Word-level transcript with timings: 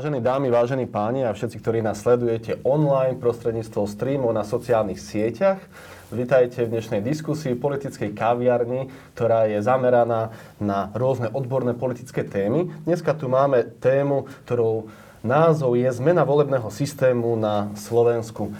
Vážení 0.00 0.24
dámy, 0.24 0.48
vážení 0.48 0.88
páni 0.88 1.28
a 1.28 1.36
všetci, 1.36 1.60
ktorí 1.60 1.84
nás 1.84 2.00
sledujete 2.00 2.56
online 2.64 3.20
prostredníctvom 3.20 3.84
streamov 3.84 4.32
na 4.32 4.48
sociálnych 4.48 4.96
sieťach, 4.96 5.60
Vítajte 6.08 6.64
v 6.64 6.72
dnešnej 6.72 7.04
diskusii 7.04 7.52
politickej 7.52 8.16
kaviarni, 8.16 8.88
ktorá 9.12 9.44
je 9.44 9.60
zameraná 9.60 10.32
na 10.56 10.88
rôzne 10.96 11.28
odborné 11.28 11.76
politické 11.76 12.24
témy. 12.24 12.72
Dneska 12.88 13.12
tu 13.12 13.28
máme 13.28 13.60
tému, 13.76 14.24
ktorou 14.48 14.88
názov 15.20 15.76
je 15.76 15.92
Zmena 15.92 16.24
volebného 16.24 16.72
systému 16.72 17.36
na 17.36 17.68
Slovensku. 17.76 18.56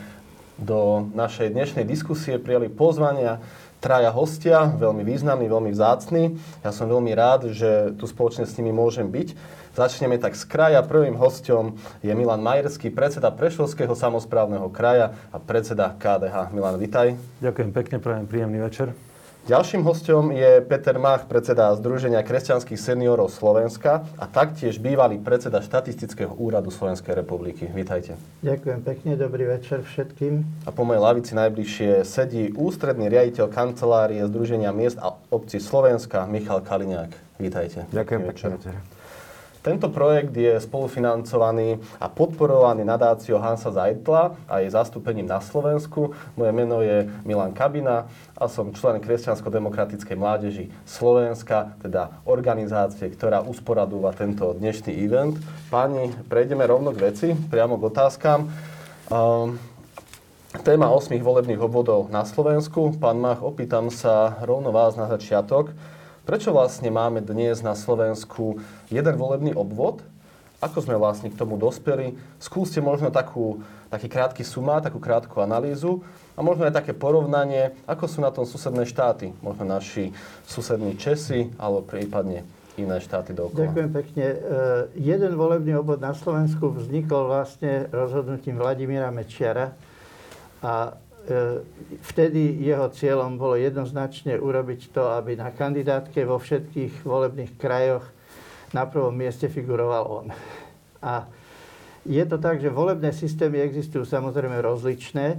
Do 0.60 1.08
našej 1.16 1.56
dnešnej 1.56 1.88
diskusie 1.88 2.36
prijali 2.36 2.68
pozvania 2.68 3.40
traja 3.80 4.12
hostia, 4.12 4.68
veľmi 4.76 5.08
významní, 5.08 5.48
veľmi 5.48 5.72
vzácni. 5.72 6.36
Ja 6.60 6.68
som 6.68 6.84
veľmi 6.84 7.16
rád, 7.16 7.48
že 7.56 7.96
tu 7.96 8.04
spoločne 8.04 8.44
s 8.44 8.54
nimi 8.60 8.76
môžem 8.76 9.08
byť. 9.08 9.58
Začneme 9.80 10.20
tak 10.20 10.36
z 10.36 10.44
kraja. 10.44 10.84
Prvým 10.84 11.16
hostom 11.16 11.72
je 12.04 12.12
Milan 12.12 12.44
Majerský, 12.44 12.92
predseda 12.92 13.32
Prešovského 13.32 13.96
samozprávneho 13.96 14.68
kraja 14.68 15.16
a 15.32 15.40
predseda 15.40 15.96
KDH. 15.96 16.52
Milan, 16.52 16.76
vitaj. 16.76 17.16
Ďakujem 17.40 17.70
pekne, 17.72 17.96
prajem 17.96 18.28
príjemný 18.28 18.60
večer. 18.60 18.92
Ďalším 19.48 19.80
hostom 19.88 20.36
je 20.36 20.60
Peter 20.68 21.00
Mach, 21.00 21.24
predseda 21.24 21.72
Združenia 21.80 22.20
kresťanských 22.20 22.76
seniorov 22.76 23.32
Slovenska 23.32 24.04
a 24.20 24.28
taktiež 24.28 24.76
bývalý 24.76 25.16
predseda 25.16 25.64
Štatistického 25.64 26.36
úradu 26.36 26.68
Slovenskej 26.68 27.16
republiky. 27.16 27.64
Vítajte. 27.72 28.20
Ďakujem 28.44 28.84
pekne, 28.84 29.16
dobrý 29.16 29.48
večer 29.48 29.80
všetkým. 29.80 30.44
A 30.68 30.76
po 30.76 30.84
mojej 30.84 31.00
lavici 31.00 31.32
najbližšie 31.32 32.04
sedí 32.04 32.52
ústredný 32.52 33.08
riaditeľ 33.08 33.48
kancelárie 33.48 34.20
Združenia 34.28 34.76
miest 34.76 35.00
a 35.00 35.16
obcí 35.32 35.56
Slovenska 35.56 36.28
Michal 36.28 36.60
Kaliňák. 36.60 37.40
Vítajte. 37.40 37.88
Ďakujem 37.88 38.20
pekne. 38.28 38.99
Tento 39.60 39.92
projekt 39.92 40.32
je 40.32 40.56
spolufinancovaný 40.56 41.84
a 42.00 42.08
podporovaný 42.08 42.80
nadáciou 42.80 43.36
Hansa 43.36 43.68
Zajdla 43.68 44.48
a 44.48 44.64
jej 44.64 44.72
zastúpením 44.72 45.28
na 45.28 45.36
Slovensku. 45.44 46.16
Moje 46.32 46.52
meno 46.56 46.80
je 46.80 47.04
Milan 47.28 47.52
Kabina 47.52 48.08
a 48.40 48.48
som 48.48 48.72
člen 48.72 49.04
Kresťansko-demokratickej 49.04 50.16
mládeži 50.16 50.72
Slovenska, 50.88 51.76
teda 51.84 52.24
organizácie, 52.24 53.04
ktorá 53.12 53.44
usporadúva 53.44 54.16
tento 54.16 54.56
dnešný 54.56 54.96
event. 54.96 55.36
Páni, 55.68 56.08
prejdeme 56.32 56.64
rovno 56.64 56.96
k 56.96 57.12
veci, 57.12 57.28
priamo 57.36 57.76
k 57.76 57.92
otázkam. 57.92 58.48
Um, 59.12 59.60
téma 60.64 60.88
8 60.88 61.12
volebných 61.20 61.60
obvodov 61.60 62.08
na 62.08 62.24
Slovensku. 62.24 62.96
Pán 62.96 63.20
Mach, 63.20 63.44
opýtam 63.44 63.92
sa 63.92 64.40
rovno 64.40 64.72
vás 64.72 64.96
na 64.96 65.04
začiatok. 65.04 65.76
Prečo 66.28 66.52
vlastne 66.52 66.92
máme 66.92 67.24
dnes 67.24 67.64
na 67.64 67.72
Slovensku 67.72 68.60
jeden 68.92 69.14
volebný 69.16 69.56
obvod? 69.56 70.04
Ako 70.60 70.84
sme 70.84 71.00
vlastne 71.00 71.32
k 71.32 71.40
tomu 71.40 71.56
dospeli? 71.56 72.12
Skúste 72.36 72.84
možno 72.84 73.08
takú, 73.08 73.64
taký 73.88 74.12
krátky 74.12 74.44
sumá, 74.44 74.84
takú 74.84 75.00
krátku 75.00 75.40
analýzu 75.40 76.04
a 76.36 76.44
možno 76.44 76.68
aj 76.68 76.76
také 76.76 76.92
porovnanie, 76.92 77.72
ako 77.88 78.04
sú 78.04 78.18
na 78.20 78.28
tom 78.28 78.44
susedné 78.44 78.84
štáty. 78.84 79.32
Možno 79.40 79.64
naši 79.64 80.12
susední 80.44 81.00
Česi 81.00 81.48
alebo 81.56 81.80
prípadne 81.80 82.44
iné 82.76 83.00
štáty 83.00 83.32
dookola. 83.32 83.72
Ďakujem 83.72 83.90
pekne. 83.90 84.26
E, 84.28 84.36
jeden 85.00 85.32
volebný 85.40 85.80
obvod 85.80 86.04
na 86.04 86.12
Slovensku 86.12 86.76
vznikol 86.76 87.32
vlastne 87.32 87.88
rozhodnutím 87.88 88.60
Vladimíra 88.60 89.08
Mečiara 89.08 89.72
a 90.60 90.92
vtedy 92.10 92.64
jeho 92.64 92.88
cieľom 92.90 93.36
bolo 93.36 93.54
jednoznačne 93.60 94.40
urobiť 94.40 94.90
to, 94.90 95.12
aby 95.14 95.36
na 95.36 95.52
kandidátke 95.52 96.24
vo 96.24 96.40
všetkých 96.40 97.04
volebných 97.04 97.54
krajoch 97.60 98.04
na 98.72 98.86
prvom 98.86 99.12
mieste 99.12 99.50
figuroval 99.50 100.04
on. 100.08 100.26
A 101.04 101.28
je 102.08 102.24
to 102.24 102.40
tak, 102.40 102.64
že 102.64 102.72
volebné 102.72 103.12
systémy 103.12 103.60
existujú 103.60 104.08
samozrejme 104.08 104.56
rozličné. 104.64 105.36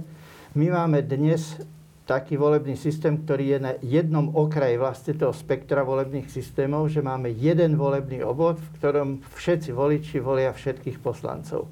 My 0.54 0.66
máme 0.70 1.02
dnes 1.02 1.58
taký 2.06 2.36
volebný 2.36 2.74
systém, 2.74 3.18
ktorý 3.18 3.56
je 3.56 3.58
na 3.62 3.72
jednom 3.80 4.34
okraji 4.34 4.76
vlastne 4.76 5.14
toho 5.14 5.32
spektra 5.32 5.86
volebných 5.86 6.28
systémov, 6.28 6.90
že 6.90 7.00
máme 7.00 7.30
jeden 7.30 7.78
volebný 7.78 8.26
obvod, 8.26 8.58
v 8.58 8.72
ktorom 8.78 9.08
všetci 9.32 9.70
voliči 9.70 10.16
volia 10.18 10.50
všetkých 10.50 10.98
poslancov. 10.98 11.70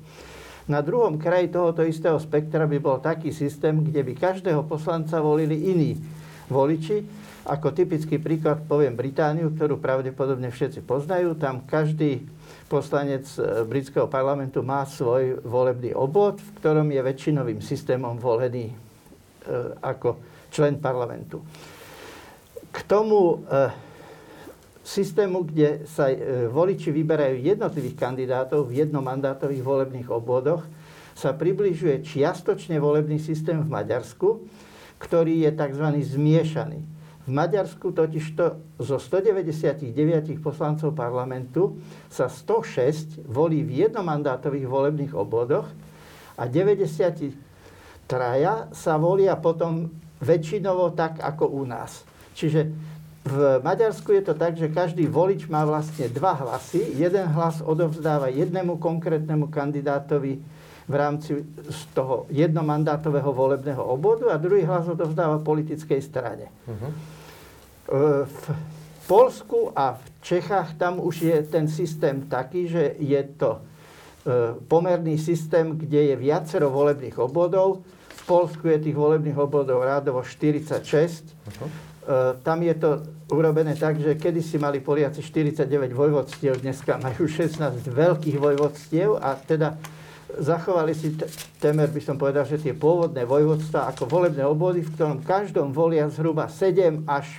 Na 0.71 0.87
druhom 0.87 1.19
kraji 1.19 1.51
tohoto 1.51 1.83
istého 1.83 2.15
spektra 2.23 2.63
by 2.63 2.79
bol 2.79 3.03
taký 3.03 3.35
systém, 3.35 3.83
kde 3.83 4.07
by 4.07 4.15
každého 4.15 4.63
poslanca 4.71 5.19
volili 5.19 5.67
iní 5.67 5.99
voliči. 6.47 7.03
Ako 7.51 7.75
typický 7.75 8.23
príklad 8.23 8.63
poviem 8.71 8.95
Britániu, 8.95 9.51
ktorú 9.51 9.83
pravdepodobne 9.83 10.55
všetci 10.55 10.87
poznajú. 10.87 11.35
Tam 11.35 11.67
každý 11.67 12.23
poslanec 12.71 13.27
e, 13.35 13.67
britského 13.67 14.07
parlamentu 14.07 14.63
má 14.63 14.87
svoj 14.87 15.43
volebný 15.43 15.91
obvod, 15.91 16.39
v 16.39 16.51
ktorom 16.63 16.87
je 16.95 17.03
väčšinovým 17.03 17.59
systémom 17.59 18.15
volený 18.15 18.71
e, 18.71 18.75
ako 19.83 20.23
člen 20.55 20.79
parlamentu. 20.79 21.43
K 22.71 22.79
tomu 22.87 23.43
e, 23.43 23.90
systému, 24.81 25.45
kde 25.45 25.85
sa 25.85 26.09
e, 26.09 26.49
voliči 26.49 26.89
vyberajú 26.89 27.41
jednotlivých 27.41 27.97
kandidátov 27.97 28.69
v 28.69 28.85
jednomandátových 28.85 29.65
volebných 29.65 30.09
obvodoch, 30.09 30.65
sa 31.13 31.37
približuje 31.37 32.01
čiastočne 32.01 32.81
volebný 32.81 33.21
systém 33.21 33.61
v 33.61 33.69
Maďarsku, 33.69 34.29
ktorý 34.97 35.45
je 35.45 35.51
tzv. 35.53 35.87
zmiešaný. 36.17 36.81
V 37.21 37.29
Maďarsku 37.29 37.93
totižto 37.93 38.45
zo 38.81 38.97
199 38.97 39.93
poslancov 40.41 40.97
parlamentu 40.97 41.77
sa 42.09 42.33
106 42.33 43.21
volí 43.29 43.61
v 43.61 43.85
jednomandátových 43.85 44.67
volebných 44.67 45.13
obvodoch 45.13 45.69
a 46.41 46.43
93 46.49 47.37
sa 48.73 48.95
volia 48.97 49.37
potom 49.37 49.93
väčšinovo 50.25 50.97
tak 50.97 51.21
ako 51.21 51.61
u 51.61 51.63
nás. 51.69 52.03
Čiže 52.33 52.73
v 53.21 53.61
Maďarsku 53.61 54.17
je 54.17 54.23
to 54.25 54.35
tak, 54.35 54.57
že 54.57 54.73
každý 54.73 55.05
volič 55.05 55.45
má 55.45 55.69
vlastne 55.69 56.09
dva 56.09 56.33
hlasy. 56.33 56.97
Jeden 56.97 57.29
hlas 57.29 57.61
odovzdáva 57.61 58.33
jednému 58.33 58.81
konkrétnemu 58.81 59.53
kandidátovi 59.53 60.41
v 60.91 60.95
rámci 60.97 61.45
z 61.69 61.81
toho 61.93 62.25
jednomandátového 62.33 63.31
volebného 63.31 63.85
obvodu 63.85 64.33
a 64.33 64.41
druhý 64.41 64.65
hlas 64.65 64.89
odovzdáva 64.89 65.39
politickej 65.45 66.01
strane. 66.01 66.49
Uh-huh. 66.67 66.91
V 68.27 68.45
Polsku 69.07 69.71
a 69.77 70.01
v 70.01 70.07
Čechách 70.25 70.81
tam 70.81 70.99
už 70.99 71.17
je 71.23 71.37
ten 71.45 71.69
systém 71.69 72.25
taký, 72.27 72.67
že 72.67 72.95
je 72.99 73.23
to 73.37 73.59
e, 73.59 73.61
pomerný 74.65 75.19
systém, 75.19 75.79
kde 75.79 76.15
je 76.15 76.15
viacero 76.17 76.71
volebných 76.71 77.19
obvodov. 77.19 77.83
V 78.09 78.23
Polsku 78.27 78.71
je 78.71 78.91
tých 78.91 78.97
volebných 78.97 79.39
obvodov 79.39 79.83
rádovo 79.83 80.23
46. 80.23 80.79
Uh-huh. 80.81 81.90
E, 82.10 82.34
tam 82.43 82.59
je 82.59 82.75
to 82.75 83.06
urobené 83.31 83.78
tak, 83.78 84.03
že 84.03 84.19
kedysi 84.19 84.59
mali 84.59 84.82
Poliaci 84.82 85.22
49 85.22 85.94
vojvodstiev, 85.94 86.59
dneska 86.59 86.98
majú 86.98 87.31
16 87.31 87.87
veľkých 87.87 88.34
vojvodstiev 88.34 89.15
a 89.22 89.38
teda 89.38 89.78
zachovali 90.34 90.91
si 90.91 91.15
temer, 91.62 91.87
by 91.87 92.03
som 92.03 92.19
povedal, 92.19 92.43
že 92.43 92.59
tie 92.59 92.75
pôvodné 92.75 93.22
vojvodstva 93.22 93.94
ako 93.94 94.10
volebné 94.10 94.43
obvody, 94.43 94.82
v 94.82 94.91
ktorom 94.98 95.22
každom 95.22 95.71
volia 95.71 96.10
zhruba 96.10 96.50
7 96.50 97.06
až 97.06 97.31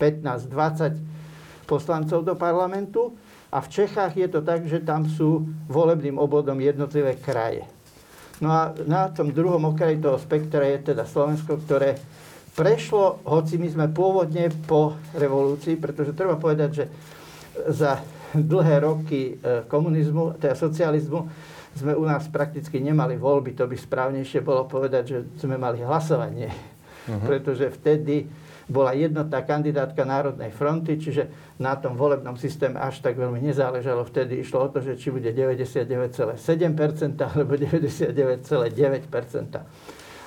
15-20 0.00 1.68
poslancov 1.68 2.24
do 2.24 2.32
parlamentu 2.32 3.12
a 3.52 3.60
v 3.60 3.68
Čechách 3.68 4.16
je 4.16 4.28
to 4.32 4.40
tak, 4.40 4.64
že 4.64 4.80
tam 4.80 5.04
sú 5.04 5.44
volebným 5.68 6.16
obvodom 6.16 6.56
jednotlivé 6.56 7.20
kraje. 7.20 7.68
No 8.40 8.48
a 8.48 8.72
na 8.88 9.12
tom 9.12 9.36
druhom 9.36 9.60
okraji 9.68 10.00
toho 10.00 10.16
spektra 10.16 10.64
je 10.64 10.96
teda 10.96 11.04
Slovensko, 11.04 11.60
ktoré 11.60 12.00
prešlo, 12.52 13.24
hoci 13.24 13.56
my 13.56 13.68
sme 13.68 13.88
pôvodne 13.88 14.52
po 14.68 15.00
revolúcii, 15.16 15.80
pretože 15.80 16.12
treba 16.12 16.36
povedať, 16.36 16.70
že 16.72 16.84
za 17.72 18.00
dlhé 18.32 18.80
roky 18.80 19.36
e, 19.36 19.64
komunizmu, 19.68 20.40
teda 20.40 20.56
socializmu, 20.56 21.28
sme 21.72 21.96
u 21.96 22.04
nás 22.04 22.28
prakticky 22.28 22.80
nemali 22.80 23.16
voľby. 23.16 23.52
To 23.56 23.64
by 23.64 23.76
správnejšie 23.76 24.40
bolo 24.44 24.64
povedať, 24.68 25.04
že 25.08 25.24
sme 25.40 25.56
mali 25.56 25.80
hlasovanie. 25.80 26.52
Uh-huh. 27.08 27.24
Pretože 27.24 27.72
vtedy 27.72 28.28
bola 28.68 28.92
jednotná 28.92 29.42
kandidátka 29.42 30.04
Národnej 30.04 30.50
fronty, 30.52 31.00
čiže 31.00 31.28
na 31.58 31.76
tom 31.76 31.96
volebnom 31.96 32.36
systéme 32.36 32.78
až 32.78 33.00
tak 33.00 33.16
veľmi 33.16 33.40
nezáležalo. 33.40 34.04
Vtedy 34.04 34.36
išlo 34.40 34.60
o 34.64 34.68
to, 34.72 34.80
že 34.84 34.96
či 35.00 35.10
bude 35.10 35.32
99,7% 35.32 37.20
alebo 37.20 37.54
99,9%. 37.56 39.60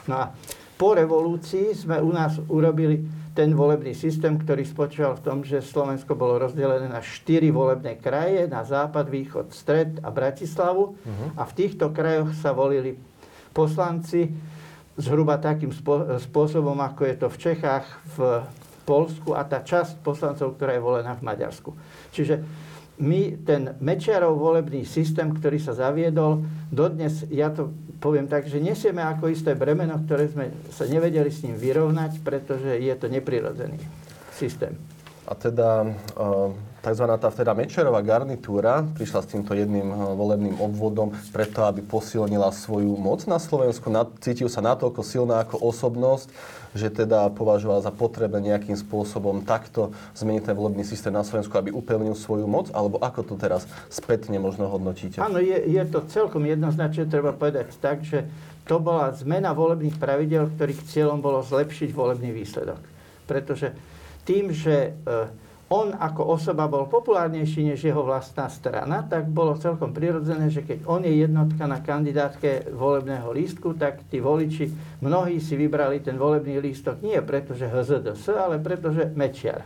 No 0.06 0.16
a 0.18 0.30
po 0.76 0.96
revolúcii 0.96 1.72
sme 1.72 2.04
u 2.04 2.12
nás 2.12 2.40
urobili 2.52 3.04
ten 3.36 3.52
volebný 3.52 3.92
systém, 3.92 4.40
ktorý 4.40 4.64
spočíval 4.64 5.20
v 5.20 5.24
tom, 5.24 5.38
že 5.44 5.60
Slovensko 5.60 6.16
bolo 6.16 6.40
rozdelené 6.40 6.88
na 6.88 7.04
štyri 7.04 7.52
volebné 7.52 8.00
kraje, 8.00 8.48
na 8.48 8.64
západ, 8.64 9.12
východ, 9.12 9.52
stred 9.52 10.00
a 10.00 10.08
Bratislavu. 10.08 10.96
Uh-huh. 10.96 11.30
A 11.36 11.44
v 11.44 11.56
týchto 11.56 11.92
krajoch 11.92 12.32
sa 12.32 12.56
volili 12.56 12.96
poslanci 13.52 14.32
zhruba 14.96 15.36
takým 15.36 15.76
spôsobom, 16.20 16.80
ako 16.80 17.02
je 17.04 17.16
to 17.20 17.28
v 17.28 17.38
Čechách, 17.40 17.88
v 18.16 18.48
Polsku 18.88 19.36
a 19.36 19.44
tá 19.44 19.60
časť 19.60 20.00
poslancov, 20.00 20.56
ktorá 20.56 20.80
je 20.80 20.86
volená 20.86 21.12
v 21.20 21.26
Maďarsku. 21.28 21.76
Čiže 22.16 22.40
my 22.96 23.44
ten 23.44 23.76
Mečiarov 23.84 24.40
volebný 24.40 24.88
systém, 24.88 25.28
ktorý 25.32 25.60
sa 25.60 25.76
zaviedol, 25.76 26.48
dodnes, 26.72 27.28
ja 27.28 27.52
to 27.52 27.76
poviem 28.00 28.28
tak, 28.28 28.48
že 28.48 28.64
nesieme 28.64 29.04
ako 29.04 29.32
isté 29.32 29.52
bremeno, 29.56 30.00
ktoré 30.04 30.32
sme 30.32 30.52
sa 30.72 30.88
nevedeli 30.88 31.28
s 31.28 31.44
ním 31.44 31.60
vyrovnať, 31.60 32.24
pretože 32.24 32.80
je 32.80 32.94
to 32.96 33.12
neprirodzený 33.12 33.80
systém. 34.32 34.80
A 35.26 35.34
teda 35.34 35.92
tzv. 36.86 37.06
tá 37.18 37.30
teda 37.34 37.58
Mečerová 37.58 38.06
garnitúra 38.06 38.86
prišla 38.94 39.26
s 39.26 39.32
týmto 39.34 39.58
jedným 39.58 39.90
volebným 40.14 40.62
obvodom 40.62 41.18
preto, 41.34 41.66
aby 41.66 41.82
posilnila 41.82 42.54
svoju 42.54 42.94
moc 42.94 43.26
na 43.26 43.42
Slovensku. 43.42 43.90
Cítil 44.22 44.46
sa 44.54 44.62
natoľko 44.62 45.02
silná 45.02 45.42
ako 45.42 45.66
osobnosť, 45.66 46.30
že 46.78 46.94
teda 46.94 47.34
považoval 47.34 47.82
za 47.82 47.90
potrebné 47.90 48.54
nejakým 48.54 48.78
spôsobom 48.78 49.42
takto 49.42 49.98
zmeniť 50.14 50.52
ten 50.52 50.56
volebný 50.56 50.86
systém 50.86 51.10
na 51.10 51.26
Slovensku, 51.26 51.58
aby 51.58 51.74
upevnil 51.74 52.14
svoju 52.14 52.46
moc? 52.46 52.70
Alebo 52.70 53.02
ako 53.02 53.34
to 53.34 53.36
teraz 53.40 53.66
spätne 53.90 54.38
možno 54.38 54.70
hodnotíte? 54.70 55.18
Áno, 55.24 55.42
je, 55.42 55.56
je 55.56 55.84
to 55.90 56.06
celkom 56.06 56.46
jednoznačne, 56.46 57.10
treba 57.10 57.34
povedať 57.34 57.74
tak, 57.82 58.06
že 58.06 58.30
to 58.70 58.78
bola 58.78 59.10
zmena 59.14 59.58
volebných 59.58 59.98
pravidel, 59.98 60.52
ktorých 60.54 60.86
cieľom 60.90 61.22
bolo 61.22 61.42
zlepšiť 61.42 61.90
volebný 61.94 62.30
výsledok. 62.34 62.82
Pretože 63.26 63.74
tým, 64.26 64.50
že 64.50 64.92
e, 65.06 65.45
on 65.70 65.98
ako 65.98 66.38
osoba 66.38 66.70
bol 66.70 66.86
populárnejší 66.86 67.74
než 67.74 67.90
jeho 67.90 68.06
vlastná 68.06 68.46
strana, 68.54 69.02
tak 69.02 69.26
bolo 69.26 69.58
celkom 69.58 69.90
prirodzené, 69.98 70.54
že 70.54 70.62
keď 70.62 70.86
on 70.86 71.02
je 71.02 71.26
jednotka 71.26 71.66
na 71.66 71.82
kandidátke 71.82 72.70
volebného 72.70 73.34
lístku, 73.34 73.74
tak 73.74 74.06
tí 74.14 74.22
voliči, 74.22 74.70
mnohí 75.02 75.42
si 75.42 75.58
vybrali 75.58 76.06
ten 76.06 76.22
volebný 76.22 76.62
lístok 76.62 77.02
nie 77.02 77.18
preto, 77.26 77.58
že 77.58 77.66
HZDS, 77.66 78.30
ale 78.38 78.62
preto, 78.62 78.94
že 78.94 79.10
Mečiar. 79.18 79.66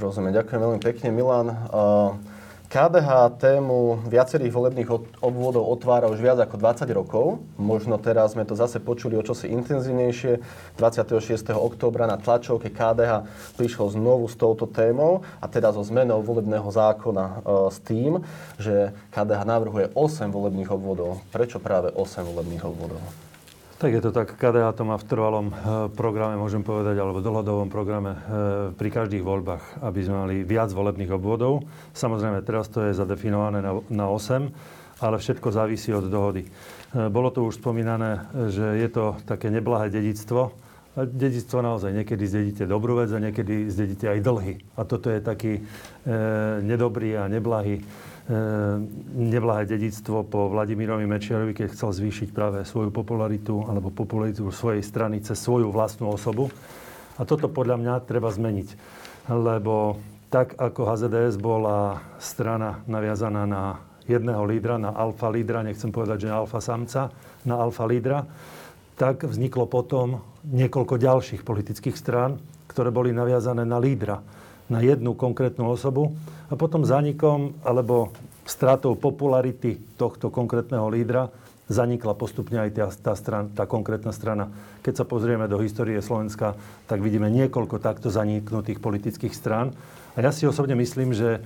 Rozumiem, 0.00 0.32
ďakujem 0.32 0.60
veľmi 0.64 0.80
pekne, 0.80 1.08
Milan. 1.12 1.48
Uh... 1.68 2.29
KDH 2.70 3.34
tému 3.42 4.06
viacerých 4.06 4.54
volebných 4.54 4.86
obvodov 5.26 5.66
otvára 5.74 6.06
už 6.06 6.22
viac 6.22 6.38
ako 6.38 6.54
20 6.54 6.86
rokov. 6.94 7.42
Možno 7.58 7.98
teraz 7.98 8.38
sme 8.38 8.46
to 8.46 8.54
zase 8.54 8.78
počuli 8.78 9.18
o 9.18 9.26
čosi 9.26 9.50
intenzívnejšie. 9.50 10.38
26. 10.78 11.50
októbra 11.50 12.06
na 12.06 12.14
tlačovke 12.14 12.70
KDH 12.70 13.26
prišlo 13.58 13.90
znovu 13.90 14.30
s 14.30 14.38
touto 14.38 14.70
témou 14.70 15.26
a 15.42 15.50
teda 15.50 15.74
so 15.74 15.82
zmenou 15.82 16.22
volebného 16.22 16.70
zákona 16.70 17.24
e, 17.26 17.38
s 17.74 17.78
tým, 17.82 18.22
že 18.62 18.94
KDH 19.10 19.42
navrhuje 19.50 19.90
8 19.90 20.30
volebných 20.30 20.70
obvodov. 20.70 21.26
Prečo 21.34 21.58
práve 21.58 21.90
8 21.90 22.22
volebných 22.22 22.62
obvodov? 22.62 23.29
Tak 23.80 23.96
je 23.96 24.04
to 24.04 24.12
tak, 24.12 24.36
KDH 24.36 24.76
to 24.76 24.84
má 24.84 25.00
v 25.00 25.08
trvalom 25.08 25.46
eh, 25.48 25.56
programe, 25.88 26.36
môžem 26.36 26.60
povedať, 26.60 27.00
alebo 27.00 27.24
dlhodobom 27.24 27.72
programe 27.72 28.12
eh, 28.12 28.18
pri 28.76 28.92
každých 28.92 29.24
voľbách, 29.24 29.80
aby 29.80 30.00
sme 30.04 30.20
mali 30.20 30.36
viac 30.44 30.68
volebných 30.68 31.08
obvodov. 31.16 31.64
Samozrejme, 31.96 32.44
teraz 32.44 32.68
to 32.68 32.84
je 32.84 32.92
zadefinované 32.92 33.64
na, 33.64 33.80
na 33.88 34.12
8, 34.12 35.00
ale 35.00 35.16
všetko 35.16 35.48
závisí 35.48 35.96
od 35.96 36.12
dohody. 36.12 36.44
Eh, 36.44 37.08
bolo 37.08 37.32
to 37.32 37.48
už 37.48 37.56
spomínané, 37.56 38.28
že 38.52 38.84
je 38.84 38.88
to 38.92 39.16
také 39.24 39.48
neblahé 39.48 39.88
dedictvo. 39.88 40.52
Dedictvo 41.00 41.64
naozaj 41.64 41.96
niekedy 41.96 42.28
zdedíte 42.28 42.68
dobrú 42.68 43.00
vec 43.00 43.08
a 43.16 43.22
niekedy 43.22 43.72
zdedíte 43.72 44.12
aj 44.12 44.20
dlhy. 44.20 44.54
A 44.76 44.84
toto 44.84 45.06
je 45.06 45.22
taký 45.22 45.52
e, 45.54 45.62
nedobrý 46.66 47.14
a 47.14 47.30
neblahý 47.30 47.78
neblahé 49.16 49.66
dedictvo 49.66 50.22
po 50.22 50.46
Vladimirovi 50.54 51.02
Mečiarovi, 51.02 51.50
keď 51.50 51.74
chcel 51.74 51.90
zvýšiť 51.90 52.28
práve 52.30 52.62
svoju 52.62 52.94
popularitu 52.94 53.66
alebo 53.66 53.90
popularitu 53.90 54.46
svojej 54.54 54.86
strany 54.86 55.18
cez 55.18 55.40
svoju 55.42 55.74
vlastnú 55.74 56.14
osobu. 56.14 56.46
A 57.18 57.26
toto 57.26 57.50
podľa 57.50 57.76
mňa 57.82 57.94
treba 58.06 58.30
zmeniť. 58.30 58.68
Lebo 59.28 59.98
tak 60.30 60.54
ako 60.56 60.86
HZDS 60.86 61.42
bola 61.42 61.98
strana 62.22 62.86
naviazaná 62.86 63.44
na 63.50 63.82
jedného 64.06 64.46
lídra, 64.46 64.78
na 64.78 64.94
alfa 64.94 65.26
lídra, 65.26 65.66
nechcem 65.66 65.90
povedať, 65.90 66.26
že 66.26 66.30
na 66.30 66.38
alfa 66.42 66.62
samca, 66.62 67.10
na 67.42 67.58
alfa 67.58 67.84
lídra, 67.86 68.26
tak 68.94 69.26
vzniklo 69.26 69.66
potom 69.66 70.22
niekoľko 70.46 71.02
ďalších 71.02 71.42
politických 71.42 71.98
strán, 71.98 72.38
ktoré 72.70 72.94
boli 72.94 73.10
naviazané 73.10 73.66
na 73.66 73.82
lídra, 73.82 74.22
na 74.70 74.78
jednu 74.78 75.18
konkrétnu 75.18 75.66
osobu 75.66 76.14
a 76.50 76.54
potom 76.58 76.82
zanikom 76.82 77.54
alebo 77.62 78.10
stratou 78.42 78.98
popularity 78.98 79.78
tohto 79.94 80.34
konkrétneho 80.34 80.90
lídra 80.90 81.30
zanikla 81.70 82.18
postupne 82.18 82.58
aj 82.58 82.70
tá, 82.74 82.86
tá, 82.90 83.12
stran, 83.14 83.54
tá 83.54 83.62
konkrétna 83.70 84.10
strana. 84.10 84.50
Keď 84.82 84.94
sa 85.00 85.04
pozrieme 85.06 85.46
do 85.46 85.62
histórie 85.62 86.02
Slovenska, 86.02 86.58
tak 86.90 86.98
vidíme 86.98 87.30
niekoľko 87.30 87.78
takto 87.78 88.10
zaniknutých 88.10 88.82
politických 88.82 89.30
strán. 89.30 89.70
A 90.18 90.18
ja 90.18 90.34
si 90.34 90.50
osobne 90.50 90.74
myslím, 90.74 91.14
že 91.14 91.38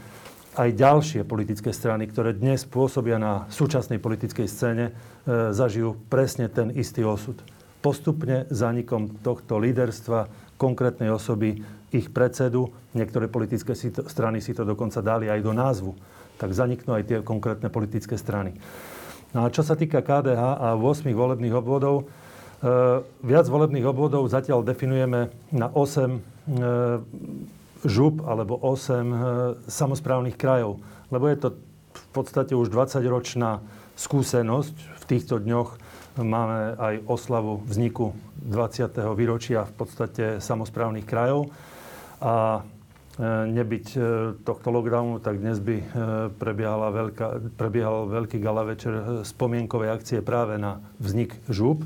aj 0.56 0.80
ďalšie 0.80 1.28
politické 1.28 1.76
strany, 1.76 2.08
ktoré 2.08 2.32
dnes 2.32 2.64
pôsobia 2.64 3.20
na 3.20 3.44
súčasnej 3.52 4.00
politickej 4.00 4.48
scéne, 4.48 4.84
e, 4.88 5.52
zažijú 5.52 5.98
presne 6.08 6.48
ten 6.48 6.72
istý 6.72 7.04
osud. 7.04 7.36
Postupne 7.84 8.48
zanikom 8.48 9.20
tohto 9.20 9.60
líderstva 9.60 10.30
konkrétnej 10.56 11.12
osoby 11.12 11.60
ich 11.94 12.10
predsedu, 12.10 12.74
niektoré 12.90 13.30
politické 13.30 13.78
strany 13.78 14.42
si 14.42 14.50
to 14.50 14.66
dokonca 14.66 14.98
dali 14.98 15.30
aj 15.30 15.40
do 15.40 15.54
názvu, 15.54 15.94
tak 16.34 16.50
zaniknú 16.50 16.98
aj 16.98 17.04
tie 17.06 17.18
konkrétne 17.22 17.70
politické 17.70 18.18
strany. 18.18 18.58
No 19.30 19.46
a 19.46 19.50
čo 19.50 19.62
sa 19.62 19.78
týka 19.78 20.02
KDH 20.02 20.42
a 20.58 20.68
8 20.74 21.10
volebných 21.10 21.54
obvodov, 21.54 22.02
e, 22.02 22.04
viac 23.22 23.46
volebných 23.46 23.86
obvodov 23.86 24.26
zatiaľ 24.30 24.66
definujeme 24.66 25.30
na 25.54 25.66
8 25.70 25.74
e, 25.74 26.20
žup 27.86 28.22
alebo 28.26 28.58
8 28.58 28.70
e, 28.70 29.16
samozprávnych 29.66 30.38
krajov. 30.38 30.82
Lebo 31.10 31.30
je 31.30 31.38
to 31.38 31.48
v 31.94 32.06
podstate 32.10 32.54
už 32.54 32.70
20-ročná 32.70 33.62
skúsenosť. 33.94 34.74
V 35.02 35.04
týchto 35.06 35.42
dňoch 35.42 35.78
máme 36.22 36.78
aj 36.78 36.94
oslavu 37.10 37.62
vzniku 37.66 38.14
20. 38.38 39.02
výročia 39.18 39.66
v 39.66 39.74
podstate 39.74 40.24
samozprávnych 40.38 41.06
krajov. 41.06 41.50
A 42.22 42.60
e, 42.60 43.22
nebyť 43.50 43.86
e, 43.94 43.98
tohto 44.42 44.68
lockdownu, 44.70 45.18
tak 45.18 45.42
dnes 45.42 45.58
by 45.58 45.76
e, 45.78 45.84
prebiehala 46.34 46.94
veľká, 46.94 47.26
prebiehal 47.58 48.10
veľký 48.10 48.38
gala 48.38 48.62
večer 48.62 49.24
spomienkovej 49.26 49.90
akcie 49.90 50.18
práve 50.22 50.58
na 50.58 50.78
vznik 51.02 51.34
žúb. 51.50 51.82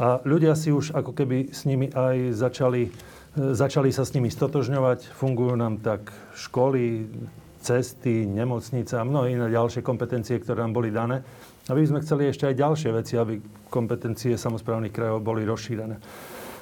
A 0.00 0.24
ľudia 0.24 0.56
si 0.56 0.72
už 0.72 0.96
ako 0.96 1.12
keby 1.12 1.52
s 1.52 1.68
nimi 1.68 1.92
aj 1.92 2.32
začali, 2.32 2.88
začali 3.36 3.92
sa 3.92 4.08
s 4.08 4.16
nimi 4.16 4.32
stotožňovať. 4.32 5.12
Fungujú 5.12 5.60
nám 5.60 5.84
tak 5.84 6.08
školy, 6.32 7.04
cesty, 7.60 8.24
nemocnice 8.24 8.96
a 8.96 9.04
mnohé 9.04 9.36
iné 9.36 9.52
ďalšie 9.52 9.84
kompetencie, 9.84 10.40
ktoré 10.40 10.64
nám 10.64 10.72
boli 10.72 10.88
dané. 10.88 11.20
A 11.68 11.76
my 11.76 11.84
sme 11.84 12.00
chceli 12.00 12.32
ešte 12.32 12.48
aj 12.48 12.56
ďalšie 12.56 12.90
veci, 12.96 13.14
aby 13.20 13.36
kompetencie 13.68 14.34
samozprávnych 14.40 14.90
krajov 14.90 15.20
boli 15.20 15.44
rozšírené. 15.44 16.00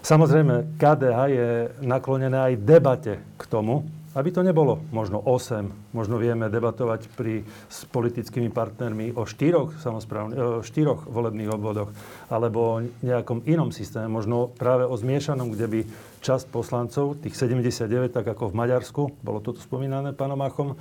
Samozrejme, 0.09 0.81
KDH 0.81 1.19
je 1.29 1.49
naklonené 1.85 2.33
aj 2.33 2.65
debate 2.65 3.21
k 3.37 3.43
tomu, 3.45 3.85
aby 4.17 4.33
to 4.33 4.41
nebolo 4.41 4.81
možno 4.88 5.21
8, 5.21 5.93
možno 5.93 6.17
vieme 6.17 6.49
debatovať 6.49 7.12
pri, 7.12 7.45
s 7.69 7.85
politickými 7.93 8.49
partnermi 8.49 9.12
o 9.12 9.29
štyroch, 9.29 9.77
o 9.77 10.65
štyroch 10.65 11.05
volebných 11.12 11.53
obvodoch, 11.53 11.93
alebo 12.33 12.59
o 12.59 12.83
nejakom 13.05 13.45
inom 13.45 13.69
systéme, 13.69 14.09
možno 14.09 14.49
práve 14.49 14.88
o 14.88 14.97
zmiešanom, 14.97 15.53
kde 15.53 15.67
by 15.69 15.81
časť 16.25 16.49
poslancov, 16.49 17.21
tých 17.21 17.37
79, 17.37 18.09
tak 18.09 18.33
ako 18.33 18.49
v 18.49 18.65
Maďarsku, 18.65 19.03
bolo 19.21 19.45
toto 19.45 19.61
spomínané 19.61 20.17
pánom 20.17 20.41
Machom, 20.41 20.81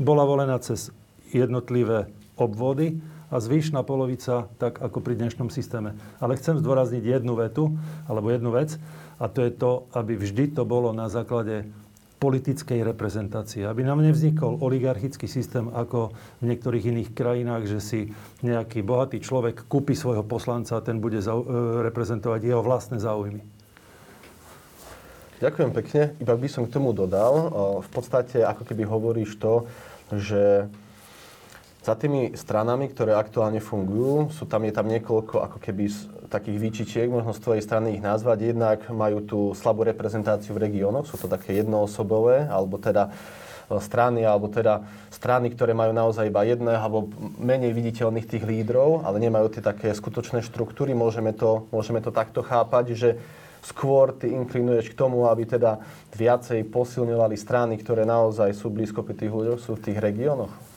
bola 0.00 0.24
volená 0.24 0.56
cez 0.64 0.88
jednotlivé 1.28 2.08
obvody 2.40 2.96
a 3.32 3.40
zvyšná 3.40 3.80
polovica 3.80 4.52
tak 4.60 4.78
ako 4.84 5.00
pri 5.00 5.16
dnešnom 5.16 5.48
systéme. 5.48 5.96
Ale 6.20 6.36
chcem 6.36 6.60
zdôrazniť 6.60 7.00
jednu 7.00 7.32
vetu, 7.32 7.72
alebo 8.04 8.28
jednu 8.28 8.52
vec, 8.52 8.76
a 9.16 9.26
to 9.32 9.48
je 9.48 9.52
to, 9.56 9.88
aby 9.96 10.20
vždy 10.20 10.52
to 10.52 10.68
bolo 10.68 10.92
na 10.92 11.08
základe 11.08 11.64
politickej 12.22 12.86
reprezentácie. 12.86 13.66
Aby 13.66 13.82
nám 13.82 13.98
nevznikol 13.98 14.62
oligarchický 14.62 15.26
systém 15.26 15.66
ako 15.74 16.14
v 16.38 16.54
niektorých 16.54 16.94
iných 16.94 17.10
krajinách, 17.10 17.66
že 17.66 17.78
si 17.82 18.00
nejaký 18.46 18.86
bohatý 18.86 19.18
človek 19.18 19.66
kúpi 19.66 19.98
svojho 19.98 20.22
poslanca 20.22 20.78
a 20.78 20.84
ten 20.86 21.02
bude 21.02 21.18
e, 21.18 21.26
reprezentovať 21.82 22.40
jeho 22.46 22.62
vlastné 22.62 23.02
záujmy. 23.02 23.42
Ďakujem 25.42 25.70
pekne. 25.74 26.02
Iba 26.22 26.38
by 26.38 26.46
som 26.46 26.62
k 26.70 26.74
tomu 26.78 26.94
dodal, 26.94 27.50
v 27.82 27.90
podstate 27.90 28.46
ako 28.46 28.62
keby 28.62 28.86
hovoríš 28.86 29.42
to, 29.42 29.66
že 30.14 30.70
za 31.82 31.98
tými 31.98 32.38
stranami, 32.38 32.86
ktoré 32.86 33.18
aktuálne 33.18 33.58
fungujú, 33.58 34.30
sú 34.30 34.46
tam, 34.46 34.62
je 34.62 34.70
tam 34.70 34.86
niekoľko 34.86 35.42
ako 35.42 35.58
keby 35.58 35.90
takých 36.30 36.58
výčičiek, 36.62 37.06
možno 37.10 37.34
z 37.34 37.42
tvojej 37.42 37.62
strany 37.66 37.98
ich 37.98 38.02
nazvať. 38.02 38.54
Jednak 38.54 38.86
majú 38.88 39.18
tú 39.26 39.40
slabú 39.58 39.82
reprezentáciu 39.82 40.54
v 40.54 40.70
regiónoch, 40.70 41.10
sú 41.10 41.18
to 41.18 41.26
také 41.26 41.58
jednoosobové, 41.58 42.46
alebo 42.46 42.78
teda 42.78 43.10
e, 43.66 43.82
strany, 43.82 44.22
alebo 44.22 44.46
teda 44.46 44.86
strany, 45.10 45.50
ktoré 45.50 45.74
majú 45.74 45.90
naozaj 45.90 46.30
iba 46.30 46.46
jedného 46.46 46.78
alebo 46.78 47.10
menej 47.42 47.74
viditeľných 47.74 48.30
tých 48.30 48.46
lídrov, 48.46 49.02
ale 49.02 49.18
nemajú 49.18 49.58
tie 49.58 49.62
také 49.66 49.90
skutočné 49.90 50.46
štruktúry. 50.46 50.94
Môžeme 50.94 51.34
to, 51.34 51.66
môžeme 51.74 51.98
to 51.98 52.14
takto 52.14 52.46
chápať, 52.46 52.94
že 52.94 53.10
skôr 53.58 54.14
ty 54.14 54.30
inklinuješ 54.30 54.94
k 54.94 54.98
tomu, 54.98 55.26
aby 55.26 55.50
teda 55.50 55.82
viacej 56.14 56.62
posilňovali 56.70 57.34
strany, 57.34 57.74
ktoré 57.74 58.06
naozaj 58.06 58.54
sú 58.54 58.70
blízko 58.70 59.02
pri 59.02 59.18
tých 59.18 59.34
ľuďoch, 59.34 59.58
sú 59.58 59.74
v 59.74 59.90
tých 59.90 59.98
regiónoch? 59.98 60.71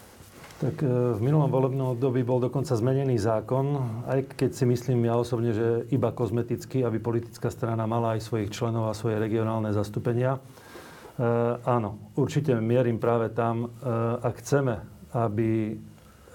Tak 0.55 0.79
e, 0.79 0.87
v 0.87 1.19
minulom 1.19 1.51
volebnom 1.51 1.99
období 1.99 2.23
bol 2.23 2.39
dokonca 2.39 2.79
zmenený 2.79 3.19
zákon, 3.19 3.75
aj 4.07 4.39
keď 4.39 4.55
si 4.55 4.63
myslím 4.63 5.03
ja 5.03 5.19
osobne, 5.19 5.51
že 5.51 5.83
iba 5.91 6.15
kozmeticky, 6.15 6.79
aby 6.79 6.95
politická 7.03 7.51
strana 7.51 7.83
mala 7.83 8.15
aj 8.15 8.23
svojich 8.23 8.55
členov 8.55 8.87
a 8.87 8.95
svoje 8.95 9.19
regionálne 9.19 9.75
zastúpenia. 9.75 10.39
E, 10.39 10.39
áno, 11.59 11.99
určite 12.15 12.55
mierim 12.55 13.03
práve 13.03 13.35
tam, 13.35 13.67
e, 13.67 13.91
ak 14.23 14.39
chceme, 14.39 14.79
aby 15.11 15.75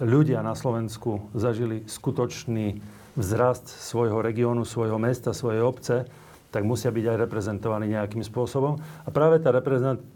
ľudia 0.04 0.44
na 0.44 0.52
Slovensku 0.52 1.32
zažili 1.32 1.88
skutočný 1.88 2.76
vzrast 3.16 3.72
svojho 3.72 4.20
regiónu, 4.20 4.68
svojho 4.68 5.00
mesta, 5.00 5.32
svojej 5.32 5.64
obce, 5.64 6.04
tak 6.50 6.66
musia 6.66 6.90
byť 6.90 7.04
aj 7.08 7.20
reprezentovaní 7.24 7.94
nejakým 7.94 8.26
spôsobom. 8.26 8.76
A 9.06 9.08
práve 9.14 9.38
tá 9.38 9.54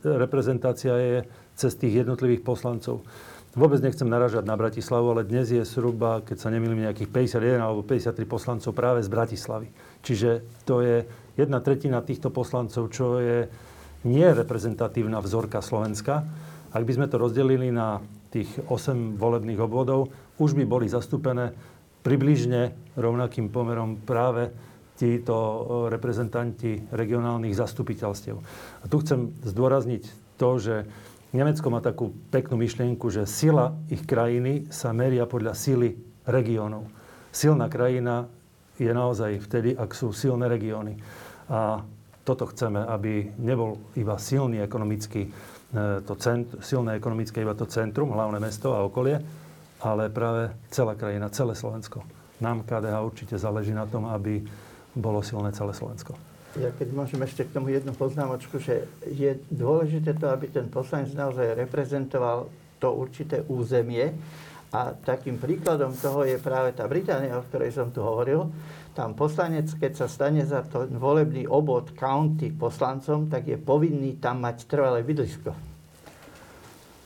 reprezentácia 0.03 0.93
je 0.99 1.17
cez 1.55 1.73
tých 1.79 2.05
jednotlivých 2.05 2.43
poslancov. 2.43 3.07
Vôbec 3.55 3.79
nechcem 3.79 4.11
naražať 4.11 4.43
na 4.51 4.59
Bratislavu, 4.59 5.15
ale 5.15 5.23
dnes 5.23 5.47
je 5.47 5.63
zhruba, 5.63 6.27
keď 6.27 6.43
sa 6.43 6.51
nemýlim, 6.51 6.91
nejakých 6.91 7.07
51 7.39 7.63
alebo 7.63 7.87
53 7.87 8.27
poslancov 8.27 8.75
práve 8.75 8.99
z 8.99 9.07
Bratislavy. 9.07 9.71
Čiže 10.03 10.43
to 10.67 10.83
je 10.83 11.07
jedna 11.39 11.63
tretina 11.63 12.03
týchto 12.03 12.35
poslancov, 12.35 12.91
čo 12.91 13.23
je 13.23 13.47
nie 14.11 14.27
reprezentatívna 14.27 15.23
vzorka 15.23 15.63
Slovenska. 15.63 16.27
Ak 16.75 16.83
by 16.83 16.99
sme 16.99 17.07
to 17.07 17.15
rozdelili 17.15 17.71
na 17.71 18.03
tých 18.35 18.51
8 18.67 19.15
volebných 19.23 19.63
obvodov, 19.63 20.11
už 20.43 20.59
by 20.59 20.67
boli 20.67 20.91
zastúpené 20.91 21.55
približne 22.03 22.75
rovnakým 22.99 23.55
pomerom 23.55 24.03
práve 24.03 24.51
títo 24.99 25.63
reprezentanti 25.95 26.91
regionálnych 26.91 27.55
zastupiteľstiev. 27.55 28.35
A 28.83 28.85
tu 28.91 28.99
chcem 28.99 29.31
zdôrazniť 29.47 30.03
to, 30.43 30.59
že 30.59 30.75
Nemecko 31.35 31.67
má 31.67 31.83
takú 31.83 32.14
peknú 32.31 32.55
myšlienku, 32.62 33.11
že 33.11 33.26
sila 33.26 33.75
ich 33.91 34.07
krajiny 34.07 34.71
sa 34.71 34.95
meria 34.95 35.26
podľa 35.26 35.59
sily 35.59 35.99
regiónov. 36.31 36.87
Silná 37.35 37.67
krajina 37.67 38.31
je 38.79 38.87
naozaj 38.95 39.43
vtedy, 39.43 39.75
ak 39.75 39.91
sú 39.99 40.14
silné 40.14 40.47
regióny. 40.47 40.95
A 41.50 41.83
toto 42.23 42.47
chceme, 42.47 42.87
aby 42.87 43.35
nebol 43.43 43.83
iba 43.99 44.14
silný 44.14 44.62
ekonomický, 44.62 45.26
e, 45.26 45.31
to 46.07 46.14
cent, 46.14 46.55
silné 46.62 46.95
ekonomické 47.03 47.43
iba 47.43 47.59
to 47.59 47.67
centrum, 47.67 48.14
hlavné 48.14 48.38
mesto 48.38 48.71
a 48.71 48.87
okolie, 48.87 49.19
ale 49.83 50.14
práve 50.14 50.55
celá 50.71 50.95
krajina, 50.95 51.35
celé 51.35 51.59
Slovensko. 51.59 52.07
Nám 52.38 52.62
KDH 52.62 52.97
určite 53.03 53.35
záleží 53.43 53.75
na 53.75 53.91
tom, 53.91 54.07
aby 54.07 54.47
bolo 54.95 55.19
silné 55.19 55.50
celé 55.50 55.75
Slovensko. 55.75 56.14
Ja 56.55 56.71
keď 56.71 56.89
môžem 56.95 57.19
ešte 57.27 57.51
k 57.51 57.55
tomu 57.59 57.75
jednu 57.75 57.91
poznámočku, 57.99 58.63
že 58.63 58.87
je 59.11 59.35
dôležité 59.51 60.15
to, 60.15 60.31
aby 60.31 60.47
ten 60.47 60.71
poslanec 60.71 61.11
naozaj 61.11 61.59
reprezentoval 61.59 62.47
to 62.79 62.95
určité 62.95 63.43
územie. 63.51 64.15
A 64.71 64.95
takým 64.95 65.35
príkladom 65.39 65.91
toho 65.99 66.23
je 66.23 66.39
práve 66.39 66.75
tá 66.75 66.87
Británia, 66.87 67.39
o 67.39 67.47
ktorej 67.47 67.75
som 67.75 67.91
tu 67.91 68.03
hovoril. 68.03 68.55
Tam 68.95 69.19
poslanec, 69.19 69.67
keď 69.75 69.93
sa 69.99 70.07
stane 70.07 70.47
za 70.47 70.63
to 70.63 70.87
volebný 70.95 71.51
obvod 71.51 71.91
county 71.99 72.55
poslancom, 72.55 73.27
tak 73.27 73.51
je 73.51 73.59
povinný 73.59 74.19
tam 74.23 74.47
mať 74.47 74.71
trvalé 74.71 75.03
bydlisko. 75.03 75.51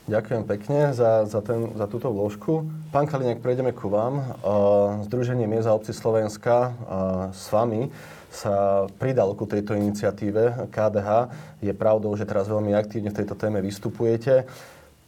Ďakujem 0.09 0.43
pekne 0.45 0.93
za, 0.93 1.25
za, 1.29 1.41
ten, 1.41 1.73
za 1.77 1.85
túto 1.85 2.09
vložku. 2.09 2.65
Pán 2.89 3.05
Kaliňák, 3.05 3.41
prejdeme 3.41 3.73
ku 3.73 3.93
vám. 3.93 4.33
Združenie 5.05 5.45
miest 5.45 5.69
a 5.69 5.77
obci 5.77 5.93
Slovenska 5.93 6.73
s 7.29 7.49
vami 7.53 7.89
sa 8.29 8.85
pridal 9.01 9.33
ku 9.33 9.49
tejto 9.49 9.73
iniciatíve 9.73 10.69
KDH. 10.69 11.09
Je 11.65 11.73
pravdou, 11.73 12.13
že 12.13 12.29
teraz 12.29 12.45
veľmi 12.45 12.77
aktívne 12.77 13.09
v 13.09 13.19
tejto 13.21 13.33
téme 13.33 13.59
vystupujete. 13.59 14.45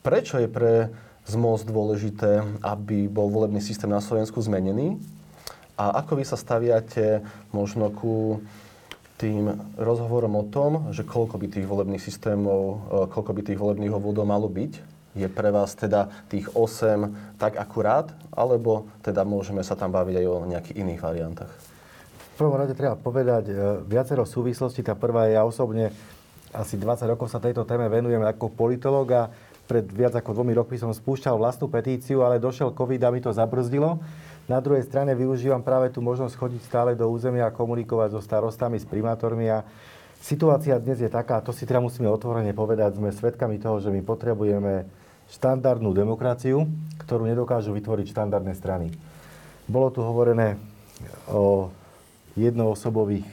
Prečo 0.01 0.41
je 0.41 0.49
pre 0.49 0.89
ZMOS 1.29 1.69
dôležité, 1.69 2.41
aby 2.65 3.05
bol 3.05 3.29
volebný 3.29 3.61
systém 3.61 3.89
na 3.89 4.01
Slovensku 4.01 4.41
zmenený? 4.41 4.97
A 5.77 6.01
ako 6.01 6.17
vy 6.17 6.25
sa 6.25 6.37
staviate 6.37 7.21
možno 7.53 7.93
ku 7.93 8.41
tým 9.21 9.53
rozhovorom 9.77 10.33
o 10.33 10.45
tom, 10.49 10.89
že 10.89 11.05
koľko 11.05 11.37
by 11.37 11.47
tých 11.49 11.69
volebných 11.69 12.01
systémov, 12.01 12.61
e, 12.61 12.77
koľko 13.13 13.31
by 13.37 13.41
tých 13.45 13.61
volebných 13.61 13.93
obvodov 13.93 14.25
malo 14.25 14.49
byť? 14.49 14.73
Je 15.13 15.27
pre 15.29 15.53
vás 15.53 15.77
teda 15.77 16.09
tých 16.25 16.49
8 16.57 17.37
tak 17.37 17.53
akurát, 17.61 18.09
alebo 18.33 18.89
teda 19.05 19.21
môžeme 19.21 19.61
sa 19.61 19.77
tam 19.77 19.93
baviť 19.93 20.15
aj 20.17 20.25
o 20.25 20.37
nejakých 20.49 20.77
iných 20.81 21.01
variantách? 21.05 21.70
Prvom 22.41 22.57
rade 22.57 22.73
treba 22.73 22.97
povedať 22.97 23.53
e, 23.53 23.85
viacero 23.85 24.25
súvislostí. 24.25 24.81
Tá 24.81 24.97
prvá 24.97 25.29
je, 25.29 25.37
ja 25.37 25.45
osobne 25.45 25.93
asi 26.49 26.73
20 26.73 27.05
rokov 27.13 27.29
sa 27.29 27.37
tejto 27.37 27.69
téme 27.69 27.85
venujem 27.85 28.17
ako 28.25 28.49
politolog 28.49 29.05
a 29.13 29.29
pred 29.69 29.85
viac 29.85 30.17
ako 30.17 30.41
dvomi 30.41 30.57
rokmi 30.57 30.81
som 30.81 30.89
spúšťal 30.89 31.37
vlastnú 31.37 31.69
petíciu, 31.69 32.25
ale 32.25 32.41
došiel 32.41 32.73
COVID 32.73 32.97
a 33.05 33.13
mi 33.13 33.21
to 33.21 33.29
zabrzdilo. 33.29 34.01
Na 34.49 34.57
druhej 34.57 34.89
strane 34.89 35.13
využívam 35.13 35.61
práve 35.61 35.93
tú 35.93 36.01
možnosť 36.01 36.33
chodiť 36.33 36.61
stále 36.65 36.91
do 36.97 37.05
územia 37.13 37.45
a 37.45 37.53
komunikovať 37.53 38.17
so 38.17 38.21
starostami, 38.25 38.81
s 38.81 38.89
primátormi 38.89 39.45
a 39.45 39.61
situácia 40.17 40.81
dnes 40.81 40.97
je 40.97 41.13
taká, 41.13 41.39
a 41.39 41.45
to 41.45 41.53
si 41.53 41.69
teda 41.69 41.77
musíme 41.77 42.09
otvorene 42.09 42.57
povedať, 42.57 42.97
sme 42.97 43.13
svedkami 43.13 43.61
toho, 43.61 43.77
že 43.77 43.93
my 43.93 44.01
potrebujeme 44.01 44.89
štandardnú 45.29 45.93
demokraciu, 45.93 46.65
ktorú 47.05 47.29
nedokážu 47.29 47.69
vytvoriť 47.71 48.17
štandardné 48.17 48.57
strany. 48.57 48.89
Bolo 49.69 49.93
tu 49.93 50.01
hovorené 50.01 50.57
o 51.29 51.69
jednoosobových 52.35 53.27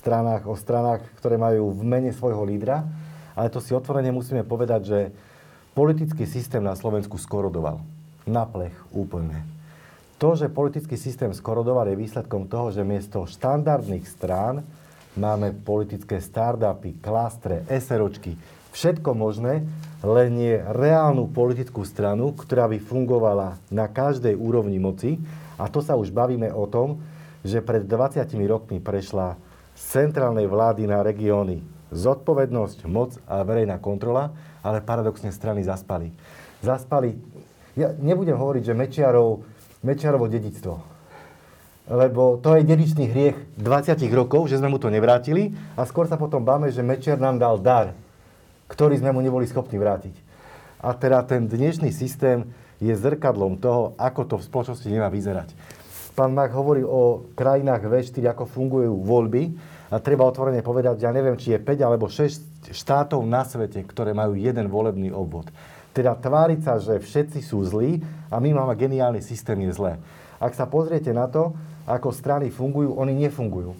stranách, 0.00 0.48
o 0.48 0.56
stranách, 0.56 1.04
ktoré 1.20 1.36
majú 1.36 1.76
v 1.76 1.82
mene 1.84 2.10
svojho 2.16 2.40
lídra, 2.44 2.88
ale 3.36 3.52
to 3.52 3.60
si 3.60 3.76
otvorene 3.76 4.08
musíme 4.12 4.44
povedať, 4.44 4.80
že 4.84 4.98
politický 5.76 6.24
systém 6.24 6.64
na 6.64 6.72
Slovensku 6.72 7.20
skorodoval. 7.20 7.80
Na 8.24 8.44
plech 8.48 8.76
úplne. 8.92 9.44
To, 10.20 10.36
že 10.36 10.52
politický 10.52 11.00
systém 11.00 11.32
skorodoval, 11.32 11.88
je 11.88 11.96
výsledkom 11.96 12.44
toho, 12.44 12.68
že 12.68 12.84
miesto 12.84 13.24
štandardných 13.24 14.04
strán 14.04 14.60
máme 15.16 15.56
politické 15.56 16.20
startupy, 16.20 17.00
klastre, 17.00 17.64
SROčky, 17.68 18.36
všetko 18.76 19.16
možné, 19.16 19.64
len 20.04 20.28
nie 20.36 20.54
reálnu 20.60 21.28
politickú 21.28 21.82
stranu, 21.88 22.36
ktorá 22.36 22.68
by 22.68 22.78
fungovala 22.80 23.56
na 23.72 23.88
každej 23.88 24.36
úrovni 24.36 24.76
moci. 24.76 25.16
A 25.60 25.68
to 25.68 25.84
sa 25.84 25.96
už 25.96 26.12
bavíme 26.12 26.48
o 26.52 26.64
tom, 26.68 27.00
že 27.44 27.64
pred 27.64 27.84
20 27.88 28.26
rokmi 28.48 28.78
prešla 28.80 29.40
z 29.76 29.82
centrálnej 29.82 30.44
vlády 30.44 30.84
na 30.84 31.00
regióny 31.00 31.64
zodpovednosť, 31.90 32.86
moc 32.86 33.18
a 33.26 33.42
verejná 33.42 33.82
kontrola, 33.82 34.30
ale 34.62 34.84
paradoxne 34.84 35.34
strany 35.34 35.66
zaspali. 35.66 36.14
Zaspali, 36.62 37.18
ja 37.74 37.90
nebudem 37.98 38.36
hovoriť, 38.38 38.62
že 38.62 38.74
Mečiarov, 38.76 39.42
Mečiarovo 39.82 40.30
dedictvo, 40.30 40.78
lebo 41.90 42.38
to 42.38 42.54
je 42.54 42.62
dedičný 42.62 43.10
hriech 43.10 43.36
20 43.58 43.98
rokov, 44.14 44.46
že 44.46 44.62
sme 44.62 44.70
mu 44.70 44.78
to 44.78 44.92
nevrátili 44.92 45.50
a 45.74 45.82
skôr 45.82 46.06
sa 46.06 46.14
potom 46.14 46.46
báme, 46.46 46.70
že 46.70 46.86
Mečiar 46.86 47.18
nám 47.18 47.40
dal 47.40 47.58
dar, 47.58 47.96
ktorý 48.70 49.00
sme 49.02 49.10
mu 49.10 49.18
neboli 49.18 49.50
schopní 49.50 49.80
vrátiť. 49.80 50.14
A 50.80 50.94
teda 50.94 51.26
ten 51.26 51.50
dnešný 51.50 51.90
systém 51.90 52.46
je 52.80 52.94
zrkadlom 52.94 53.60
toho, 53.60 53.92
ako 54.00 54.20
to 54.24 54.34
v 54.40 54.46
spoločnosti 54.46 54.88
nemá 54.88 55.12
vyzerať. 55.12 55.52
Pán 56.20 56.36
Mach 56.36 56.52
hovoril 56.52 56.84
o 56.84 57.32
krajinách 57.32 57.88
V4, 57.88 58.36
ako 58.36 58.44
fungujú 58.44 58.92
voľby. 58.92 59.56
A 59.88 60.04
treba 60.04 60.28
otvorene 60.28 60.60
povedať, 60.60 61.00
ja 61.00 61.16
neviem, 61.16 61.32
či 61.40 61.56
je 61.56 61.64
5 61.64 61.80
alebo 61.80 62.12
6 62.12 62.68
štátov 62.76 63.24
na 63.24 63.40
svete, 63.48 63.80
ktoré 63.88 64.12
majú 64.12 64.36
jeden 64.36 64.68
volebný 64.68 65.16
obvod. 65.16 65.48
Teda 65.96 66.12
tváriť 66.12 66.60
sa, 66.60 66.76
že 66.76 67.00
všetci 67.00 67.40
sú 67.40 67.64
zlí 67.64 68.04
a 68.28 68.36
my 68.36 68.52
máme 68.52 68.76
geniálny 68.76 69.24
systém, 69.24 69.56
je 69.64 69.72
zlé. 69.72 69.96
Ak 70.36 70.52
sa 70.52 70.68
pozriete 70.68 71.08
na 71.16 71.24
to, 71.24 71.56
ako 71.88 72.12
strany 72.12 72.52
fungujú, 72.52 73.00
oni 73.00 73.16
nefungujú. 73.16 73.72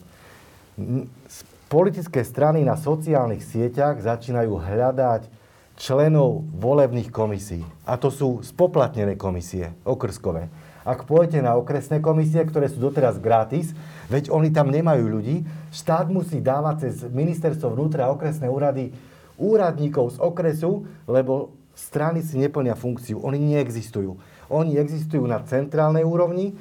Politické 1.68 2.24
strany 2.24 2.64
na 2.64 2.80
sociálnych 2.80 3.44
sieťach 3.44 4.00
začínajú 4.00 4.56
hľadať 4.56 5.28
členov 5.76 6.48
volebných 6.56 7.12
komisí. 7.12 7.68
A 7.84 8.00
to 8.00 8.08
sú 8.08 8.40
spoplatnené 8.40 9.20
komisie, 9.20 9.76
okrskové 9.84 10.48
ak 10.84 11.04
pôjdete 11.04 11.44
na 11.44 11.56
okresné 11.60 12.00
komisie, 12.00 12.40
ktoré 12.40 12.68
sú 12.72 12.80
doteraz 12.80 13.20
gratis, 13.20 13.76
veď 14.08 14.32
oni 14.32 14.48
tam 14.48 14.72
nemajú 14.72 15.12
ľudí, 15.12 15.44
štát 15.70 16.08
musí 16.08 16.40
dávať 16.40 16.88
cez 16.88 16.94
ministerstvo 17.08 17.76
vnútra 17.76 18.08
a 18.08 18.12
okresné 18.12 18.48
úrady 18.48 18.92
úradníkov 19.40 20.16
z 20.16 20.18
okresu, 20.20 20.84
lebo 21.08 21.52
strany 21.72 22.20
si 22.20 22.36
neplnia 22.36 22.76
funkciu. 22.76 23.24
Oni 23.24 23.40
neexistujú. 23.40 24.20
Oni 24.52 24.76
existujú 24.76 25.24
na 25.24 25.40
centrálnej 25.44 26.04
úrovni 26.04 26.52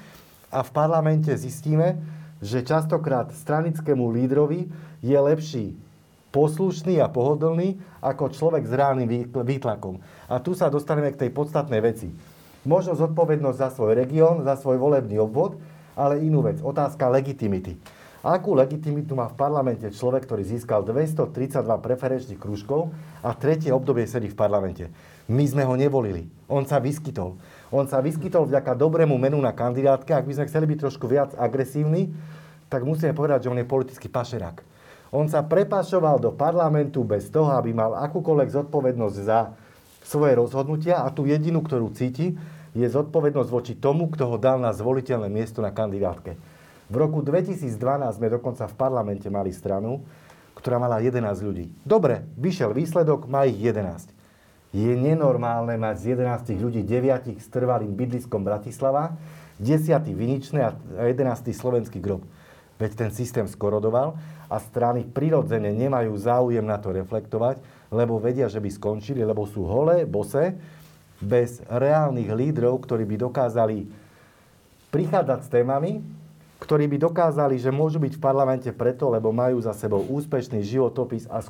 a 0.47 0.63
v 0.63 0.71
parlamente 0.71 1.31
zistíme, 1.35 1.99
že 2.39 2.63
častokrát 2.63 3.35
stranickému 3.35 4.07
lídrovi 4.15 4.71
je 5.03 5.17
lepší 5.19 5.75
poslušný 6.29 7.01
a 7.01 7.11
pohodlný 7.11 7.81
ako 7.99 8.31
človek 8.31 8.63
s 8.63 8.71
reálnym 8.71 9.09
výtlakom. 9.33 9.99
A 10.29 10.39
tu 10.39 10.53
sa 10.53 10.69
dostaneme 10.69 11.11
k 11.11 11.27
tej 11.27 11.29
podstatnej 11.33 11.81
veci 11.81 12.13
možno 12.63 12.95
zodpovednosť 12.95 13.57
za 13.59 13.69
svoj 13.71 13.95
región, 13.95 14.43
za 14.43 14.55
svoj 14.59 14.79
volebný 14.79 15.19
obvod, 15.19 15.59
ale 15.99 16.23
inú 16.23 16.43
vec, 16.43 16.63
otázka 16.63 17.11
legitimity. 17.11 17.75
Akú 18.19 18.51
legitimitu 18.51 19.15
má 19.15 19.31
v 19.31 19.39
parlamente 19.39 19.87
človek, 19.87 20.27
ktorý 20.27 20.43
získal 20.43 20.83
232 20.83 21.63
preferenčných 21.79 22.35
krúžkov 22.35 22.91
a 23.23 23.31
tretie 23.31 23.71
obdobie 23.71 24.03
sedí 24.03 24.27
v 24.27 24.35
parlamente? 24.35 24.91
My 25.31 25.47
sme 25.47 25.63
ho 25.63 25.71
nevolili. 25.79 26.27
On 26.51 26.67
sa 26.67 26.83
vyskytol. 26.83 27.39
On 27.71 27.87
sa 27.87 28.03
vyskytol 28.03 28.51
vďaka 28.51 28.75
dobrému 28.75 29.15
menu 29.15 29.39
na 29.39 29.55
kandidátke. 29.55 30.11
Ak 30.11 30.27
by 30.27 30.35
sme 30.35 30.49
chceli 30.51 30.67
byť 30.67 30.79
trošku 30.83 31.07
viac 31.07 31.31
agresívni, 31.39 32.11
tak 32.67 32.83
musíme 32.83 33.15
povedať, 33.15 33.47
že 33.47 33.51
on 33.55 33.61
je 33.61 33.67
politický 33.67 34.11
pašerák. 34.11 34.59
On 35.15 35.25
sa 35.31 35.39
prepašoval 35.39 36.19
do 36.19 36.35
parlamentu 36.35 37.07
bez 37.07 37.31
toho, 37.31 37.55
aby 37.55 37.71
mal 37.71 37.95
akúkoľvek 37.97 38.49
zodpovednosť 38.51 39.17
za 39.23 39.55
svoje 40.09 40.33
rozhodnutia 40.33 41.05
a 41.05 41.13
tú 41.13 41.29
jedinú, 41.29 41.61
ktorú 41.61 41.93
cíti, 41.93 42.33
je 42.73 42.87
zodpovednosť 42.89 43.49
voči 43.53 43.73
tomu, 43.77 44.09
kto 44.09 44.25
ho 44.25 44.37
dal 44.41 44.57
na 44.57 44.73
zvoliteľné 44.73 45.29
miesto 45.29 45.61
na 45.61 45.69
kandidátke. 45.69 46.33
V 46.89 46.95
roku 46.97 47.21
2012 47.21 47.69
sme 48.17 48.33
dokonca 48.33 48.65
v 48.65 48.73
parlamente 48.73 49.29
mali 49.29 49.53
stranu, 49.53 50.01
ktorá 50.57 50.81
mala 50.81 50.97
11 50.97 51.21
ľudí. 51.45 51.69
Dobre, 51.85 52.25
vyšiel 52.35 52.73
výsledok, 52.73 53.29
má 53.29 53.45
ich 53.45 53.61
11. 53.61 54.09
Je 54.73 54.93
nenormálne 54.97 55.77
mať 55.77 55.95
z 56.01 56.05
11 56.17 56.57
ľudí 56.57 56.81
9 56.81 57.37
s 57.37 57.47
trvalým 57.49 57.93
bydliskom 57.93 58.41
Bratislava, 58.41 59.17
10 59.61 60.01
Viničné 60.09 60.59
a 60.65 60.71
11 61.05 61.53
slovenský 61.53 62.01
grob. 62.01 62.25
Veď 62.79 63.05
ten 63.05 63.11
systém 63.11 63.45
skorodoval 63.45 64.15
a 64.47 64.55
strany 64.57 65.03
prirodzene 65.03 65.73
nemajú 65.73 66.15
záujem 66.15 66.63
na 66.63 66.79
to 66.79 66.95
reflektovať, 66.95 67.59
lebo 67.89 68.21
vedia, 68.21 68.45
že 68.49 68.61
by 68.61 68.69
skončili, 68.69 69.25
lebo 69.25 69.49
sú 69.49 69.65
holé, 69.65 70.05
bose, 70.05 70.53
bez 71.19 71.59
reálnych 71.67 72.31
lídrov, 72.31 72.79
ktorí 72.85 73.03
by 73.03 73.15
dokázali 73.27 73.77
prichádzať 74.89 75.39
s 75.43 75.49
témami, 75.51 75.91
ktorí 76.63 76.87
by 76.91 76.97
dokázali, 76.99 77.55
že 77.59 77.71
môžu 77.71 77.99
byť 77.99 78.19
v 78.19 78.23
parlamente 78.23 78.71
preto, 78.71 79.11
lebo 79.11 79.31
majú 79.31 79.59
za 79.59 79.75
sebou 79.75 80.03
úspešný 80.03 80.63
životopis 80.63 81.27
a, 81.27 81.43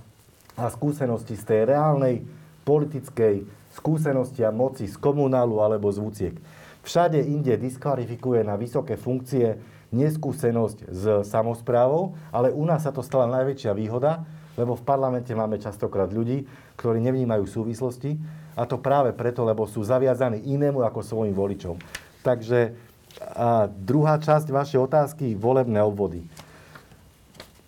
skúsenosti 0.70 1.40
z 1.40 1.44
tej 1.46 1.62
reálnej 1.70 2.26
politickej 2.68 3.48
skúsenosti 3.74 4.44
a 4.44 4.52
moci 4.52 4.90
z 4.90 4.96
komunálu 4.98 5.62
alebo 5.62 5.90
z 5.90 5.98
vúciek. 6.02 6.36
Všade 6.84 7.22
inde 7.22 7.54
diskvalifikuje 7.58 8.42
na 8.44 8.58
vysoké 8.58 8.98
funkcie 8.98 9.58
neskúsenosť 9.90 10.78
s 10.90 11.04
samozprávou, 11.26 12.14
ale 12.30 12.54
u 12.54 12.62
nás 12.66 12.86
sa 12.86 12.94
to 12.94 13.02
stala 13.02 13.26
najväčšia 13.30 13.74
výhoda, 13.74 14.26
lebo 14.60 14.76
v 14.76 14.84
parlamente 14.84 15.32
máme 15.32 15.56
častokrát 15.56 16.12
ľudí, 16.12 16.44
ktorí 16.76 17.00
nevnímajú 17.00 17.48
súvislosti 17.48 18.20
a 18.60 18.68
to 18.68 18.76
práve 18.76 19.16
preto, 19.16 19.48
lebo 19.48 19.64
sú 19.64 19.80
zaviazaní 19.80 20.44
inému 20.52 20.84
ako 20.84 21.00
svojim 21.00 21.32
voličom. 21.32 21.80
Takže 22.20 22.76
a 23.20 23.68
druhá 23.68 24.22
časť 24.22 24.48
vašej 24.54 24.80
otázky, 24.80 25.26
volebné 25.34 25.82
obvody. 25.82 26.24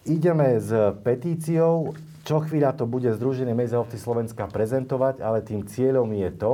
Ideme 0.06 0.58
s 0.58 0.70
petíciou, 1.02 1.94
čo 2.22 2.42
chvíľa 2.46 2.78
to 2.78 2.86
bude 2.86 3.10
Združenie 3.10 3.54
medzi 3.54 3.74
obci 3.78 3.98
Slovenska 3.98 4.46
prezentovať, 4.46 5.20
ale 5.22 5.46
tým 5.46 5.66
cieľom 5.66 6.10
je 6.14 6.30
to, 6.38 6.54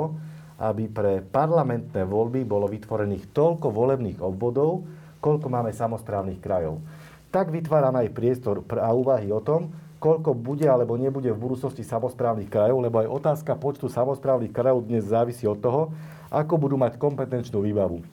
aby 0.58 0.89
pre 0.89 1.22
parlamentné 1.22 2.08
voľby 2.08 2.41
bolo 2.48 2.65
vytvorených 2.65 3.29
toľko 3.36 3.70
volebných 3.70 4.20
obvodov, 4.24 4.88
koľko 5.22 5.48
máme 5.51 5.70
samozprávnych 5.75 6.41
krajov. 6.41 6.82
Tak 7.29 7.51
vytváram 7.51 7.94
aj 8.00 8.15
priestor 8.15 8.63
a 8.72 8.89
úvahy 8.96 9.29
o 9.29 9.44
tom, 9.44 9.70
koľko 9.98 10.38
bude 10.38 10.66
alebo 10.66 10.98
nebude 10.98 11.30
v 11.34 11.42
budúcnosti 11.42 11.82
samozprávnych 11.82 12.50
krajov, 12.50 12.82
lebo 12.82 13.01
aj 13.01 13.12
otázka 13.12 13.58
počtu 13.58 13.89
samozprávnych 13.89 14.54
krajov 14.54 14.86
dnes 14.86 15.10
závisí 15.10 15.46
od 15.50 15.58
toho, 15.58 15.94
ako 16.30 16.58
budú 16.58 16.75
mať 16.77 17.01
kompetenčnú 17.01 17.62
výbavu. 17.62 18.06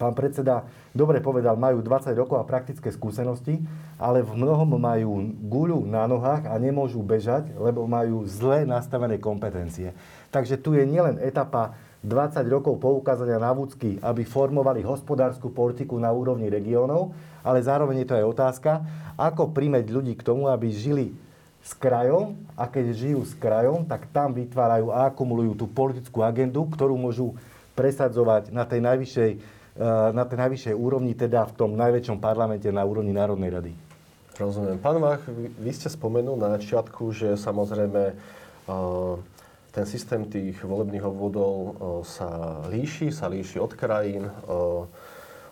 Pán 0.00 0.16
predseda 0.16 0.64
dobre 0.96 1.20
povedal, 1.20 1.54
majú 1.54 1.84
20 1.84 2.16
rokov 2.16 2.40
a 2.40 2.48
praktické 2.48 2.88
skúsenosti, 2.88 3.60
ale 4.00 4.24
v 4.24 4.32
mnohom 4.34 4.80
majú 4.80 5.30
guľu 5.46 5.84
na 5.84 6.08
nohách 6.08 6.48
a 6.48 6.56
nemôžu 6.56 7.04
bežať, 7.04 7.52
lebo 7.60 7.84
majú 7.84 8.24
zle 8.24 8.64
nastavené 8.64 9.20
kompetencie. 9.20 9.92
Takže 10.32 10.56
tu 10.58 10.72
je 10.72 10.88
nielen 10.88 11.20
etapa 11.20 11.76
20 12.02 12.42
rokov 12.50 12.82
poukázania 12.82 13.38
na 13.38 13.54
vúcky, 13.54 13.94
aby 14.02 14.26
formovali 14.26 14.82
hospodárskú 14.82 15.54
politiku 15.54 16.02
na 16.02 16.10
úrovni 16.10 16.50
regiónov, 16.50 17.14
ale 17.46 17.62
zároveň 17.62 18.02
je 18.02 18.08
to 18.10 18.18
aj 18.18 18.26
otázka, 18.26 18.72
ako 19.14 19.54
primeť 19.54 19.86
ľudí 19.86 20.18
k 20.18 20.26
tomu, 20.26 20.50
aby 20.50 20.66
žili 20.74 21.14
s 21.62 21.78
krajom 21.78 22.34
a 22.58 22.66
keď 22.66 22.90
žijú 22.90 23.22
s 23.22 23.38
krajom, 23.38 23.86
tak 23.86 24.10
tam 24.10 24.34
vytvárajú 24.34 24.90
a 24.90 25.06
akumulujú 25.06 25.54
tú 25.54 25.70
politickú 25.70 26.26
agendu, 26.26 26.66
ktorú 26.66 26.98
môžu 26.98 27.38
presadzovať 27.78 28.50
na 28.50 28.66
tej 28.66 28.82
najvyššej, 28.82 29.30
eh, 29.38 30.08
na 30.10 30.26
tej 30.26 30.42
najvyššej 30.42 30.74
úrovni, 30.74 31.14
teda 31.14 31.46
v 31.46 31.52
tom 31.54 31.78
najväčšom 31.78 32.18
parlamente 32.18 32.66
na 32.74 32.82
úrovni 32.82 33.14
Národnej 33.14 33.54
rady. 33.54 33.72
Rozumiem. 34.42 34.82
Pán 34.82 34.98
Vach, 34.98 35.22
vy 35.30 35.70
ste 35.70 35.86
spomenul 35.86 36.34
na 36.34 36.58
začiatku, 36.58 37.14
že 37.14 37.38
samozrejme 37.38 38.02
eh, 38.10 39.14
ten 39.72 39.88
systém 39.88 40.28
tých 40.28 40.60
volebných 40.60 41.02
obvodov 41.02 41.52
eh, 41.56 41.72
sa 42.04 42.62
líši, 42.68 43.08
sa 43.08 43.26
líši 43.26 43.58
od 43.58 43.72
krajín, 43.72 44.28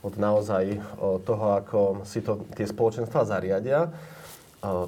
od 0.01 0.15
naozaj 0.17 0.81
toho, 1.29 1.47
ako 1.61 1.81
si 2.09 2.25
to 2.25 2.41
tie 2.57 2.65
spoločenstva 2.65 3.29
zariadia. 3.29 3.93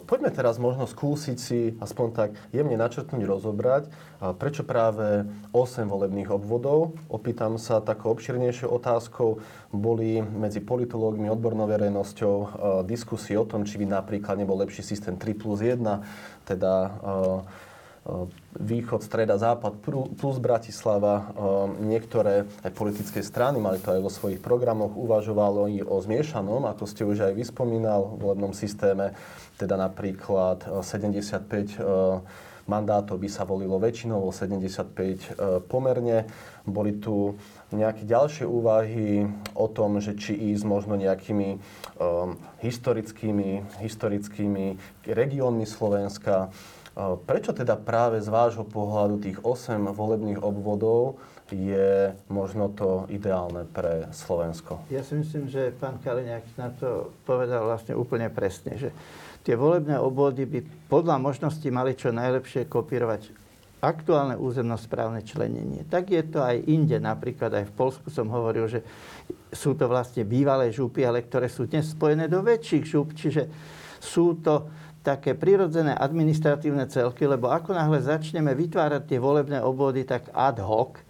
Poďme 0.04 0.28
teraz 0.28 0.60
možno 0.60 0.84
skúsiť 0.84 1.36
si 1.40 1.72
aspoň 1.80 2.08
tak 2.12 2.30
jemne 2.52 2.76
načrtnúť, 2.76 3.24
rozobrať, 3.24 3.88
prečo 4.36 4.68
práve 4.68 5.24
8 5.56 5.88
volebných 5.88 6.28
obvodov. 6.28 6.92
Opýtam 7.08 7.56
sa 7.56 7.80
takou 7.80 8.12
obširnejšou 8.12 8.68
otázkou. 8.68 9.40
Boli 9.72 10.20
medzi 10.20 10.60
politológmi, 10.60 11.32
odbornou 11.32 11.64
verejnosťou 11.72 12.36
diskusie 12.84 13.40
o 13.40 13.48
tom, 13.48 13.64
či 13.64 13.80
by 13.80 13.88
napríklad 13.88 14.36
nebol 14.36 14.60
lepší 14.60 14.84
systém 14.84 15.16
3 15.16 15.40
plus 15.40 15.64
1, 15.64 15.80
teda 16.44 16.72
východ, 18.58 19.00
streda, 19.06 19.38
západ 19.38 19.78
plus 20.18 20.36
Bratislava. 20.42 21.30
Niektoré 21.78 22.50
aj 22.66 22.72
politické 22.74 23.22
strany 23.22 23.62
mali 23.62 23.78
to 23.78 23.94
aj 23.94 24.00
vo 24.02 24.10
svojich 24.10 24.42
programoch, 24.42 24.98
uvažovali 24.98 25.86
o 25.86 26.02
zmiešanom, 26.02 26.66
ako 26.66 26.84
ste 26.90 27.06
už 27.06 27.30
aj 27.30 27.38
vyspomínal, 27.38 28.18
v 28.18 28.26
volebnom 28.26 28.50
systéme, 28.50 29.14
teda 29.54 29.78
napríklad 29.78 30.66
75 30.82 31.78
mandátov 32.62 33.18
by 33.18 33.26
sa 33.30 33.42
volilo 33.42 33.78
väčšinou, 33.78 34.30
75 34.30 35.66
pomerne. 35.66 36.26
Boli 36.62 36.98
tu 37.02 37.34
nejaké 37.74 38.06
ďalšie 38.06 38.46
úvahy 38.46 39.26
o 39.54 39.66
tom, 39.66 39.98
že 39.98 40.14
či 40.14 40.34
ísť 40.54 40.62
možno 40.66 40.94
nejakými 40.94 41.58
historickými, 42.62 43.78
historickými 43.82 44.66
regiónmi 45.06 45.66
Slovenska, 45.66 46.54
Prečo 46.98 47.56
teda 47.56 47.80
práve 47.80 48.20
z 48.20 48.28
vášho 48.28 48.68
pohľadu 48.68 49.24
tých 49.24 49.38
8 49.40 49.80
volebných 49.96 50.44
obvodov 50.44 51.16
je 51.48 52.12
možno 52.28 52.68
to 52.72 53.08
ideálne 53.08 53.64
pre 53.68 54.12
Slovensko? 54.12 54.84
Ja 54.92 55.00
si 55.00 55.16
myslím, 55.16 55.48
že 55.48 55.72
pán 55.72 56.00
Kaliňák 56.00 56.44
na 56.60 56.68
to 56.72 57.12
povedal 57.24 57.64
vlastne 57.64 57.96
úplne 57.96 58.28
presne, 58.28 58.76
že 58.76 58.88
tie 59.40 59.56
volebné 59.56 59.96
obvody 59.96 60.44
by 60.44 60.60
podľa 60.92 61.16
možností 61.16 61.72
mali 61.72 61.96
čo 61.96 62.12
najlepšie 62.12 62.68
kopírovať 62.68 63.40
aktuálne 63.82 64.38
územnosprávne 64.38 65.26
členenie. 65.26 65.82
Tak 65.88 66.12
je 66.12 66.22
to 66.28 66.38
aj 66.44 66.60
inde, 66.70 67.02
napríklad 67.02 67.50
aj 67.50 67.66
v 67.66 67.76
Polsku 67.76 68.08
som 68.14 68.30
hovoril, 68.30 68.70
že 68.70 68.80
sú 69.50 69.74
to 69.74 69.90
vlastne 69.90 70.22
bývalé 70.22 70.70
župy, 70.70 71.02
ale 71.02 71.26
ktoré 71.26 71.50
sú 71.50 71.66
dnes 71.66 71.90
spojené 71.90 72.30
do 72.30 72.44
väčších 72.46 72.84
žup, 72.86 73.10
čiže 73.16 73.50
sú 73.98 74.38
to 74.38 74.70
také 75.02 75.34
prirodzené 75.34 75.92
administratívne 75.98 76.86
celky, 76.86 77.26
lebo 77.26 77.50
ako 77.50 77.74
náhle 77.74 77.98
začneme 77.98 78.54
vytvárať 78.54 79.02
tie 79.10 79.18
volebné 79.18 79.58
obvody 79.58 80.06
tak 80.06 80.30
ad 80.30 80.62
hoc, 80.62 81.02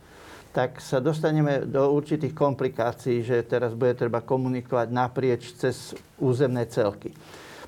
tak 0.53 0.81
sa 0.85 1.01
dostaneme 1.01 1.65
do 1.65 1.93
určitých 1.97 2.37
komplikácií, 2.37 3.25
že 3.25 3.45
teraz 3.45 3.73
bude 3.73 3.97
treba 3.97 4.21
komunikovať 4.21 4.89
naprieč 4.93 5.57
cez 5.57 5.97
územné 6.21 6.69
celky. 6.69 7.13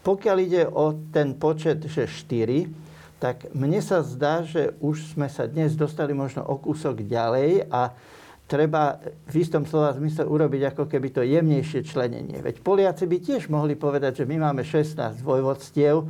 Pokiaľ 0.04 0.36
ide 0.40 0.62
o 0.68 0.92
ten 1.08 1.32
počet, 1.32 1.80
že 1.88 2.04
4, 2.04 2.68
tak 3.16 3.48
mne 3.56 3.80
sa 3.80 4.04
zdá, 4.04 4.44
že 4.44 4.76
už 4.84 5.16
sme 5.16 5.32
sa 5.32 5.48
dnes 5.48 5.72
dostali 5.72 6.12
možno 6.12 6.44
o 6.44 6.60
kúsok 6.60 7.00
ďalej 7.08 7.72
a 7.72 7.88
treba 8.44 9.00
v 9.28 9.34
istom 9.40 9.64
slova 9.64 9.96
zmysle 9.96 10.28
urobiť 10.28 10.76
ako 10.76 10.84
keby 10.84 11.08
to 11.10 11.22
jemnejšie 11.24 11.80
členenie. 11.88 12.44
Veď 12.44 12.60
Poliaci 12.60 13.08
by 13.08 13.16
tiež 13.20 13.48
mohli 13.48 13.72
povedať, 13.72 14.22
že 14.22 14.28
my 14.28 14.36
máme 14.50 14.62
16 14.62 15.24
vojvodstiev, 15.24 16.04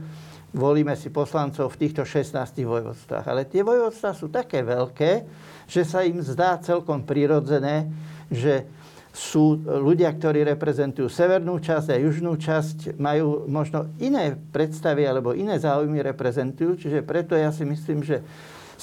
volíme 0.55 0.95
si 0.99 1.11
poslancov 1.11 1.75
v 1.75 1.81
týchto 1.87 2.03
16 2.03 2.59
vojvodstvách. 2.63 3.27
Ale 3.27 3.47
tie 3.47 3.63
vojvodstvá 3.63 4.11
sú 4.15 4.31
také 4.31 4.63
veľké, 4.63 5.27
že 5.67 5.83
sa 5.87 6.03
im 6.03 6.19
zdá 6.23 6.59
celkom 6.59 7.07
prirodzené, 7.07 7.91
že 8.31 8.67
sú 9.15 9.63
ľudia, 9.63 10.11
ktorí 10.11 10.43
reprezentujú 10.43 11.07
severnú 11.07 11.63
časť 11.63 11.95
a 11.95 12.03
južnú 12.03 12.35
časť, 12.35 12.99
majú 12.99 13.47
možno 13.47 13.95
iné 14.03 14.35
predstavy 14.35 15.07
alebo 15.07 15.39
iné 15.39 15.55
záujmy 15.55 16.03
reprezentujú. 16.03 16.75
Čiže 16.83 17.07
preto 17.07 17.39
ja 17.39 17.55
si 17.55 17.63
myslím, 17.63 18.03
že 18.03 18.27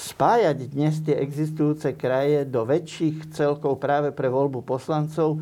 spájať 0.02 0.66
dnes 0.74 0.98
tie 0.98 1.14
existujúce 1.14 1.94
kraje 1.94 2.42
do 2.42 2.66
väčších 2.66 3.30
celkov 3.30 3.78
práve 3.78 4.10
pre 4.10 4.26
voľbu 4.26 4.66
poslancov 4.66 5.38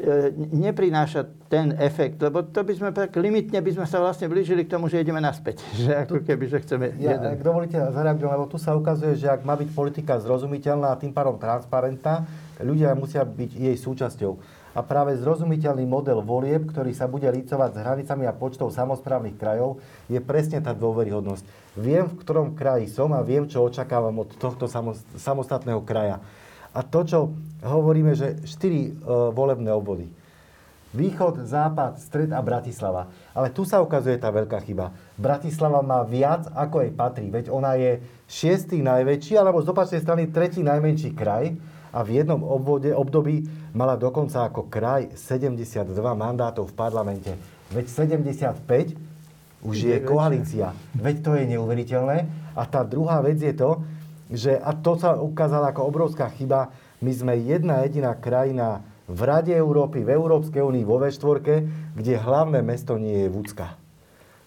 e, 0.00 0.32
neprináša 0.32 1.28
ten 1.52 1.76
efekt, 1.76 2.16
lebo 2.24 2.40
to 2.40 2.64
by 2.64 2.72
sme 2.72 2.88
tak 2.96 3.12
limitne 3.20 3.60
by 3.60 3.70
sme 3.76 3.84
sa 3.84 4.00
vlastne 4.00 4.32
blížili 4.32 4.64
k 4.64 4.72
tomu, 4.72 4.88
že 4.88 5.04
ideme 5.04 5.20
naspäť. 5.20 5.60
Že 5.84 5.92
ako 6.08 6.16
keby, 6.24 6.44
že 6.48 6.58
chceme 6.64 6.96
ja, 6.96 7.20
jeden. 7.20 7.36
Ak 7.36 7.44
dovolíte, 7.44 7.76
zareagujem, 7.76 8.32
lebo 8.32 8.48
tu 8.48 8.56
sa 8.56 8.72
ukazuje, 8.72 9.12
že 9.20 9.28
ak 9.28 9.44
má 9.44 9.52
byť 9.60 9.68
politika 9.76 10.16
zrozumiteľná 10.16 10.96
a 10.96 10.96
tým 10.96 11.12
pádom 11.12 11.36
transparentná, 11.36 12.24
ľudia 12.64 12.96
musia 12.96 13.20
byť 13.28 13.50
jej 13.52 13.76
súčasťou. 13.76 14.62
A 14.72 14.80
práve 14.80 15.12
zrozumiteľný 15.20 15.84
model 15.84 16.24
volieb, 16.24 16.64
ktorý 16.64 16.96
sa 16.96 17.04
bude 17.04 17.28
lícovať 17.28 17.76
s 17.76 17.80
hranicami 17.84 18.24
a 18.24 18.32
počtou 18.32 18.72
samozprávnych 18.72 19.36
krajov, 19.36 19.76
je 20.08 20.16
presne 20.16 20.64
tá 20.64 20.72
dôveryhodnosť. 20.72 21.44
Viem, 21.72 22.04
v 22.04 22.18
ktorom 22.20 22.52
kraji 22.52 22.92
som 22.92 23.08
a 23.16 23.24
viem, 23.24 23.48
čo 23.48 23.64
očakávam 23.64 24.12
od 24.20 24.36
tohto 24.36 24.68
samostatného 25.16 25.80
kraja. 25.80 26.20
A 26.72 26.80
to, 26.84 27.04
čo 27.04 27.18
hovoríme, 27.64 28.12
že 28.12 28.44
štyri 28.44 28.92
uh, 28.92 29.32
volebné 29.32 29.72
obvody. 29.72 30.08
Východ, 30.92 31.48
západ, 31.48 31.96
stred 32.04 32.36
a 32.36 32.44
Bratislava. 32.44 33.08
Ale 33.32 33.48
tu 33.48 33.64
sa 33.64 33.80
ukazuje 33.80 34.20
tá 34.20 34.28
veľká 34.28 34.60
chyba. 34.60 34.92
Bratislava 35.16 35.80
má 35.80 36.04
viac, 36.04 36.44
ako 36.52 36.84
jej 36.84 36.92
patrí. 36.92 37.32
Veď 37.32 37.48
ona 37.48 37.80
je 37.80 38.04
šiestý 38.28 38.84
najväčší, 38.84 39.40
alebo 39.40 39.64
z 39.64 39.72
opačnej 39.72 40.04
strany 40.04 40.28
tretí 40.28 40.60
najmenší 40.60 41.16
kraj 41.16 41.56
a 41.96 42.04
v 42.04 42.20
jednom 42.20 42.44
obvode, 42.44 42.92
období 42.92 43.48
mala 43.72 43.96
dokonca 43.96 44.44
ako 44.44 44.68
kraj 44.68 45.16
72 45.16 45.88
mandátov 45.96 46.68
v 46.68 46.76
parlamente. 46.76 47.32
Veď 47.72 47.88
75 47.88 49.11
už 49.62 49.76
je 49.78 49.96
koalícia. 50.02 50.74
Veď 50.98 51.16
to 51.22 51.30
je 51.38 51.44
neuveriteľné. 51.54 52.26
A 52.58 52.62
tá 52.66 52.82
druhá 52.82 53.22
vec 53.22 53.38
je 53.38 53.54
to, 53.54 53.80
že, 54.28 54.58
a 54.58 54.74
to 54.74 54.98
sa 54.98 55.14
ukázalo 55.16 55.70
ako 55.70 55.86
obrovská 55.86 56.28
chyba, 56.34 56.74
my 57.02 57.12
sme 57.14 57.34
jedna 57.38 57.82
jediná 57.86 58.14
krajina 58.14 58.82
v 59.10 59.20
Rade 59.26 59.54
Európy, 59.54 60.06
v 60.06 60.14
Európskej 60.14 60.62
únii, 60.62 60.84
vo 60.86 61.02
V4, 61.02 61.66
kde 61.94 62.12
hlavné 62.16 62.62
mesto 62.62 62.94
nie 62.96 63.26
je 63.26 63.28
Vúcka. 63.28 63.76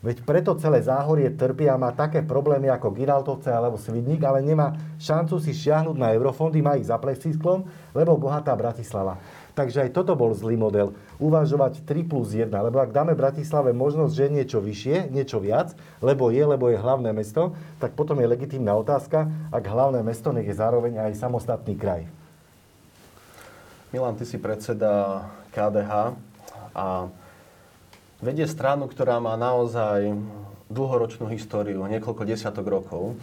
Veď 0.06 0.22
preto 0.22 0.54
celé 0.62 0.86
záhorie 0.86 1.34
trpí 1.34 1.66
a 1.66 1.82
má 1.82 1.90
také 1.90 2.22
problémy 2.22 2.70
ako 2.70 2.94
Giraltovce 2.94 3.50
alebo 3.50 3.82
Svidník, 3.82 4.22
ale 4.22 4.46
nemá 4.46 4.78
šancu 5.02 5.42
si 5.42 5.50
šiahnuť 5.50 5.98
na 5.98 6.14
eurofondy, 6.14 6.62
má 6.62 6.78
ich 6.78 6.86
za 6.86 7.02
plexisklom, 7.02 7.66
lebo 7.98 8.14
bohatá 8.14 8.54
Bratislava. 8.54 9.18
Takže 9.56 9.88
aj 9.88 9.96
toto 9.96 10.20
bol 10.20 10.36
zlý 10.36 10.60
model. 10.60 10.92
Uvažovať 11.16 11.88
3 11.88 12.12
plus 12.12 12.36
1, 12.36 12.52
lebo 12.52 12.84
ak 12.84 12.92
dáme 12.92 13.16
Bratislave 13.16 13.72
možnosť, 13.72 14.12
že 14.12 14.26
niečo 14.28 14.60
vyššie, 14.60 15.16
niečo 15.16 15.40
viac, 15.40 15.72
lebo 16.04 16.28
je, 16.28 16.44
lebo 16.44 16.68
je 16.68 16.76
hlavné 16.76 17.16
mesto, 17.16 17.56
tak 17.80 17.96
potom 17.96 18.20
je 18.20 18.28
legitímna 18.28 18.76
otázka, 18.76 19.32
ak 19.56 19.64
hlavné 19.64 20.04
mesto 20.04 20.36
nech 20.36 20.46
je 20.46 20.60
zároveň 20.60 21.08
aj 21.08 21.16
samostatný 21.16 21.80
kraj. 21.80 22.04
Milan, 23.96 24.20
ty 24.20 24.28
si 24.28 24.36
predseda 24.36 25.24
KDH 25.56 26.20
a 26.76 27.08
vedie 28.20 28.44
stranu, 28.44 28.92
ktorá 28.92 29.24
má 29.24 29.40
naozaj 29.40 30.12
dlhoročnú 30.68 31.32
históriu, 31.32 31.80
niekoľko 31.88 32.28
desiatok 32.28 32.68
rokov. 32.68 33.16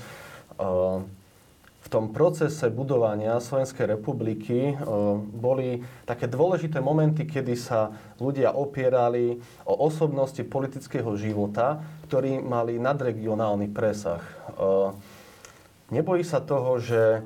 V 1.83 1.91
tom 1.91 2.15
procese 2.15 2.71
budovania 2.71 3.43
Slovenskej 3.43 3.99
republiky 3.99 4.79
boli 5.35 5.83
také 6.07 6.31
dôležité 6.31 6.79
momenty, 6.79 7.27
kedy 7.27 7.59
sa 7.59 7.91
ľudia 8.23 8.55
opierali 8.55 9.43
o 9.67 9.75
osobnosti 9.91 10.41
politického 10.47 11.13
života, 11.19 11.83
ktorí 12.07 12.39
mali 12.39 12.79
nadregionálny 12.79 13.69
presah. 13.75 14.23
Nebojí 15.93 16.23
sa 16.25 16.41
toho, 16.41 16.79
že 16.81 17.21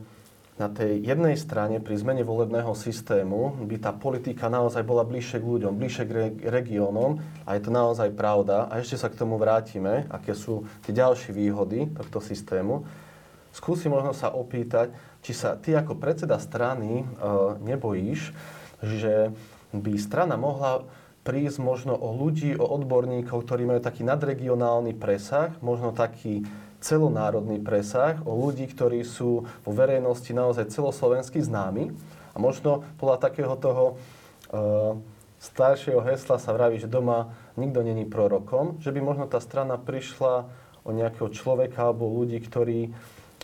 na 0.57 0.73
tej 0.73 1.05
jednej 1.05 1.37
strane 1.37 1.77
pri 1.85 2.01
zmene 2.01 2.25
volebného 2.25 2.73
systému 2.73 3.61
by 3.69 3.77
tá 3.77 3.93
politika 3.93 4.49
naozaj 4.49 4.89
bola 4.89 5.05
bližšie 5.05 5.37
k 5.37 5.45
ľuďom, 5.53 5.77
bližšie 5.77 6.05
k 6.09 6.13
regiónom 6.49 7.21
a 7.45 7.55
je 7.55 7.61
to 7.61 7.69
naozaj 7.69 8.09
pravda. 8.17 8.65
A 8.73 8.81
ešte 8.81 8.97
sa 8.97 9.13
k 9.13 9.21
tomu 9.21 9.37
vrátime, 9.37 10.09
aké 10.09 10.33
sú 10.33 10.65
tie 10.81 10.97
ďalšie 10.97 11.37
výhody 11.37 11.93
tohto 11.93 12.25
systému. 12.25 12.89
Skúsi 13.57 13.89
možno 13.89 14.13
sa 14.13 14.29
opýtať, 14.29 14.93
či 15.25 15.33
sa 15.33 15.57
ty 15.57 15.73
ako 15.73 15.97
predseda 15.97 16.37
strany 16.37 17.01
e, 17.01 17.05
nebojíš, 17.65 18.37
že 18.85 19.33
by 19.73 19.97
strana 19.97 20.37
mohla 20.37 20.85
prísť 21.25 21.65
možno 21.65 21.97
o 21.97 22.13
ľudí, 22.13 22.53
o 22.53 22.69
odborníkov, 22.69 23.49
ktorí 23.49 23.65
majú 23.65 23.81
taký 23.81 24.05
nadregionálny 24.05 24.93
presah, 24.93 25.57
možno 25.65 25.97
taký 25.97 26.45
celonárodný 26.85 27.57
presah, 27.65 28.21
o 28.29 28.37
ľudí, 28.37 28.69
ktorí 28.69 29.01
sú 29.09 29.49
vo 29.49 29.73
verejnosti 29.73 30.37
naozaj 30.37 30.69
celoslovensky 30.69 31.41
známi. 31.41 31.97
A 32.31 32.37
možno 32.37 32.85
podľa 33.01 33.25
takého 33.25 33.57
toho 33.57 33.85
e, 33.89 33.95
staršieho 35.41 36.05
hesla 36.05 36.37
sa 36.37 36.53
vraví, 36.53 36.77
že 36.77 36.93
doma 36.93 37.33
nikto 37.57 37.81
není 37.81 38.05
prorokom, 38.05 38.77
že 38.85 38.93
by 38.93 39.01
možno 39.01 39.25
tá 39.25 39.41
strana 39.41 39.81
prišla 39.81 40.45
o 40.87 40.93
nejakého 40.93 41.33
človeka 41.33 41.89
alebo 41.89 42.07
ľudí, 42.07 42.39
ktorí 42.39 42.93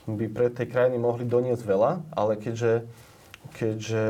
by 0.06 0.26
pre 0.30 0.50
tej 0.50 0.66
krajiny 0.66 0.98
mohli 0.98 1.22
doniesť 1.22 1.62
veľa, 1.62 1.90
ale 2.14 2.38
keďže, 2.38 2.86
keďže 3.54 4.04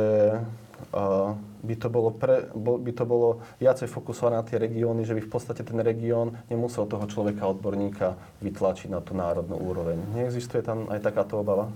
by 1.62 1.74
to 1.78 1.88
bolo, 1.88 2.10
pre, 2.10 2.50
by 2.58 2.92
to 2.92 3.04
bolo 3.06 3.40
viacej 3.62 3.86
fokusované 3.86 4.34
na 4.42 4.44
tie 4.44 4.58
regióny, 4.58 5.06
že 5.06 5.14
by 5.14 5.22
v 5.22 5.30
podstate 5.30 5.62
ten 5.62 5.78
región 5.78 6.34
nemusel 6.50 6.90
toho 6.90 7.06
človeka, 7.06 7.46
odborníka 7.46 8.18
vytlačiť 8.42 8.90
na 8.90 8.98
tú 8.98 9.14
národnú 9.14 9.56
úroveň. 9.56 10.02
Neexistuje 10.12 10.60
tam 10.66 10.90
aj 10.90 11.00
takáto 11.00 11.38
obava? 11.38 11.70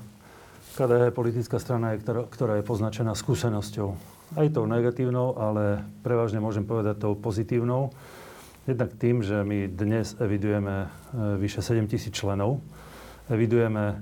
KDH 0.77 1.09
je 1.09 1.15
politická 1.15 1.57
strana, 1.57 1.97
ktorá 2.05 2.61
je 2.61 2.65
poznačená 2.67 3.17
skúsenosťou. 3.17 3.89
Aj 4.37 4.47
tou 4.53 4.69
negatívnou, 4.69 5.39
ale 5.39 5.87
prevažne 6.05 6.43
môžem 6.43 6.67
povedať 6.67 7.01
tou 7.01 7.17
pozitívnou. 7.17 7.95
Jednak 8.67 8.93
tým, 8.99 9.23
že 9.23 9.47
my 9.47 9.71
dnes 9.71 10.19
evidujeme 10.19 10.85
e, 10.85 11.39
vyše 11.39 11.63
7 11.63 11.87
tisíc 11.87 12.13
členov, 12.13 12.59
evidujeme 13.31 13.85
e, 13.91 13.97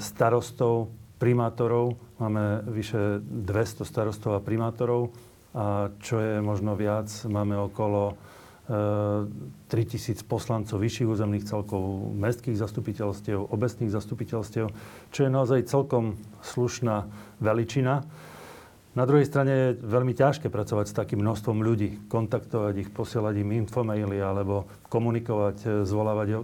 starostov, 0.00 0.92
primátorov, 1.18 1.98
máme 2.22 2.62
vyše 2.70 3.18
200 3.20 3.82
starostov 3.82 4.38
a 4.38 4.44
primátorov 4.44 5.10
a 5.56 5.90
čo 5.98 6.20
je 6.22 6.38
možno 6.38 6.78
viac, 6.78 7.10
máme 7.26 7.58
okolo 7.58 8.14
e, 8.14 8.14
3000 9.72 10.22
poslancov 10.28 10.78
vyšších 10.78 11.08
územných 11.08 11.48
celkov, 11.48 12.14
mestských 12.14 12.54
zastupiteľstiev, 12.54 13.50
obecných 13.50 13.90
zastupiteľstiev, 13.90 14.66
čo 15.10 15.20
je 15.24 15.30
naozaj 15.32 15.66
celkom 15.66 16.20
slušná 16.44 17.08
veličina. 17.42 18.06
Na 18.98 19.06
druhej 19.06 19.30
strane 19.30 19.52
je 19.54 19.76
veľmi 19.78 20.10
ťažké 20.10 20.50
pracovať 20.50 20.90
s 20.90 20.98
takým 20.98 21.22
množstvom 21.22 21.62
ľudí, 21.62 22.10
kontaktovať 22.10 22.74
ich, 22.82 22.90
posielať 22.90 23.46
im 23.46 23.62
infomaily 23.62 24.18
alebo 24.18 24.66
komunikovať, 24.90 25.56
e, 25.62 25.66
zvolávať 25.86 26.28
e, 26.34 26.36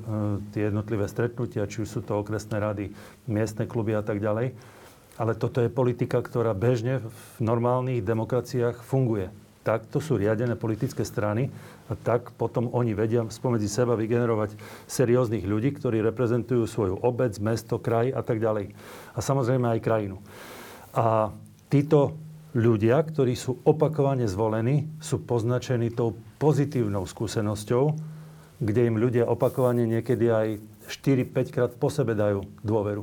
tie 0.55 0.71
jednotlivé 0.71 1.11
stretnutia, 1.11 1.67
či 1.67 1.83
už 1.83 1.91
sú 1.91 2.01
to 2.07 2.15
okresné 2.15 2.63
rady, 2.63 2.95
miestne 3.27 3.67
kluby 3.67 3.99
a 3.99 4.07
tak 4.07 4.23
ďalej. 4.23 4.55
Ale 5.19 5.35
toto 5.35 5.59
je 5.59 5.67
politika, 5.67 6.23
ktorá 6.23 6.55
bežne 6.55 7.03
v 7.03 7.43
normálnych 7.43 8.07
demokraciách 8.07 8.87
funguje. 8.87 9.35
Takto 9.67 9.99
sú 9.99 10.15
riadené 10.15 10.55
politické 10.55 11.03
strany 11.03 11.51
a 11.91 11.99
tak 11.99 12.39
potom 12.39 12.71
oni 12.71 12.95
vedia 12.95 13.27
spomedzi 13.35 13.67
seba 13.67 13.99
vygenerovať 13.99 14.55
serióznych 14.87 15.43
ľudí, 15.43 15.75
ktorí 15.75 15.99
reprezentujú 16.07 16.71
svoju 16.71 17.03
obec, 17.03 17.35
mesto, 17.43 17.83
kraj 17.83 18.15
a 18.15 18.23
tak 18.23 18.39
ďalej. 18.39 18.79
A 19.11 19.19
samozrejme 19.19 19.75
aj 19.75 19.83
krajinu. 19.83 20.23
A 20.95 21.35
títo 21.67 22.15
ľudia, 22.55 23.03
ktorí 23.03 23.35
sú 23.35 23.59
opakovane 23.67 24.31
zvolení, 24.31 24.87
sú 25.03 25.21
poznačení 25.27 25.91
tou 25.91 26.15
pozitívnou 26.39 27.03
skúsenosťou, 27.05 27.85
kde 28.63 28.81
im 28.87 28.97
ľudia 28.97 29.27
opakovane 29.27 29.85
niekedy 29.85 30.31
aj 30.31 30.49
4-5 30.87 31.55
krát 31.55 31.73
po 31.75 31.91
sebe 31.91 32.15
dajú 32.15 32.47
dôveru. 32.63 33.03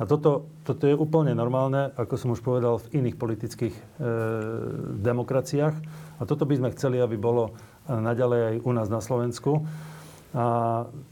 A 0.00 0.08
toto, 0.08 0.50
toto 0.66 0.88
je 0.88 0.96
úplne 0.96 1.36
normálne, 1.36 1.92
ako 1.94 2.14
som 2.16 2.32
už 2.34 2.42
povedal, 2.42 2.80
v 2.80 3.04
iných 3.04 3.16
politických 3.20 3.74
e, 3.76 3.82
demokraciách. 4.98 5.74
A 6.18 6.22
toto 6.24 6.48
by 6.48 6.58
sme 6.58 6.74
chceli, 6.74 6.98
aby 6.98 7.14
bolo 7.20 7.54
naďalej 7.86 8.40
aj 8.40 8.56
u 8.66 8.72
nás 8.72 8.88
na 8.88 8.98
Slovensku. 8.98 9.62
A 10.32 10.46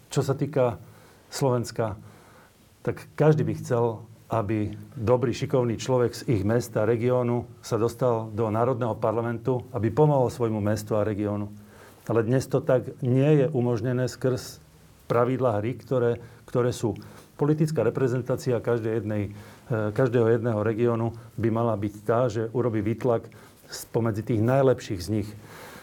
čo 0.09 0.25
sa 0.25 0.35
týka 0.35 0.81
Slovenska, 1.29 2.01
tak 2.81 3.05
každý 3.15 3.45
by 3.45 3.55
chcel, 3.61 4.03
aby 4.31 4.71
dobrý, 4.95 5.35
šikovný 5.35 5.75
človek 5.75 6.15
z 6.15 6.23
ich 6.31 6.43
mesta, 6.47 6.87
regiónu 6.87 7.51
sa 7.67 7.75
dostal 7.75 8.31
do 8.31 8.47
Národného 8.47 8.95
parlamentu, 8.95 9.67
aby 9.75 9.91
pomohol 9.91 10.31
svojmu 10.31 10.63
mestu 10.63 10.95
a 10.95 11.03
regiónu. 11.03 11.51
Ale 12.07 12.23
dnes 12.23 12.47
to 12.47 12.63
tak 12.63 12.95
nie 13.03 13.43
je 13.43 13.47
umožnené 13.51 14.07
skrz 14.07 14.63
pravidlá 15.11 15.59
hry, 15.59 15.75
ktoré, 15.75 16.23
ktoré 16.47 16.71
sú. 16.71 16.95
Politická 17.35 17.83
reprezentácia 17.83 18.63
každej 18.63 19.03
jednej, 19.03 19.23
e, 19.67 19.91
každého 19.91 20.39
jedného 20.39 20.63
regiónu 20.63 21.11
by 21.35 21.49
mala 21.51 21.75
byť 21.75 21.95
tá, 22.07 22.31
že 22.31 22.47
urobí 22.55 22.87
výtlak 22.87 23.27
spomedzi 23.67 24.23
tých 24.23 24.43
najlepších 24.47 25.01
z 25.03 25.09
nich. 25.11 25.29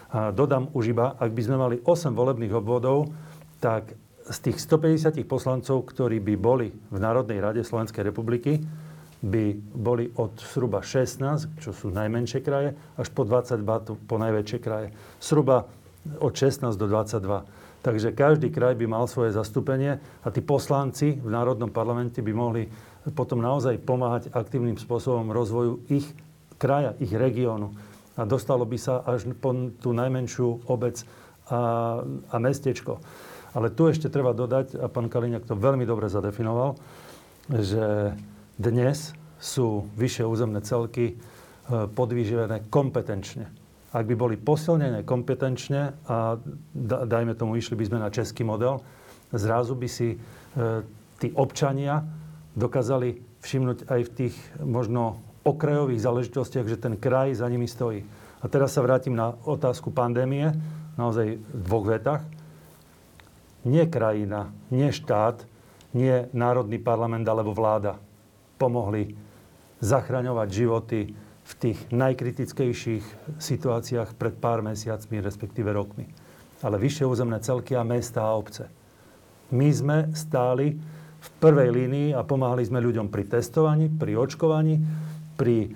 A 0.08 0.32
dodám 0.32 0.72
už 0.72 0.96
iba, 0.96 1.12
ak 1.20 1.36
by 1.36 1.42
sme 1.44 1.56
mali 1.60 1.76
8 1.84 2.16
volebných 2.16 2.56
obvodov, 2.56 3.12
tak 3.60 3.92
z 4.28 4.38
tých 4.44 4.60
150 4.60 5.24
poslancov, 5.24 5.88
ktorí 5.88 6.20
by 6.20 6.34
boli 6.36 6.68
v 6.70 6.98
Národnej 7.00 7.40
rade 7.40 7.64
Slovenskej 7.64 8.04
republiky, 8.04 8.60
by 9.18 9.56
boli 9.74 10.14
od 10.14 10.38
zhruba 10.38 10.84
16, 10.84 11.58
čo 11.58 11.74
sú 11.74 11.90
najmenšie 11.90 12.38
kraje, 12.44 12.78
až 12.94 13.08
po 13.10 13.26
22 13.26 14.06
po 14.06 14.16
najväčšie 14.20 14.58
kraje. 14.62 14.94
Zhruba 15.18 15.66
od 16.22 16.32
16 16.32 16.78
do 16.78 16.86
22. 16.86 17.82
Takže 17.82 18.14
každý 18.14 18.50
kraj 18.50 18.74
by 18.78 18.86
mal 18.86 19.06
svoje 19.10 19.34
zastúpenie 19.34 19.98
a 20.22 20.28
tí 20.30 20.42
poslanci 20.42 21.18
v 21.18 21.28
Národnom 21.30 21.70
parlamente 21.70 22.22
by 22.22 22.32
mohli 22.34 22.62
potom 23.14 23.40
naozaj 23.40 23.80
pomáhať 23.82 24.30
aktívnym 24.34 24.76
spôsobom 24.76 25.30
rozvoju 25.32 25.86
ich 25.88 26.06
kraja, 26.60 26.94
ich 26.98 27.10
regiónu. 27.14 27.72
A 28.18 28.26
dostalo 28.26 28.66
by 28.66 28.78
sa 28.78 29.00
až 29.06 29.30
po 29.38 29.54
tú 29.78 29.94
najmenšiu 29.94 30.66
obec 30.66 31.06
a, 31.48 32.02
a 32.04 32.36
mestečko. 32.42 32.98
Ale 33.56 33.72
tu 33.72 33.88
ešte 33.88 34.12
treba 34.12 34.36
dodať, 34.36 34.76
a 34.76 34.86
pán 34.92 35.08
Kaliňák 35.08 35.48
to 35.48 35.56
veľmi 35.56 35.88
dobre 35.88 36.12
zadefinoval, 36.12 36.76
že 37.48 38.12
dnes 38.60 39.16
sú 39.38 39.88
vyššie 39.96 40.24
územné 40.26 40.60
celky 40.60 41.14
e, 41.14 41.14
podvyživené 41.88 42.68
kompetenčne. 42.68 43.48
Ak 43.94 44.04
by 44.04 44.14
boli 44.18 44.36
posilnené 44.36 45.06
kompetenčne 45.06 45.96
a 46.04 46.36
dajme 47.08 47.32
tomu, 47.32 47.56
išli 47.56 47.78
by 47.78 47.84
sme 47.88 47.98
na 48.04 48.12
český 48.12 48.44
model, 48.44 48.84
zrazu 49.32 49.72
by 49.72 49.88
si 49.88 50.12
e, 50.12 50.16
tí 51.16 51.32
občania 51.32 52.04
dokázali 52.52 53.22
všimnúť 53.40 53.88
aj 53.88 54.00
v 54.04 54.10
tých 54.12 54.34
možno 54.60 55.22
okrajových 55.46 56.04
záležitostiach, 56.04 56.66
že 56.68 56.76
ten 56.76 57.00
kraj 57.00 57.38
za 57.38 57.48
nimi 57.48 57.64
stojí. 57.64 58.04
A 58.42 58.46
teraz 58.46 58.76
sa 58.76 58.84
vrátim 58.84 59.16
na 59.16 59.34
otázku 59.46 59.90
pandémie, 59.90 60.52
naozaj 61.00 61.38
v 61.38 61.62
dvoch 61.64 61.86
vetách. 61.88 62.22
Nie 63.68 63.84
krajina, 63.84 64.48
nie 64.72 64.88
štát, 64.88 65.44
nie 65.92 66.24
národný 66.32 66.80
parlament 66.80 67.28
alebo 67.28 67.52
vláda 67.52 68.00
pomohli 68.56 69.12
zachraňovať 69.84 70.48
životy 70.48 71.00
v 71.48 71.52
tých 71.56 71.78
najkritickejších 71.92 73.04
situáciách 73.36 74.16
pred 74.16 74.34
pár 74.36 74.64
mesiacmi, 74.64 75.20
respektíve 75.20 75.68
rokmi. 75.68 76.08
Ale 76.64 76.80
vyššie 76.80 77.04
územné 77.04 77.44
celky 77.44 77.76
a 77.76 77.84
mesta 77.84 78.24
a 78.24 78.36
obce. 78.36 78.72
My 79.52 79.68
sme 79.68 80.12
stáli 80.16 80.76
v 81.18 81.28
prvej 81.40 81.68
línii 81.72 82.08
a 82.16 82.24
pomáhali 82.24 82.64
sme 82.64 82.84
ľuďom 82.84 83.12
pri 83.12 83.28
testovaní, 83.28 83.88
pri 83.88 84.16
očkovaní, 84.16 84.80
pri 85.36 85.56
e, 85.64 85.68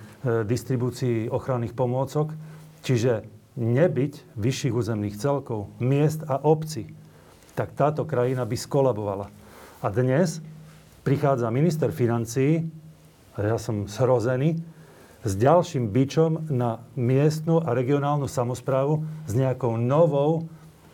distribúcii 0.45 1.33
ochranných 1.33 1.73
pomôcok. 1.73 2.35
Čiže 2.83 3.25
nebyť 3.57 4.37
vyšších 4.37 4.75
územných 4.75 5.17
celkov, 5.17 5.73
miest 5.79 6.25
a 6.27 6.41
obcí, 6.41 6.91
tak 7.53 7.77
táto 7.77 8.09
krajina 8.09 8.49
by 8.49 8.57
skolabovala. 8.57 9.29
A 9.83 9.87
dnes 9.91 10.41
prichádza 11.03 11.51
minister 11.51 11.91
financií, 11.91 12.65
a 13.35 13.57
ja 13.57 13.59
som 13.59 13.89
zhrozený, 13.89 14.61
s 15.23 15.39
ďalším 15.39 15.95
bičom 15.95 16.51
na 16.51 16.83
miestnu 16.99 17.63
a 17.63 17.75
regionálnu 17.79 18.27
samozprávu 18.27 19.07
s 19.27 19.33
nejakou 19.39 19.79
novou 19.79 20.51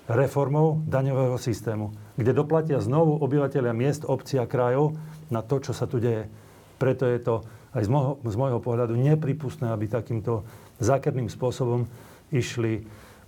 reformou 0.08 0.84
daňového 0.84 1.36
systému, 1.40 1.96
kde 2.16 2.36
doplatia 2.36 2.80
znovu 2.80 3.16
obyvateľia 3.24 3.72
miest, 3.72 4.04
obcí 4.04 4.36
a 4.36 4.48
krajov 4.48 4.96
na 5.32 5.40
to, 5.40 5.60
čo 5.60 5.72
sa 5.72 5.88
tu 5.88 6.00
deje. 6.00 6.28
Preto 6.76 7.08
je 7.08 7.20
to 7.20 7.34
aj 7.76 7.84
z 7.84 7.90
môjho, 7.92 8.12
z 8.24 8.36
môjho 8.36 8.60
pohľadu 8.60 8.96
nepripustné, 8.96 9.68
aby 9.68 9.88
takýmto 9.88 10.44
zákerným 10.80 11.28
spôsobom 11.28 11.88
išli 12.32 12.84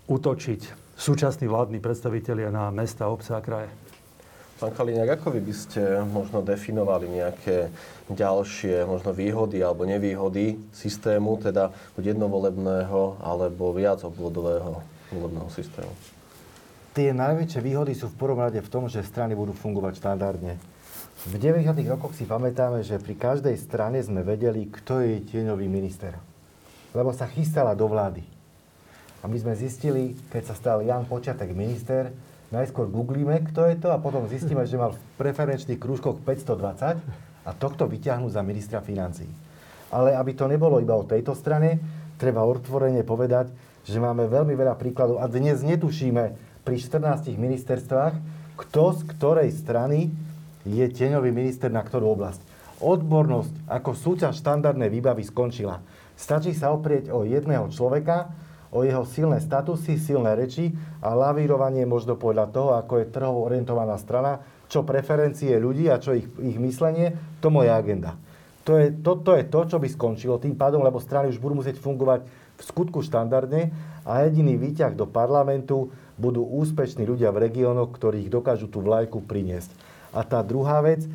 útočiť 0.08 0.89
súčasní 1.00 1.48
vládni 1.48 1.80
predstavitelia 1.80 2.52
na 2.52 2.68
mesta, 2.68 3.08
obce 3.08 3.32
a 3.32 3.40
kraje. 3.40 3.72
Pán 4.60 4.76
Kaliňák, 4.76 5.16
ako 5.16 5.32
vy 5.32 5.40
by 5.40 5.54
ste 5.56 5.80
možno 6.04 6.44
definovali 6.44 7.08
nejaké 7.08 7.72
ďalšie 8.12 8.84
možno 8.84 9.16
výhody 9.16 9.64
alebo 9.64 9.88
nevýhody 9.88 10.60
systému, 10.68 11.40
teda 11.40 11.72
buď 11.96 12.12
jednovolebného 12.12 13.24
alebo 13.24 13.72
viac 13.72 14.04
obvodového 14.04 14.84
volebného 15.08 15.48
systému? 15.48 15.88
Tie 16.92 17.16
najväčšie 17.16 17.60
výhody 17.64 17.96
sú 17.96 18.12
v 18.12 18.20
prvom 18.20 18.36
rade 18.36 18.60
v 18.60 18.68
tom, 18.68 18.84
že 18.84 19.00
strany 19.00 19.32
budú 19.32 19.56
fungovať 19.56 19.96
štandardne. 19.96 20.60
V 21.24 21.34
90. 21.40 21.72
rokoch 21.88 22.12
si 22.12 22.28
pamätáme, 22.28 22.84
že 22.84 23.00
pri 23.00 23.16
každej 23.16 23.56
strane 23.56 24.04
sme 24.04 24.20
vedeli, 24.20 24.68
kto 24.68 25.00
je 25.00 25.24
tieňový 25.24 25.72
minister. 25.72 26.20
Lebo 26.92 27.16
sa 27.16 27.24
chystala 27.24 27.72
do 27.72 27.88
vlády. 27.88 28.39
A 29.20 29.28
my 29.28 29.37
sme 29.37 29.52
zistili, 29.52 30.16
keď 30.33 30.52
sa 30.52 30.54
stal 30.56 30.80
Jan 30.80 31.04
Počiatek 31.04 31.52
minister, 31.52 32.09
najskôr 32.48 32.88
googlíme, 32.88 33.44
kto 33.52 33.68
je 33.68 33.76
to 33.76 33.92
a 33.92 34.00
potom 34.00 34.24
zistíme, 34.26 34.64
že 34.64 34.80
mal 34.80 34.96
v 34.96 35.02
preferenčných 35.20 35.76
krúžkoch 35.76 36.24
520 36.24 36.98
a 37.44 37.50
tohto 37.52 37.85
vyťahnú 37.85 38.33
za 38.33 38.40
ministra 38.40 38.80
financí. 38.80 39.28
Ale 39.92 40.16
aby 40.16 40.33
to 40.33 40.48
nebolo 40.48 40.80
iba 40.80 40.96
o 40.96 41.04
tejto 41.04 41.37
strane, 41.37 41.76
treba 42.16 42.46
otvorene 42.48 43.04
povedať, 43.04 43.52
že 43.85 44.00
máme 44.00 44.28
veľmi 44.28 44.56
veľa 44.56 44.76
príkladov 44.76 45.20
a 45.20 45.28
dnes 45.28 45.61
netušíme 45.64 46.24
pri 46.64 46.76
14 46.76 47.37
ministerstvách, 47.37 48.14
kto 48.56 48.83
z 48.96 49.00
ktorej 49.16 49.50
strany 49.56 50.12
je 50.68 50.85
tieňový 50.85 51.33
minister 51.33 51.72
na 51.72 51.80
ktorú 51.80 52.12
oblasť. 52.16 52.40
Odbornosť 52.80 53.68
ako 53.68 53.90
súťaž 53.92 54.40
štandardnej 54.40 54.88
výbavy 54.92 55.24
skončila. 55.24 55.80
Stačí 56.16 56.52
sa 56.52 56.72
oprieť 56.72 57.09
o 57.12 57.24
jedného 57.24 57.68
človeka, 57.72 58.33
o 58.70 58.87
jeho 58.87 59.02
silné 59.02 59.42
statusy, 59.42 59.98
silné 59.98 60.38
reči 60.38 60.70
a 61.02 61.14
lavírovanie 61.14 61.83
možno 61.87 62.14
podľa 62.14 62.46
toho, 62.54 62.70
ako 62.78 63.02
je 63.02 63.12
trhovo 63.12 63.42
orientovaná 63.46 63.98
strana, 63.98 64.38
čo 64.70 64.87
preferencie 64.87 65.59
ľudí 65.59 65.90
a 65.90 65.98
čo 65.98 66.14
ich, 66.14 66.30
ich 66.38 66.59
myslenie, 66.62 67.18
to 67.42 67.50
moja 67.50 67.74
agenda. 67.74 68.14
To 68.62 68.78
je 68.78 68.94
to, 68.94 69.18
to 69.26 69.35
je 69.35 69.44
to, 69.50 69.61
čo 69.66 69.76
by 69.83 69.88
skončilo 69.90 70.38
tým 70.38 70.54
pádom, 70.54 70.87
lebo 70.87 71.02
strany 71.02 71.33
už 71.33 71.42
budú 71.42 71.59
musieť 71.59 71.83
fungovať 71.83 72.22
v 72.61 72.62
skutku 72.62 73.02
štandardne 73.02 73.74
a 74.06 74.22
jediný 74.28 74.54
výťah 74.54 74.94
do 74.94 75.09
parlamentu 75.09 75.90
budú 76.20 76.44
úspešní 76.44 77.09
ľudia 77.09 77.33
v 77.33 77.50
regiónoch, 77.50 77.90
ktorých 77.90 78.28
dokážu 78.28 78.68
tú 78.68 78.85
vlajku 78.85 79.24
priniesť. 79.24 79.72
A 80.12 80.22
tá 80.22 80.44
druhá 80.44 80.85
vec, 80.85 81.09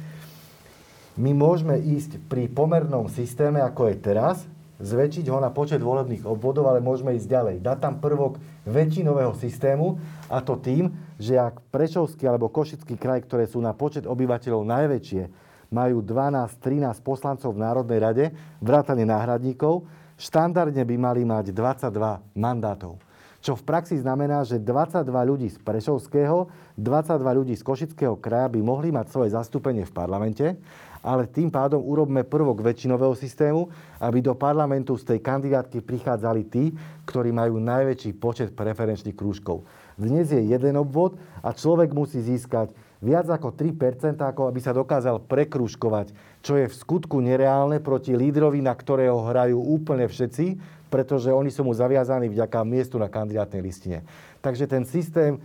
my 1.15 1.31
môžeme 1.31 1.79
ísť 1.79 2.19
pri 2.27 2.51
pomernom 2.51 3.07
systéme, 3.07 3.61
ako 3.63 3.93
je 3.93 3.95
teraz, 4.01 4.43
zväčšiť 4.79 5.25
ho 5.31 5.39
na 5.39 5.51
počet 5.51 5.79
volebných 5.79 6.27
obvodov, 6.27 6.67
ale 6.67 6.83
môžeme 6.83 7.15
ísť 7.15 7.27
ďalej. 7.31 7.55
Dať 7.63 7.77
tam 7.79 7.95
prvok 8.03 8.39
väčšinového 8.67 9.31
systému 9.37 9.99
a 10.27 10.43
to 10.43 10.59
tým, 10.59 10.91
že 11.15 11.39
ak 11.39 11.63
Prešovský 11.71 12.27
alebo 12.27 12.51
Košický 12.51 12.99
kraj, 12.99 13.23
ktoré 13.23 13.47
sú 13.47 13.63
na 13.63 13.71
počet 13.71 14.03
obyvateľov 14.03 14.67
najväčšie, 14.67 15.23
majú 15.71 16.03
12-13 16.03 17.01
poslancov 17.01 17.55
v 17.55 17.61
Národnej 17.63 17.99
rade, 17.99 18.25
vrátane 18.59 19.03
náhradníkov, 19.07 19.87
štandardne 20.15 20.83
by 20.83 20.95
mali 20.95 21.21
mať 21.27 21.51
22 21.51 22.37
mandátov. 22.37 22.99
Čo 23.45 23.53
v 23.53 23.61
praxi 23.61 24.01
znamená, 24.01 24.41
že 24.41 24.57
22 24.57 25.05
ľudí 25.05 25.53
z 25.53 25.61
Prešovského, 25.61 26.49
22 26.81 27.37
ľudí 27.37 27.53
z 27.53 27.61
Košického 27.61 28.17
kraja 28.17 28.49
by 28.49 28.57
mohli 28.57 28.89
mať 28.89 29.13
svoje 29.13 29.37
zastúpenie 29.37 29.85
v 29.85 29.93
parlamente 29.93 30.57
ale 31.05 31.29
tým 31.29 31.53
pádom 31.53 31.85
urobme 31.85 32.25
prvok 32.25 32.65
väčšinového 32.65 33.13
systému, 33.13 33.69
aby 34.01 34.25
do 34.25 34.33
parlamentu 34.33 34.97
z 34.97 35.13
tej 35.13 35.19
kandidátky 35.21 35.85
prichádzali 35.85 36.41
tí, 36.49 36.73
ktorí 37.05 37.29
majú 37.29 37.61
najväčší 37.61 38.17
počet 38.17 38.57
preferenčných 38.57 39.13
krúžkov. 39.13 39.61
Dnes 39.93 40.33
je 40.33 40.41
jeden 40.41 40.75
obvod 40.81 41.13
a 41.45 41.53
človek 41.53 41.93
musí 41.93 42.25
získať 42.25 42.73
viac 43.05 43.29
ako 43.29 43.53
3%, 43.53 44.17
ako 44.17 44.49
aby 44.49 44.59
sa 44.59 44.73
dokázal 44.73 45.21
prekrúžkovať, 45.29 46.17
čo 46.41 46.57
je 46.57 46.65
v 46.65 46.73
skutku 46.73 47.21
nereálne 47.21 47.77
proti 47.77 48.17
lídrovi, 48.17 48.65
na 48.65 48.73
ktorého 48.73 49.29
hrajú 49.29 49.61
úplne 49.61 50.09
všetci, 50.09 50.57
pretože 50.89 51.29
oni 51.29 51.53
sú 51.53 51.61
mu 51.61 51.71
zaviazaní 51.77 52.33
vďaka 52.33 52.65
miestu 52.65 52.97
na 52.97 53.05
kandidátnej 53.05 53.61
listine. 53.61 54.01
Takže 54.41 54.65
ten 54.65 54.83
systém 54.89 55.37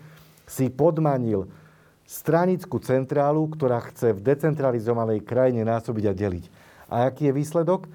si 0.48 0.72
podmanil 0.72 1.46
stranickú 2.10 2.82
centrálu, 2.82 3.46
ktorá 3.54 3.78
chce 3.86 4.10
v 4.10 4.34
decentralizovanej 4.34 5.22
krajine 5.22 5.62
násobiť 5.62 6.04
a 6.10 6.12
deliť. 6.12 6.44
A 6.90 7.06
aký 7.06 7.30
je 7.30 7.38
výsledok? 7.38 7.86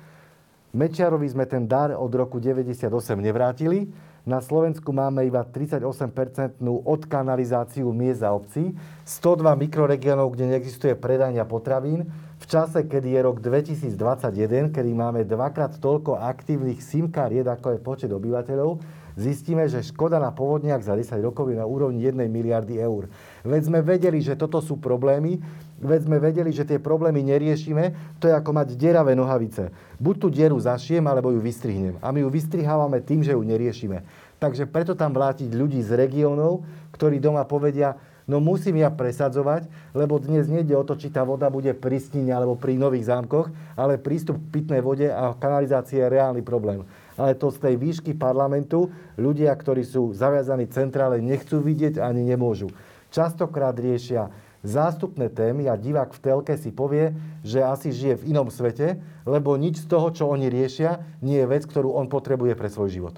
Mečiarovi 0.72 1.28
sme 1.28 1.44
ten 1.44 1.68
dar 1.68 1.92
od 1.92 2.12
roku 2.16 2.40
98 2.40 2.88
nevrátili. 3.20 3.92
Na 4.24 4.40
Slovensku 4.40 4.96
máme 4.96 5.28
iba 5.28 5.44
38-percentnú 5.44 6.88
odkanalizáciu 6.88 7.92
miest 7.92 8.24
a 8.24 8.32
obcí, 8.32 8.74
102 9.04 9.52
mikroregiónov, 9.68 10.34
kde 10.34 10.56
neexistuje 10.56 10.96
predania 10.96 11.44
potravín, 11.46 12.08
v 12.36 12.46
čase, 12.50 12.88
kedy 12.88 13.16
je 13.16 13.20
rok 13.22 13.38
2021, 13.40 14.74
kedy 14.74 14.92
máme 14.92 15.24
dvakrát 15.24 15.78
toľko 15.78 16.20
aktívnych 16.20 16.84
SIM 16.84 17.08
kariet, 17.08 17.48
ako 17.48 17.78
je 17.78 17.80
počet 17.80 18.12
obyvateľov, 18.12 18.82
zistíme, 19.16 19.68
že 19.68 19.84
škoda 19.84 20.20
na 20.20 20.32
povodniach 20.32 20.84
za 20.84 20.94
10 20.96 21.20
rokov 21.24 21.52
je 21.52 21.58
na 21.58 21.68
úrovni 21.68 22.04
1 22.04 22.16
miliardy 22.28 22.80
eur. 22.80 23.08
Veď 23.42 23.62
sme 23.68 23.80
vedeli, 23.82 24.20
že 24.20 24.36
toto 24.36 24.60
sú 24.60 24.78
problémy, 24.80 25.40
veď 25.80 26.08
sme 26.08 26.18
vedeli, 26.20 26.52
že 26.52 26.68
tie 26.68 26.80
problémy 26.80 27.24
neriešime, 27.24 28.16
to 28.20 28.28
je 28.28 28.36
ako 28.36 28.52
mať 28.52 28.76
deravé 28.76 29.16
nohavice. 29.16 29.72
Buď 29.98 30.16
tú 30.20 30.28
dieru 30.28 30.60
zašiem, 30.60 31.04
alebo 31.08 31.32
ju 31.32 31.40
vystrihnem. 31.40 31.96
A 32.04 32.12
my 32.12 32.24
ju 32.24 32.30
vystrihávame 32.30 33.00
tým, 33.02 33.24
že 33.24 33.34
ju 33.34 33.42
neriešime. 33.42 34.04
Takže 34.40 34.68
preto 34.68 34.94
tam 34.94 35.16
vrátiť 35.16 35.48
ľudí 35.56 35.80
z 35.80 35.96
regiónov, 35.96 36.68
ktorí 36.92 37.24
doma 37.24 37.48
povedia, 37.48 37.96
no 38.28 38.44
musím 38.44 38.84
ja 38.84 38.92
presadzovať, 38.92 39.70
lebo 39.96 40.20
dnes 40.20 40.52
nejde 40.52 40.76
o 40.76 40.84
to, 40.84 41.00
či 41.00 41.08
tá 41.08 41.24
voda 41.24 41.48
bude 41.48 41.72
pri 41.72 42.04
Snine 42.04 42.36
alebo 42.36 42.60
pri 42.60 42.76
Nových 42.76 43.08
zámkoch, 43.08 43.48
ale 43.80 44.02
prístup 44.02 44.36
k 44.38 44.60
pitnej 44.60 44.84
vode 44.84 45.08
a 45.08 45.32
kanalizácie 45.40 46.04
je 46.04 46.12
reálny 46.12 46.44
problém. 46.44 46.84
Ale 47.16 47.36
to 47.40 47.48
z 47.52 47.58
tej 47.64 47.76
výšky 47.80 48.12
parlamentu 48.16 48.92
ľudia, 49.16 49.56
ktorí 49.56 49.88
sú 49.88 50.12
zaviazaní 50.12 50.68
centrále, 50.68 51.24
nechcú 51.24 51.64
vidieť 51.64 52.04
ani 52.04 52.28
nemôžu. 52.28 52.72
Častokrát 53.12 53.76
riešia 53.80 54.28
zástupné 54.66 55.32
témy 55.32 55.72
a 55.72 55.80
divák 55.80 56.12
v 56.12 56.20
telke 56.20 56.54
si 56.60 56.74
povie, 56.74 57.16
že 57.46 57.64
asi 57.64 57.94
žije 57.94 58.20
v 58.20 58.36
inom 58.36 58.50
svete, 58.52 59.00
lebo 59.24 59.56
nič 59.56 59.86
z 59.86 59.88
toho, 59.88 60.12
čo 60.12 60.28
oni 60.28 60.50
riešia, 60.50 61.00
nie 61.22 61.40
je 61.40 61.48
vec, 61.48 61.64
ktorú 61.64 61.96
on 61.96 62.12
potrebuje 62.12 62.58
pre 62.58 62.68
svoj 62.68 62.90
život. 62.92 63.16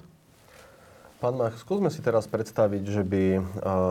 Pán 1.18 1.34
Mach, 1.34 1.50
skúsme 1.58 1.90
si 1.90 1.98
teraz 1.98 2.30
predstaviť, 2.30 2.82
že 2.94 3.02
by 3.02 3.22
e, 3.34 3.40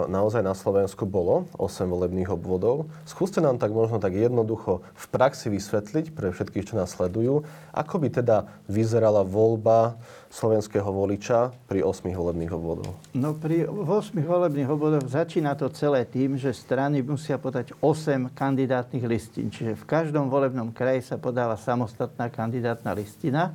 naozaj 0.08 0.40
na 0.40 0.56
Slovensku 0.56 1.04
bolo 1.04 1.44
8 1.60 1.84
volebných 1.84 2.32
obvodov. 2.32 2.88
Skúste 3.04 3.44
nám 3.44 3.60
tak 3.60 3.76
možno 3.76 4.00
tak 4.00 4.16
jednoducho 4.16 4.80
v 4.96 5.06
praxi 5.12 5.52
vysvetliť 5.52 6.16
pre 6.16 6.32
všetkých, 6.32 6.72
čo 6.72 6.80
nás 6.80 6.96
sledujú, 6.96 7.44
ako 7.76 7.96
by 8.00 8.24
teda 8.24 8.48
vyzerala 8.72 9.28
voľba 9.28 10.00
slovenského 10.32 10.88
voliča 10.88 11.52
pri 11.68 11.84
8 11.84 12.16
volebných 12.16 12.56
obvodoch. 12.56 12.96
No 13.12 13.36
pri 13.36 13.68
8 13.68 14.16
volebných 14.24 14.72
obvodoch 14.72 15.12
začína 15.12 15.60
to 15.60 15.68
celé 15.76 16.08
tým, 16.08 16.40
že 16.40 16.56
strany 16.56 17.04
musia 17.04 17.36
podať 17.36 17.76
8 17.84 18.32
kandidátnych 18.32 19.04
listín. 19.04 19.52
Čiže 19.52 19.76
v 19.76 19.84
každom 19.84 20.32
volebnom 20.32 20.72
kraji 20.72 21.04
sa 21.04 21.20
podáva 21.20 21.60
samostatná 21.60 22.32
kandidátna 22.32 22.96
listina. 22.96 23.52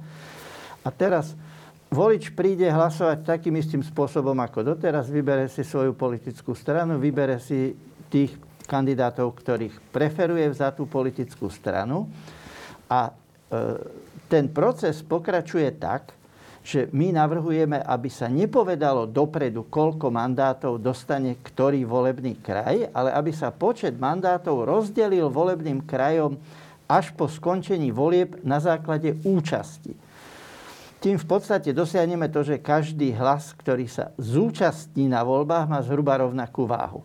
A 0.84 0.92
teraz 0.92 1.32
volič 1.92 2.32
príde 2.32 2.72
hlasovať 2.72 3.28
takým 3.28 3.52
istým 3.60 3.84
spôsobom 3.84 4.34
ako 4.40 4.74
doteraz, 4.74 5.12
vybere 5.12 5.46
si 5.52 5.60
svoju 5.60 5.92
politickú 5.92 6.56
stranu, 6.56 6.96
vybere 6.96 7.36
si 7.36 7.76
tých 8.08 8.32
kandidátov, 8.64 9.36
ktorých 9.36 9.92
preferuje 9.92 10.48
za 10.56 10.72
tú 10.72 10.88
politickú 10.88 11.52
stranu. 11.52 12.08
A 12.88 13.08
e, 13.08 13.12
ten 14.32 14.48
proces 14.48 15.04
pokračuje 15.04 15.68
tak, 15.76 16.16
že 16.62 16.88
my 16.94 17.12
navrhujeme, 17.12 17.82
aby 17.84 18.08
sa 18.08 18.30
nepovedalo 18.30 19.10
dopredu, 19.10 19.66
koľko 19.68 20.08
mandátov 20.08 20.80
dostane 20.80 21.36
ktorý 21.42 21.84
volebný 21.84 22.40
kraj, 22.40 22.88
ale 22.94 23.12
aby 23.12 23.34
sa 23.34 23.52
počet 23.52 23.98
mandátov 23.98 24.64
rozdelil 24.64 25.28
volebným 25.28 25.84
krajom 25.84 26.38
až 26.88 27.12
po 27.12 27.28
skončení 27.28 27.92
volieb 27.92 28.40
na 28.46 28.62
základe 28.62 29.18
účasti 29.26 30.11
tým 31.02 31.18
v 31.18 31.26
podstate 31.26 31.74
dosiahneme 31.74 32.30
to, 32.30 32.46
že 32.46 32.62
každý 32.62 33.10
hlas, 33.18 33.50
ktorý 33.58 33.90
sa 33.90 34.14
zúčastní 34.22 35.10
na 35.10 35.26
voľbách, 35.26 35.66
má 35.66 35.82
zhruba 35.82 36.22
rovnakú 36.22 36.62
váhu. 36.70 37.02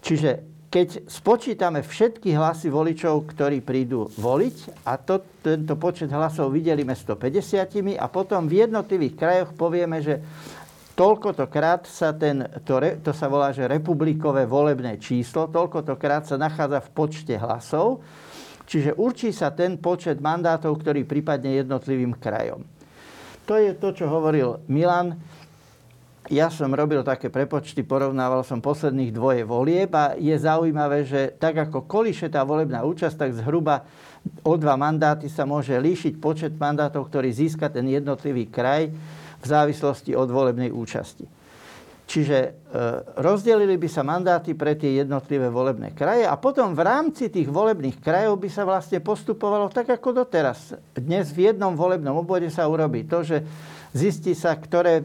Čiže 0.00 0.54
keď 0.72 1.06
spočítame 1.06 1.86
všetky 1.86 2.34
hlasy 2.34 2.66
voličov, 2.66 3.30
ktorí 3.30 3.62
prídu 3.62 4.10
voliť 4.18 4.82
a 4.88 4.98
to, 4.98 5.22
tento 5.38 5.78
počet 5.78 6.10
hlasov 6.10 6.50
vydelíme 6.50 6.90
150 6.90 7.94
a 7.94 8.06
potom 8.10 8.50
v 8.50 8.66
jednotlivých 8.66 9.14
krajoch 9.14 9.50
povieme, 9.54 10.02
že 10.02 10.18
toľkoto 10.98 11.46
krát 11.46 11.86
sa 11.86 12.10
ten, 12.10 12.42
to, 12.66 12.82
to 13.06 13.14
sa 13.14 13.30
volá, 13.30 13.54
že 13.54 13.70
republikové 13.70 14.50
volebné 14.50 14.98
číslo, 14.98 15.46
toľkoto 15.46 15.94
krát 15.94 16.26
sa 16.26 16.34
nachádza 16.34 16.82
v 16.82 16.90
počte 16.90 17.34
hlasov, 17.38 18.02
čiže 18.66 18.98
určí 18.98 19.30
sa 19.30 19.54
ten 19.54 19.78
počet 19.78 20.18
mandátov, 20.18 20.74
ktorý 20.82 21.06
prípadne 21.06 21.54
jednotlivým 21.62 22.18
krajom. 22.18 22.73
To 23.44 23.54
je 23.60 23.76
to, 23.76 23.92
čo 23.92 24.08
hovoril 24.08 24.64
Milan. 24.72 25.20
Ja 26.32 26.48
som 26.48 26.72
robil 26.72 27.04
také 27.04 27.28
prepočty, 27.28 27.84
porovnával 27.84 28.40
som 28.48 28.64
posledných 28.64 29.12
dvoje 29.12 29.44
volieb 29.44 29.92
a 29.92 30.16
je 30.16 30.32
zaujímavé, 30.32 31.04
že 31.04 31.36
tak 31.36 31.68
ako 31.68 31.84
koliše 31.84 32.32
tá 32.32 32.40
volebná 32.40 32.80
účasť, 32.80 33.16
tak 33.20 33.36
zhruba 33.36 33.84
o 34.40 34.56
dva 34.56 34.80
mandáty 34.80 35.28
sa 35.28 35.44
môže 35.44 35.76
líšiť 35.76 36.16
počet 36.16 36.56
mandátov, 36.56 37.12
ktorý 37.12 37.28
získa 37.28 37.68
ten 37.68 37.84
jednotlivý 37.92 38.48
kraj 38.48 38.88
v 39.36 39.44
závislosti 39.44 40.16
od 40.16 40.32
volebnej 40.32 40.72
účasti. 40.72 41.28
Čiže 42.04 42.36
e, 42.36 42.50
rozdelili 43.16 43.80
by 43.80 43.88
sa 43.88 44.04
mandáty 44.04 44.52
pre 44.52 44.76
tie 44.76 45.00
jednotlivé 45.00 45.48
volebné 45.48 45.96
kraje 45.96 46.28
a 46.28 46.36
potom 46.36 46.76
v 46.76 46.84
rámci 46.84 47.32
tých 47.32 47.48
volebných 47.48 47.96
krajov 48.04 48.36
by 48.36 48.48
sa 48.52 48.68
vlastne 48.68 49.00
postupovalo 49.00 49.72
tak 49.72 49.88
ako 49.88 50.24
doteraz. 50.24 50.76
Dnes 50.92 51.32
v 51.32 51.48
jednom 51.48 51.72
volebnom 51.72 52.20
obvode 52.20 52.52
sa 52.52 52.68
urobí 52.68 53.08
to, 53.08 53.24
že 53.24 53.40
zistí 53.96 54.36
sa, 54.36 54.52
ktoré 54.52 55.00
e, 55.00 55.04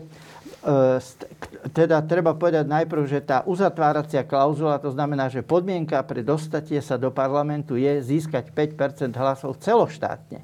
teda 1.72 2.04
treba 2.04 2.36
povedať 2.36 2.68
najprv, 2.68 3.04
že 3.08 3.24
tá 3.24 3.48
uzatváracia 3.48 4.28
klauzula, 4.28 4.84
to 4.84 4.92
znamená, 4.92 5.32
že 5.32 5.40
podmienka 5.40 6.04
pre 6.04 6.20
dostatie 6.20 6.84
sa 6.84 7.00
do 7.00 7.16
parlamentu 7.16 7.80
je 7.80 8.04
získať 8.04 8.52
5% 8.52 9.16
hlasov 9.16 9.56
celoštátne. 9.64 10.44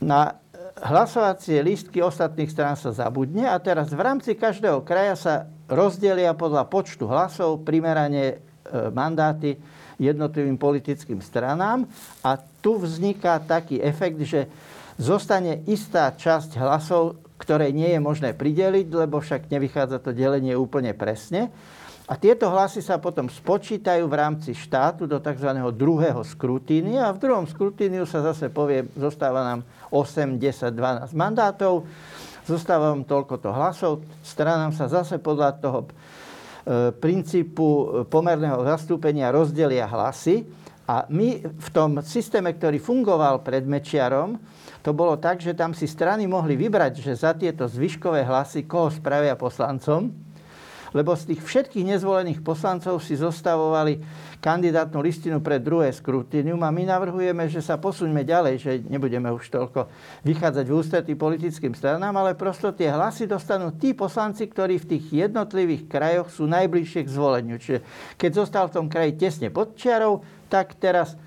Na 0.00 0.43
hlasovacie 0.84 1.64
lístky 1.64 2.04
ostatných 2.04 2.52
strán 2.52 2.76
sa 2.76 2.92
zabudne 2.92 3.48
a 3.48 3.56
teraz 3.56 3.88
v 3.88 4.04
rámci 4.04 4.36
každého 4.36 4.84
kraja 4.84 5.16
sa 5.16 5.34
rozdelia 5.64 6.36
podľa 6.36 6.68
počtu 6.68 7.08
hlasov 7.08 7.64
primerane 7.64 8.24
e, 8.28 8.34
mandáty 8.92 9.56
jednotlivým 9.96 10.60
politickým 10.60 11.24
stranám 11.24 11.88
a 12.20 12.36
tu 12.60 12.76
vzniká 12.76 13.40
taký 13.40 13.80
efekt, 13.80 14.20
že 14.28 14.44
zostane 15.00 15.64
istá 15.64 16.12
časť 16.12 16.60
hlasov, 16.60 17.16
ktoré 17.40 17.72
nie 17.72 17.88
je 17.88 18.00
možné 18.04 18.36
prideliť, 18.36 18.86
lebo 18.92 19.24
však 19.24 19.48
nevychádza 19.48 20.04
to 20.04 20.12
delenie 20.12 20.52
úplne 20.52 20.92
presne. 20.92 21.48
A 22.04 22.20
tieto 22.20 22.52
hlasy 22.52 22.84
sa 22.84 23.00
potom 23.00 23.32
spočítajú 23.32 24.04
v 24.04 24.18
rámci 24.20 24.52
štátu 24.52 25.08
do 25.08 25.16
tzv. 25.16 25.56
druhého 25.72 26.20
skrutínia 26.20 27.08
a 27.08 27.16
v 27.16 27.22
druhom 27.24 27.48
skrutíniu 27.48 28.04
sa 28.04 28.20
zase 28.20 28.52
povie, 28.52 28.84
zostáva 28.92 29.40
nám 29.40 29.60
8, 29.88 30.36
10, 30.36 30.76
12 30.76 31.16
mandátov, 31.16 31.88
zostáva 32.44 32.92
vám 32.92 33.08
toľkoto 33.08 33.48
hlasov, 33.48 34.04
stranám 34.20 34.76
sa 34.76 34.84
zase 34.84 35.16
podľa 35.16 35.56
toho 35.56 35.80
e, 35.80 35.88
princípu 36.92 37.64
pomerného 38.12 38.60
zastúpenia 38.68 39.32
rozdelia 39.32 39.88
hlasy 39.88 40.44
a 40.84 41.08
my 41.08 41.40
v 41.40 41.68
tom 41.72 42.04
systéme, 42.04 42.52
ktorý 42.52 42.84
fungoval 42.84 43.40
pred 43.40 43.64
Mečiarom, 43.64 44.36
to 44.84 44.92
bolo 44.92 45.16
tak, 45.16 45.40
že 45.40 45.56
tam 45.56 45.72
si 45.72 45.88
strany 45.88 46.28
mohli 46.28 46.60
vybrať, 46.60 47.00
že 47.00 47.16
za 47.16 47.32
tieto 47.32 47.64
zvyškové 47.64 48.28
hlasy 48.28 48.68
koho 48.68 48.92
spravia 48.92 49.32
poslancom 49.40 50.33
lebo 50.94 51.18
z 51.18 51.34
tých 51.34 51.42
všetkých 51.42 51.84
nezvolených 51.90 52.40
poslancov 52.40 53.02
si 53.02 53.18
zostavovali 53.18 53.98
kandidátnu 54.38 55.02
listinu 55.02 55.42
pre 55.42 55.58
druhé 55.58 55.90
skrutínium 55.90 56.62
a 56.62 56.70
my 56.70 56.86
navrhujeme, 56.86 57.50
že 57.50 57.58
sa 57.58 57.74
posuňme 57.74 58.22
ďalej, 58.22 58.54
že 58.62 58.72
nebudeme 58.86 59.26
už 59.34 59.50
toľko 59.50 59.90
vychádzať 60.22 60.64
v 60.70 60.76
ústretí 60.78 61.12
politickým 61.18 61.74
stranám, 61.74 62.14
ale 62.14 62.38
prosto 62.38 62.70
tie 62.70 62.94
hlasy 62.94 63.26
dostanú 63.26 63.74
tí 63.74 63.90
poslanci, 63.90 64.46
ktorí 64.46 64.78
v 64.78 64.88
tých 64.96 65.26
jednotlivých 65.26 65.90
krajoch 65.90 66.30
sú 66.30 66.46
najbližšie 66.46 67.02
k 67.02 67.12
zvoleniu. 67.12 67.58
Čiže 67.58 67.82
keď 68.14 68.30
zostal 68.30 68.70
v 68.70 68.74
tom 68.78 68.86
kraji 68.86 69.18
tesne 69.18 69.50
pod 69.50 69.74
čiarou, 69.74 70.22
tak 70.46 70.78
teraz 70.78 71.18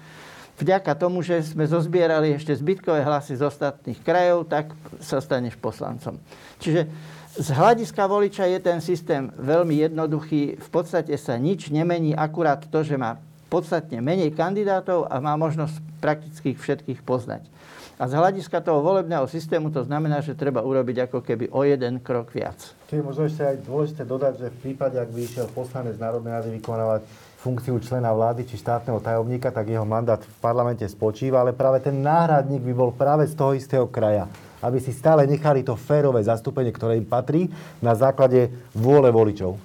vďaka 0.57 0.95
tomu, 0.97 1.21
že 1.21 1.43
sme 1.45 1.69
zozbierali 1.69 2.33
ešte 2.33 2.55
zbytkové 2.55 3.05
hlasy 3.05 3.37
z 3.37 3.45
ostatných 3.45 4.01
krajov, 4.01 4.49
tak 4.49 4.73
sa 5.03 5.21
staneš 5.21 5.59
poslancom. 5.59 6.17
Čiže 6.57 6.89
z 7.37 7.53
hľadiska 7.53 8.09
voliča 8.09 8.49
je 8.49 8.59
ten 8.59 8.81
systém 8.81 9.29
veľmi 9.37 9.85
jednoduchý. 9.85 10.57
V 10.57 10.69
podstate 10.73 11.13
sa 11.21 11.37
nič 11.37 11.69
nemení, 11.69 12.17
akurát 12.17 12.65
to, 12.65 12.81
že 12.81 12.97
má 12.97 13.21
podstatne 13.47 14.01
menej 14.01 14.33
kandidátov 14.33 15.05
a 15.05 15.21
má 15.21 15.37
možnosť 15.37 15.77
prakticky 16.01 16.57
všetkých 16.57 17.05
poznať. 17.05 17.45
A 17.97 18.05
z 18.05 18.13
hľadiska 18.13 18.61
toho 18.61 18.85
volebného 18.85 19.25
systému 19.25 19.73
to 19.73 19.81
znamená, 19.81 20.21
že 20.21 20.37
treba 20.37 20.61
urobiť 20.61 21.09
ako 21.09 21.25
keby 21.25 21.49
o 21.49 21.65
jeden 21.65 21.97
krok 21.97 22.29
viac. 22.29 22.57
Je 22.93 23.01
možno 23.01 23.25
ešte 23.25 23.41
aj 23.41 23.65
dôležité 23.65 24.03
dodať, 24.05 24.33
že 24.37 24.47
v 24.53 24.57
prípade, 24.69 25.01
ak 25.01 25.09
by 25.09 25.19
išiel 25.25 25.49
poslanec 25.49 25.97
Národnej 25.97 26.37
rady 26.37 26.49
vykonávať 26.61 27.01
funkciu 27.41 27.81
člena 27.81 28.13
vlády 28.13 28.45
či 28.45 28.61
štátneho 28.61 29.01
tajomníka, 29.01 29.49
tak 29.49 29.73
jeho 29.73 29.85
mandát 29.85 30.21
v 30.21 30.37
parlamente 30.37 30.85
spočíva, 30.85 31.41
ale 31.41 31.57
práve 31.57 31.81
ten 31.81 31.97
náhradník 31.97 32.61
by 32.65 32.73
bol 32.73 32.93
práve 32.93 33.25
z 33.25 33.33
toho 33.33 33.57
istého 33.57 33.89
kraja 33.89 34.29
aby 34.61 34.77
si 34.81 34.93
stále 34.93 35.29
nechali 35.29 35.61
to 35.61 35.77
férové 35.77 36.23
zastúpenie, 36.25 36.73
ktoré 36.73 36.97
im 36.97 37.07
patrí, 37.07 37.49
na 37.81 37.93
základe 37.93 38.49
vôle 38.73 39.09
voličov. 39.13 39.57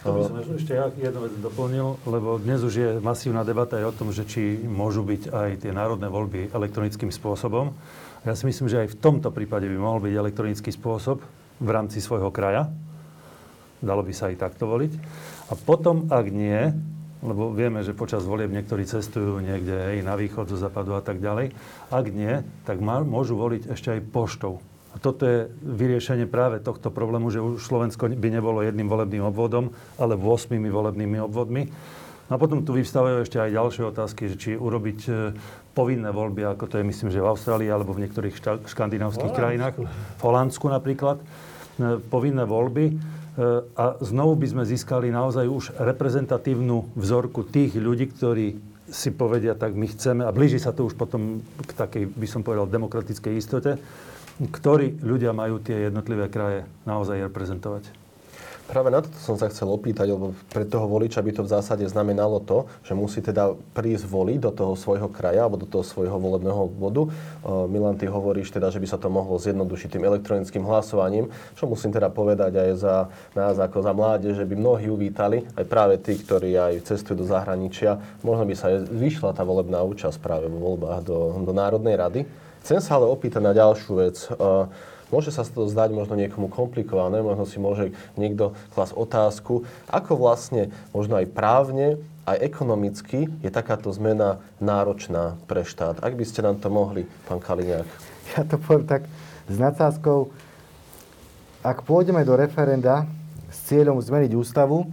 To 0.00 0.16
by 0.16 0.20
som 0.24 0.56
ešte 0.56 0.72
ja 0.72 0.88
jednu 0.88 1.28
vec 1.28 1.34
doplnil, 1.44 2.00
lebo 2.08 2.40
dnes 2.40 2.64
už 2.64 2.72
je 2.72 2.88
masívna 3.04 3.44
debata 3.44 3.76
aj 3.76 3.92
o 3.92 3.96
tom, 3.96 4.08
že 4.16 4.24
či 4.24 4.56
môžu 4.64 5.04
byť 5.04 5.28
aj 5.28 5.50
tie 5.60 5.72
národné 5.76 6.08
voľby 6.08 6.48
elektronickým 6.56 7.12
spôsobom. 7.12 7.76
Ja 8.24 8.32
si 8.32 8.48
myslím, 8.48 8.72
že 8.72 8.80
aj 8.80 8.96
v 8.96 9.00
tomto 9.00 9.28
prípade 9.28 9.68
by 9.68 9.76
mohol 9.76 10.00
byť 10.00 10.14
elektronický 10.16 10.72
spôsob 10.72 11.20
v 11.60 11.68
rámci 11.68 12.00
svojho 12.00 12.32
kraja. 12.32 12.72
Dalo 13.84 14.00
by 14.00 14.12
sa 14.16 14.32
aj 14.32 14.40
takto 14.40 14.64
voliť. 14.68 14.92
A 15.48 15.56
potom, 15.56 16.08
ak 16.08 16.32
nie, 16.32 16.72
lebo 17.20 17.52
vieme, 17.52 17.84
že 17.84 17.92
počas 17.92 18.24
volieb 18.24 18.48
niektorí 18.48 18.88
cestujú 18.88 19.44
niekde 19.44 19.94
hej, 19.94 19.98
na 20.00 20.16
východ, 20.16 20.48
zo 20.48 20.56
západu 20.56 20.96
a 20.96 21.04
tak 21.04 21.20
ďalej. 21.20 21.52
Ak 21.92 22.06
nie, 22.08 22.40
tak 22.64 22.80
má, 22.80 23.04
môžu 23.04 23.36
voliť 23.36 23.68
ešte 23.72 23.92
aj 23.92 24.00
poštou. 24.08 24.64
A 24.90 24.98
toto 24.98 25.22
je 25.22 25.46
vyriešenie 25.62 26.26
práve 26.26 26.58
tohto 26.58 26.90
problému, 26.90 27.30
že 27.30 27.38
už 27.38 27.62
Slovensko 27.62 28.10
by 28.10 28.28
nebolo 28.32 28.64
jedným 28.64 28.90
volebným 28.90 29.22
obvodom, 29.22 29.70
ale 30.00 30.18
8 30.18 30.50
volebnými 30.58 31.22
obvodmi. 31.22 31.70
No 32.26 32.38
a 32.38 32.42
potom 32.42 32.62
tu 32.62 32.74
vyvstávajú 32.74 33.26
ešte 33.26 33.42
aj 33.42 33.54
ďalšie 33.54 33.82
otázky, 33.90 34.22
že 34.30 34.36
či 34.38 34.50
urobiť 34.54 35.00
e, 35.10 35.10
povinné 35.74 36.14
voľby, 36.14 36.46
ako 36.46 36.70
to 36.70 36.78
je 36.78 36.86
myslím, 36.86 37.10
že 37.10 37.18
v 37.18 37.26
Austrálii 37.26 37.66
alebo 37.66 37.90
v 37.90 38.06
niektorých 38.06 38.66
škandinávskych 38.70 39.34
krajinách, 39.34 39.82
v 39.82 40.22
Holandsku 40.22 40.70
napríklad, 40.70 41.18
e, 41.18 41.24
povinné 41.98 42.46
voľby. 42.46 42.94
E, 43.36 43.62
a 43.78 43.84
znovu 44.02 44.34
by 44.40 44.46
sme 44.50 44.64
získali 44.66 45.12
naozaj 45.14 45.46
už 45.46 45.64
reprezentatívnu 45.78 46.96
vzorku 46.98 47.46
tých 47.46 47.78
ľudí, 47.78 48.10
ktorí 48.10 48.58
si 48.90 49.14
povedia, 49.14 49.54
tak 49.54 49.78
my 49.78 49.86
chceme, 49.86 50.26
a 50.26 50.34
blíži 50.34 50.58
sa 50.58 50.74
to 50.74 50.90
už 50.90 50.98
potom 50.98 51.46
k 51.62 51.70
takej, 51.78 52.04
by 52.10 52.26
som 52.26 52.42
povedal, 52.42 52.66
demokratickej 52.66 53.32
istote, 53.38 53.78
ktorí 54.40 54.98
ľudia 55.04 55.30
majú 55.30 55.62
tie 55.62 55.86
jednotlivé 55.86 56.26
kraje 56.26 56.66
naozaj 56.88 57.30
reprezentovať. 57.30 57.99
Práve 58.70 58.86
na 58.94 59.02
to 59.02 59.10
som 59.18 59.34
sa 59.34 59.50
chcel 59.50 59.66
opýtať, 59.66 60.14
lebo 60.14 60.30
pre 60.46 60.62
toho 60.62 60.86
voliča 60.86 61.18
by 61.26 61.34
to 61.34 61.42
v 61.42 61.50
zásade 61.50 61.82
znamenalo 61.90 62.38
to, 62.38 62.70
že 62.86 62.94
musí 62.94 63.18
teda 63.18 63.58
prísť 63.74 64.06
voliť 64.06 64.38
do 64.38 64.54
toho 64.54 64.78
svojho 64.78 65.10
kraja 65.10 65.42
alebo 65.42 65.58
do 65.58 65.66
toho 65.66 65.82
svojho 65.82 66.14
volebného 66.14 66.70
obvodu. 66.70 67.10
Milan, 67.66 67.98
ty 67.98 68.06
hovoríš 68.06 68.54
teda, 68.54 68.70
že 68.70 68.78
by 68.78 68.86
sa 68.86 68.94
to 68.94 69.10
mohlo 69.10 69.42
zjednodušiť 69.42 69.98
tým 69.98 70.06
elektronickým 70.06 70.62
hlasovaním, 70.62 71.34
čo 71.58 71.66
musím 71.66 71.90
teda 71.90 72.14
povedať 72.14 72.62
aj 72.62 72.70
za 72.78 73.10
nás 73.34 73.58
ako 73.58 73.82
za 73.82 73.90
mládež, 73.90 74.38
že 74.38 74.46
by 74.46 74.54
mnohí 74.54 74.86
uvítali, 74.86 75.42
aj 75.58 75.66
práve 75.66 75.98
tí, 75.98 76.14
ktorí 76.14 76.54
aj 76.54 76.86
cestujú 76.86 77.20
do 77.20 77.26
zahraničia, 77.26 77.98
možno 78.22 78.46
by 78.46 78.54
sa 78.54 78.70
aj 78.70 78.86
zvyšla 78.86 79.34
tá 79.34 79.42
volebná 79.42 79.82
účasť 79.82 80.22
práve 80.22 80.46
vo 80.46 80.62
voľbách 80.62 81.02
do, 81.02 81.42
do 81.42 81.50
Národnej 81.50 81.98
rady. 81.98 82.20
Chcem 82.62 82.78
sa 82.78 83.02
ale 83.02 83.10
opýtať 83.10 83.42
na 83.42 83.50
ďalšiu 83.50 83.92
vec. 83.98 84.30
Môže 85.10 85.34
sa 85.34 85.42
to 85.42 85.66
zdať 85.66 85.90
možno 85.90 86.14
niekomu 86.14 86.46
komplikované, 86.46 87.18
možno 87.18 87.44
si 87.44 87.58
môže 87.58 87.90
niekto 88.14 88.54
klas 88.70 88.94
otázku, 88.94 89.66
ako 89.90 90.14
vlastne 90.14 90.70
možno 90.94 91.18
aj 91.18 91.26
právne, 91.34 91.98
aj 92.30 92.38
ekonomicky 92.46 93.26
je 93.42 93.50
takáto 93.50 93.90
zmena 93.90 94.38
náročná 94.62 95.34
pre 95.50 95.66
štát. 95.66 95.98
Ak 95.98 96.14
by 96.14 96.22
ste 96.22 96.46
nám 96.46 96.62
to 96.62 96.70
mohli, 96.70 97.10
pán 97.26 97.42
Kaliňák. 97.42 97.88
Ja 98.38 98.46
to 98.46 98.62
poviem 98.62 98.86
tak 98.86 99.02
s 99.50 99.56
nadsázkou. 99.58 100.30
Ak 101.66 101.82
pôjdeme 101.82 102.22
do 102.22 102.38
referenda 102.38 103.10
s 103.50 103.66
cieľom 103.66 103.98
zmeniť 103.98 104.30
ústavu, 104.38 104.86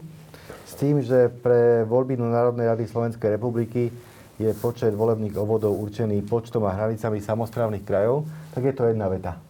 s 0.65 0.73
tým, 0.73 1.05
že 1.05 1.29
pre 1.29 1.85
voľby 1.85 2.17
do 2.17 2.25
Národnej 2.25 2.73
rady 2.73 2.89
Slovenskej 2.89 3.37
republiky 3.37 3.93
je 4.41 4.49
počet 4.57 4.97
volebných 4.97 5.37
obvodov 5.37 5.77
určený 5.77 6.25
počtom 6.25 6.65
a 6.65 6.73
hranicami 6.73 7.21
samozprávnych 7.21 7.85
krajov, 7.85 8.25
tak 8.57 8.65
je 8.65 8.73
to 8.73 8.89
jedna 8.89 9.05
veta 9.05 9.46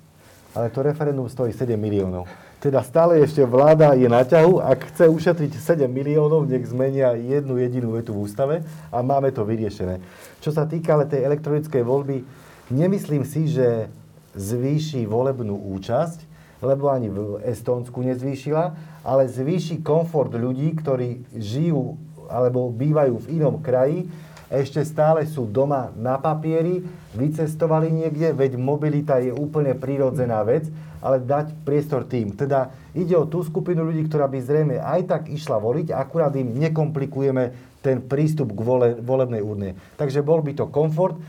ale 0.58 0.74
to 0.74 0.82
referendum 0.82 1.30
stojí 1.30 1.54
7 1.54 1.78
miliónov. 1.78 2.26
Teda 2.58 2.82
stále 2.82 3.22
ešte 3.22 3.46
vláda 3.46 3.94
je 3.94 4.10
na 4.10 4.26
ťahu, 4.26 4.58
ak 4.58 4.90
chce 4.90 5.06
ušetriť 5.06 5.54
7 5.62 5.86
miliónov, 5.86 6.50
nech 6.50 6.66
zmenia 6.66 7.14
jednu 7.14 7.62
jedinú 7.62 7.94
vetu 7.94 8.18
v 8.18 8.26
ústave 8.26 8.56
a 8.90 8.98
máme 9.06 9.30
to 9.30 9.46
vyriešené. 9.46 10.02
Čo 10.42 10.50
sa 10.50 10.66
týka 10.66 10.98
ale 10.98 11.06
tej 11.06 11.22
elektronickej 11.30 11.86
voľby, 11.86 12.26
nemyslím 12.74 13.22
si, 13.22 13.46
že 13.54 13.86
zvýši 14.34 15.06
volebnú 15.06 15.54
účasť, 15.78 16.26
lebo 16.66 16.90
ani 16.90 17.14
v 17.14 17.38
Estónsku 17.46 18.02
nezvýšila, 18.02 18.74
ale 19.06 19.30
zvýši 19.30 19.86
komfort 19.86 20.34
ľudí, 20.34 20.74
ktorí 20.82 21.30
žijú 21.38 22.02
alebo 22.26 22.74
bývajú 22.74 23.22
v 23.22 23.30
inom 23.38 23.62
kraji, 23.62 24.10
ešte 24.48 24.80
stále 24.88 25.28
sú 25.28 25.44
doma 25.44 25.92
na 26.00 26.16
papieri, 26.16 26.80
vycestovali 27.16 27.92
niekde, 27.92 28.32
veď 28.32 28.56
mobilita 28.56 29.20
je 29.20 29.36
úplne 29.36 29.76
prirodzená 29.76 30.40
vec, 30.48 30.72
ale 31.04 31.20
dať 31.20 31.54
priestor 31.68 32.08
tým. 32.08 32.32
Teda 32.34 32.72
ide 32.96 33.14
o 33.20 33.28
tú 33.28 33.44
skupinu 33.44 33.84
ľudí, 33.84 34.08
ktorá 34.08 34.26
by 34.26 34.40
zrejme 34.40 34.76
aj 34.80 35.02
tak 35.08 35.22
išla 35.28 35.60
voliť, 35.60 35.92
akurát 35.92 36.34
im 36.40 36.56
nekomplikujeme 36.56 37.54
ten 37.84 38.02
prístup 38.02 38.56
k 38.56 38.60
vole, 38.64 38.90
volebnej 39.00 39.44
urne. 39.44 39.78
Takže 40.00 40.26
bol 40.26 40.42
by 40.42 40.58
to 40.58 40.66
komfort 40.72 41.20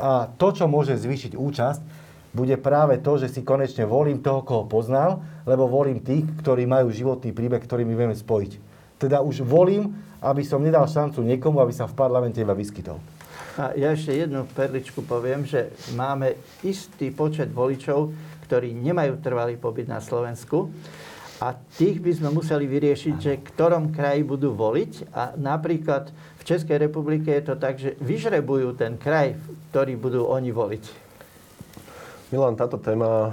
a 0.00 0.32
to, 0.40 0.48
čo 0.52 0.64
môže 0.66 0.96
zvýšiť 0.98 1.36
účasť, 1.36 1.82
bude 2.32 2.56
práve 2.56 2.96
to, 2.96 3.20
že 3.20 3.28
si 3.28 3.40
konečne 3.44 3.84
volím 3.84 4.24
toho, 4.24 4.40
koho 4.40 4.64
poznal, 4.64 5.20
lebo 5.44 5.68
volím 5.68 6.00
tých, 6.00 6.24
ktorí 6.40 6.64
majú 6.64 6.88
životný 6.88 7.28
príbeh, 7.36 7.60
ktorý 7.60 7.84
my 7.84 7.92
vieme 7.92 8.16
spojiť. 8.16 8.56
Teda 8.96 9.20
už 9.20 9.44
volím 9.44 9.92
aby 10.22 10.46
som 10.46 10.62
nedal 10.62 10.86
šancu 10.86 11.20
niekomu, 11.26 11.58
aby 11.58 11.74
sa 11.74 11.90
v 11.90 11.98
parlamente 11.98 12.38
iba 12.38 12.54
vyskytol. 12.54 13.02
A 13.60 13.76
ja 13.76 13.92
ešte 13.92 14.16
jednu 14.16 14.48
perličku 14.48 15.04
poviem, 15.04 15.44
že 15.44 15.76
máme 15.92 16.40
istý 16.64 17.12
počet 17.12 17.52
voličov, 17.52 18.08
ktorí 18.48 18.72
nemajú 18.72 19.20
trvalý 19.20 19.60
pobyt 19.60 19.90
na 19.90 20.00
Slovensku. 20.00 20.72
A 21.42 21.58
tých 21.74 21.98
by 21.98 22.12
sme 22.16 22.30
museli 22.30 22.70
vyriešiť, 22.70 23.14
že 23.18 23.32
v 23.34 23.46
ktorom 23.52 23.90
kraji 23.90 24.22
budú 24.22 24.54
voliť. 24.54 25.10
A 25.12 25.34
napríklad 25.34 26.14
v 26.38 26.42
Českej 26.46 26.78
republike 26.86 27.28
je 27.34 27.44
to 27.44 27.54
tak, 27.58 27.82
že 27.82 27.98
vyžrebujú 27.98 28.78
ten 28.78 28.94
kraj, 28.94 29.34
ktorý 29.74 29.98
budú 29.98 30.22
oni 30.30 30.54
voliť. 30.54 31.01
Milan, 32.32 32.56
táto 32.56 32.80
téma 32.80 33.28
eh, 33.28 33.32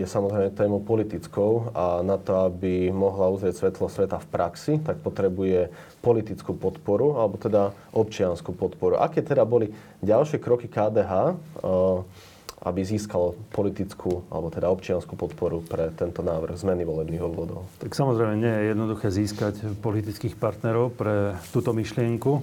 je 0.00 0.06
samozrejme 0.08 0.56
témou 0.56 0.80
politickou 0.80 1.76
a 1.76 2.00
na 2.00 2.16
to, 2.16 2.48
aby 2.48 2.88
mohla 2.88 3.28
uzrieť 3.28 3.60
svetlo 3.60 3.92
sveta 3.92 4.16
v 4.16 4.30
praxi, 4.32 4.72
tak 4.80 5.04
potrebuje 5.04 5.68
politickú 6.00 6.56
podporu, 6.56 7.20
alebo 7.20 7.36
teda 7.36 7.76
občianskú 7.92 8.56
podporu. 8.56 8.96
Aké 8.96 9.20
teda 9.20 9.44
boli 9.44 9.68
ďalšie 10.00 10.40
kroky 10.40 10.72
KDH, 10.72 11.36
eh, 11.36 12.28
aby 12.60 12.80
získalo 12.84 13.36
politickú 13.52 14.24
alebo 14.28 14.52
teda 14.52 14.68
občianskú 14.68 15.16
podporu 15.16 15.64
pre 15.64 15.92
tento 15.96 16.20
návrh 16.20 16.56
zmeny 16.60 16.84
volebných 16.84 17.24
obvodov? 17.24 17.68
Tak 17.80 17.92
samozrejme 17.92 18.36
nie 18.36 18.52
je 18.52 18.64
jednoduché 18.72 19.08
získať 19.08 19.54
politických 19.80 20.36
partnerov 20.36 20.92
pre 20.92 21.40
túto 21.52 21.72
myšlienku. 21.72 22.40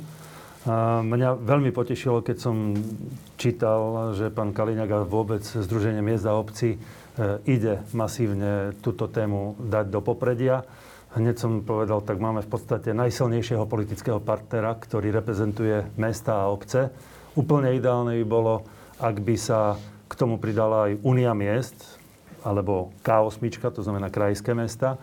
Mňa 0.67 1.39
veľmi 1.47 1.71
potešilo, 1.71 2.19
keď 2.19 2.37
som 2.43 2.75
čítal, 3.39 4.11
že 4.19 4.27
pán 4.27 4.51
Kaliňák 4.51 4.91
a 4.91 5.07
vôbec 5.07 5.39
Združenie 5.39 6.03
miest 6.03 6.27
a 6.27 6.35
obcí 6.35 6.75
e, 6.75 6.79
ide 7.47 7.87
masívne 7.95 8.75
túto 8.83 9.07
tému 9.07 9.55
dať 9.63 9.87
do 9.87 10.03
popredia. 10.03 10.67
Hneď 11.15 11.39
som 11.39 11.63
povedal, 11.63 12.03
tak 12.03 12.19
máme 12.19 12.43
v 12.43 12.51
podstate 12.51 12.91
najsilnejšieho 12.91 13.63
politického 13.63 14.19
partnera, 14.19 14.75
ktorý 14.75 15.15
reprezentuje 15.15 15.87
mesta 15.95 16.35
a 16.35 16.51
obce. 16.51 16.91
Úplne 17.39 17.71
ideálne 17.71 18.19
by 18.19 18.25
bolo, 18.27 18.67
ak 18.99 19.23
by 19.23 19.39
sa 19.39 19.79
k 20.11 20.13
tomu 20.19 20.35
pridala 20.35 20.91
aj 20.91 20.99
Unia 20.99 21.31
miest, 21.31 21.79
alebo 22.43 22.91
K8, 23.07 23.39
to 23.71 23.87
znamená 23.87 24.11
krajské 24.11 24.51
mesta, 24.51 24.99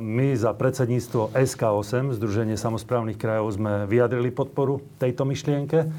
my 0.00 0.32
za 0.32 0.56
predsedníctvo 0.56 1.36
SK8, 1.36 2.16
Združenie 2.16 2.56
samozprávnych 2.56 3.20
krajov, 3.20 3.52
sme 3.60 3.84
vyjadrili 3.84 4.32
podporu 4.32 4.80
tejto 4.96 5.28
myšlienke. 5.28 5.92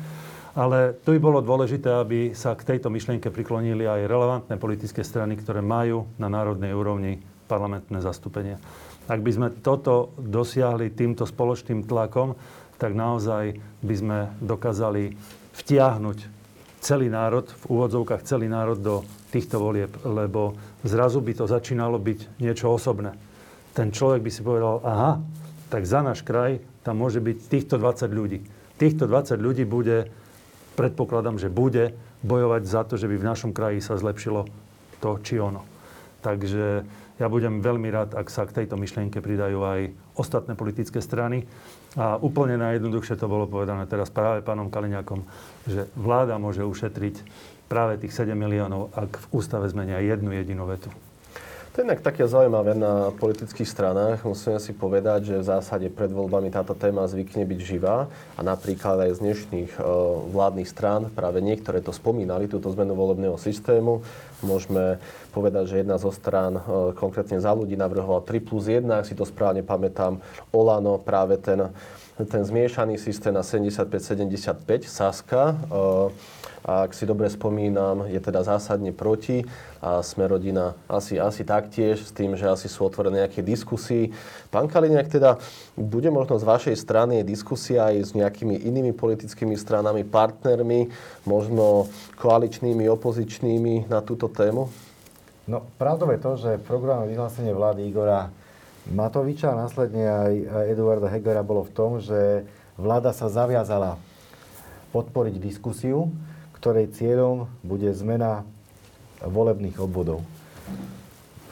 Ale 0.53 0.93
to 1.01 1.17
by 1.17 1.19
bolo 1.21 1.41
dôležité, 1.41 1.89
aby 1.89 2.19
sa 2.37 2.53
k 2.53 2.65
tejto 2.65 2.89
myšlienke 2.93 3.29
priklonili 3.33 3.89
aj 3.89 4.05
relevantné 4.05 4.57
politické 4.61 5.01
strany, 5.01 5.37
ktoré 5.37 5.65
majú 5.65 6.05
na 6.21 6.29
národnej 6.29 6.73
úrovni 6.73 7.21
parlamentné 7.49 8.01
zastúpenie. 8.01 8.61
Ak 9.09 9.21
by 9.21 9.31
sme 9.33 9.47
toto 9.49 10.13
dosiahli 10.17 10.93
týmto 10.93 11.25
spoločným 11.25 11.85
tlakom, 11.89 12.37
tak 12.77 12.93
naozaj 12.93 13.57
by 13.81 13.95
sme 13.97 14.17
dokázali 14.41 15.13
vtiahnuť 15.57 16.17
celý 16.81 17.09
národ, 17.09 17.49
v 17.49 17.63
úvodzovkách 17.69 18.21
celý 18.25 18.49
národ 18.49 18.77
do 18.77 18.95
týchto 19.33 19.57
volieb, 19.57 19.93
lebo 20.05 20.57
zrazu 20.85 21.21
by 21.21 21.33
to 21.33 21.45
začínalo 21.49 21.97
byť 21.97 22.41
niečo 22.41 22.69
osobné 22.69 23.32
ten 23.73 23.89
človek 23.89 24.21
by 24.21 24.31
si 24.31 24.41
povedal, 24.45 24.81
aha, 24.85 25.21
tak 25.73 25.89
za 25.89 26.05
náš 26.05 26.21
kraj 26.21 26.61
tam 26.85 27.01
môže 27.01 27.17
byť 27.17 27.37
týchto 27.49 27.75
20 27.81 28.09
ľudí. 28.13 28.39
Týchto 28.77 29.09
20 29.09 29.37
ľudí 29.41 29.65
bude, 29.65 30.09
predpokladám, 30.77 31.41
že 31.41 31.49
bude 31.49 31.97
bojovať 32.21 32.63
za 32.65 32.81
to, 32.85 32.97
že 32.97 33.09
by 33.09 33.15
v 33.17 33.27
našom 33.27 33.51
kraji 33.51 33.81
sa 33.81 33.97
zlepšilo 33.97 34.45
to 35.01 35.09
či 35.25 35.41
ono. 35.41 35.65
Takže 36.23 36.85
ja 37.21 37.27
budem 37.29 37.61
veľmi 37.61 37.89
rád, 37.93 38.17
ak 38.17 38.31
sa 38.31 38.47
k 38.47 38.63
tejto 38.63 38.79
myšlienke 38.79 39.21
pridajú 39.21 39.59
aj 39.61 39.79
ostatné 40.17 40.57
politické 40.57 40.97
strany. 41.03 41.45
A 41.93 42.17
úplne 42.17 42.57
najjednoduchšie 42.57 43.21
to 43.21 43.29
bolo 43.29 43.45
povedané 43.45 43.85
teraz 43.85 44.09
práve 44.09 44.41
pánom 44.41 44.73
Kaliňakom, 44.73 45.21
že 45.69 45.85
vláda 45.93 46.41
môže 46.41 46.65
ušetriť 46.65 47.21
práve 47.69 48.01
tých 48.01 48.17
7 48.17 48.33
miliónov, 48.33 48.89
ak 48.97 49.17
v 49.17 49.25
ústave 49.29 49.69
zmenia 49.69 50.01
jednu 50.01 50.33
jedinú 50.33 50.65
vetu. 50.65 50.89
To 51.73 51.81
je 51.81 51.89
inak 51.89 52.05
také 52.05 52.29
zaujímavé 52.29 52.77
na 52.77 53.09
politických 53.17 53.65
stranách. 53.65 54.21
Musíme 54.29 54.61
si 54.61 54.77
povedať, 54.77 55.33
že 55.33 55.41
v 55.41 55.49
zásade 55.57 55.89
pred 55.89 56.13
voľbami 56.13 56.53
táto 56.53 56.77
téma 56.77 57.09
zvykne 57.09 57.49
byť 57.49 57.59
živá 57.65 58.05
a 58.37 58.41
napríklad 58.45 59.09
aj 59.09 59.17
z 59.17 59.19
dnešných 59.25 59.71
e, 59.73 59.79
vládnych 60.37 60.69
strán 60.69 61.09
práve 61.09 61.41
niektoré 61.41 61.81
to 61.81 61.89
spomínali, 61.89 62.45
túto 62.45 62.69
zmenu 62.77 62.93
volebného 62.93 63.41
systému. 63.41 64.05
Môžeme 64.45 65.01
povedať, 65.33 65.73
že 65.73 65.81
jedna 65.81 65.97
zo 65.97 66.13
strán, 66.13 66.61
e, 66.61 66.93
konkrétne 66.93 67.41
za 67.41 67.49
ľudí, 67.57 67.73
navrhovala 67.73 68.21
3 68.21 68.37
plus 68.37 68.69
1, 68.69 68.85
ak 68.93 69.09
si 69.09 69.17
to 69.17 69.25
správne 69.25 69.65
pamätám, 69.65 70.21
Olano 70.53 71.01
práve 71.01 71.41
ten 71.41 71.73
ten 72.13 72.45
zmiešaný 72.45 73.01
systém 73.01 73.33
na 73.33 73.41
75-75 73.41 74.85
Saska. 74.85 75.57
A 76.63 76.87
ak 76.87 76.95
si 76.95 77.03
dobre 77.03 77.27
spomínam, 77.27 78.07
je 78.07 78.15
teda 78.23 78.39
zásadne 78.39 78.95
proti 78.95 79.43
a 79.83 79.99
sme 79.99 80.31
rodina 80.31 80.79
asi, 80.87 81.19
asi 81.19 81.43
taktiež 81.43 81.99
s 81.99 82.15
tým, 82.15 82.39
že 82.39 82.47
asi 82.47 82.71
sú 82.71 82.87
otvorené 82.87 83.27
nejaké 83.27 83.43
diskusii. 83.43 84.15
Pán 84.47 84.71
Kaliňák, 84.71 85.11
teda 85.11 85.43
bude 85.75 86.07
možno 86.07 86.39
z 86.39 86.47
vašej 86.47 86.75
strany 86.79 87.19
diskusia 87.27 87.91
aj 87.91 87.95
s 87.99 88.11
nejakými 88.15 88.63
inými 88.63 88.95
politickými 88.95 89.59
stranami, 89.59 90.07
partnermi, 90.07 90.87
možno 91.27 91.91
koaličnými, 92.15 92.87
opozičnými 92.87 93.91
na 93.91 93.99
túto 93.99 94.31
tému? 94.31 94.71
No, 95.43 95.67
pravdou 95.75 96.07
je 96.15 96.23
to, 96.23 96.31
že 96.39 96.63
program 96.63 97.03
vyhlásenie 97.03 97.51
vlády 97.51 97.91
Igora 97.91 98.31
Matoviča 98.87 99.51
a 99.51 99.59
následne 99.67 100.07
aj 100.07 100.33
Eduarda 100.71 101.11
Hegera 101.11 101.43
bolo 101.43 101.67
v 101.67 101.75
tom, 101.75 101.99
že 101.99 102.47
vláda 102.79 103.11
sa 103.11 103.27
zaviazala 103.27 103.99
podporiť 104.95 105.35
diskusiu, 105.43 106.07
ktorej 106.63 106.95
cieľom 106.95 107.51
bude 107.59 107.91
zmena 107.91 108.47
volebných 109.19 109.75
obvodov. 109.83 110.23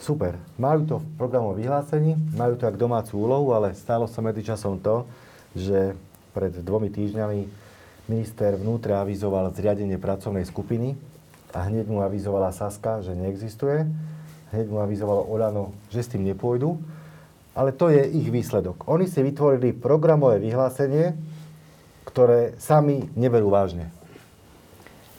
Super. 0.00 0.40
Majú 0.56 0.80
to 0.88 0.96
v 1.04 1.06
programovom 1.20 1.60
vyhlásení, 1.60 2.16
majú 2.32 2.56
to 2.56 2.64
ako 2.64 2.80
domácu 2.80 3.12
úlohu, 3.20 3.52
ale 3.52 3.76
stálo 3.76 4.08
sa 4.08 4.24
medzičasom 4.24 4.80
to, 4.80 5.04
že 5.52 5.92
pred 6.32 6.56
dvomi 6.64 6.88
týždňami 6.88 7.44
minister 8.08 8.56
vnútra 8.56 9.04
avizoval 9.04 9.52
zriadenie 9.52 10.00
pracovnej 10.00 10.48
skupiny 10.48 10.96
a 11.52 11.68
hneď 11.68 11.92
mu 11.92 12.00
avizovala 12.00 12.48
Saska, 12.48 13.04
že 13.04 13.12
neexistuje. 13.12 13.84
Hneď 14.48 14.66
mu 14.72 14.80
avizovalo 14.80 15.28
Olano, 15.28 15.76
že 15.92 16.00
s 16.00 16.08
tým 16.08 16.24
nepôjdu. 16.24 16.80
Ale 17.52 17.76
to 17.76 17.92
je 17.92 18.00
ich 18.00 18.32
výsledok. 18.32 18.88
Oni 18.88 19.04
si 19.04 19.20
vytvorili 19.20 19.76
programové 19.76 20.40
vyhlásenie, 20.40 21.12
ktoré 22.08 22.56
sami 22.56 23.12
neberú 23.12 23.52
vážne. 23.52 23.92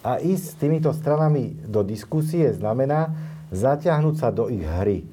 A 0.03 0.19
ísť 0.19 0.43
s 0.43 0.59
týmito 0.59 0.91
stranami 0.91 1.55
do 1.63 1.79
diskusie 1.79 2.51
znamená 2.51 3.15
zaťahnuť 3.55 4.15
sa 4.19 4.29
do 4.35 4.51
ich 4.51 4.63
hry. 4.63 5.07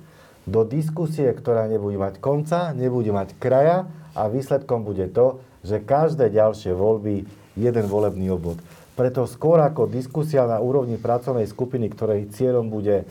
Do 0.50 0.66
diskusie, 0.66 1.30
ktorá 1.30 1.70
nebude 1.70 1.94
mať 1.94 2.18
konca, 2.18 2.74
nebude 2.74 3.14
mať 3.14 3.38
kraja 3.38 3.86
a 4.18 4.26
výsledkom 4.26 4.82
bude 4.82 5.06
to, 5.14 5.38
že 5.62 5.78
každé 5.78 6.34
ďalšie 6.34 6.74
voľby 6.74 7.22
jeden 7.54 7.86
volebný 7.86 8.34
obvod. 8.34 8.58
Preto 8.98 9.30
skôr 9.30 9.62
ako 9.62 9.86
diskusia 9.86 10.44
na 10.44 10.58
úrovni 10.58 10.98
pracovnej 10.98 11.46
skupiny, 11.46 11.88
ktorej 11.94 12.34
cieľom 12.34 12.66
bude 12.68 13.06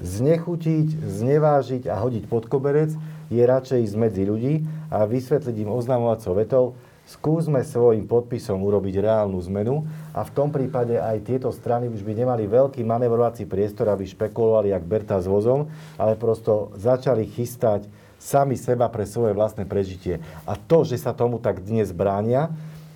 znechutiť, 0.00 1.04
znevážiť 1.04 1.86
a 1.86 2.00
hodiť 2.02 2.24
pod 2.26 2.50
koberec, 2.50 2.96
je 3.30 3.42
radšej 3.42 3.84
ísť 3.90 3.96
medzi 3.98 4.22
ľudí 4.26 4.54
a 4.90 5.06
vysvetliť 5.06 5.54
im 5.64 5.70
oznamovacou 5.70 6.32
vetou, 6.34 6.64
skúsme 7.04 7.60
svojim 7.60 8.08
podpisom 8.08 8.64
urobiť 8.64 9.04
reálnu 9.04 9.36
zmenu 9.48 9.84
a 10.16 10.24
v 10.24 10.30
tom 10.32 10.48
prípade 10.48 10.96
aj 10.96 11.24
tieto 11.28 11.52
strany 11.52 11.92
už 11.92 12.00
by 12.00 12.12
nemali 12.16 12.48
veľký 12.48 12.80
manevrovací 12.80 13.44
priestor, 13.44 13.92
aby 13.92 14.08
špekulovali 14.08 14.72
jak 14.72 14.84
Berta 14.88 15.20
s 15.20 15.28
vozom, 15.28 15.68
ale 16.00 16.16
prosto 16.16 16.72
začali 16.80 17.28
chystať 17.28 17.84
sami 18.16 18.56
seba 18.56 18.88
pre 18.88 19.04
svoje 19.04 19.36
vlastné 19.36 19.68
prežitie. 19.68 20.16
A 20.48 20.56
to, 20.56 20.88
že 20.88 20.96
sa 20.96 21.12
tomu 21.12 21.36
tak 21.36 21.60
dnes 21.60 21.92
bránia, 21.92 22.48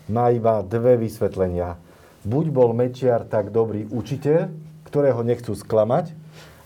má 0.09 0.33
iba 0.33 0.65
dve 0.65 0.97
vysvetlenia. 0.97 1.77
Buď 2.25 2.49
bol 2.49 2.73
Mečiar 2.73 3.29
tak 3.29 3.53
dobrý 3.53 3.85
učiteľ, 3.93 4.49
ktorého 4.89 5.21
nechcú 5.21 5.53
sklamať, 5.53 6.17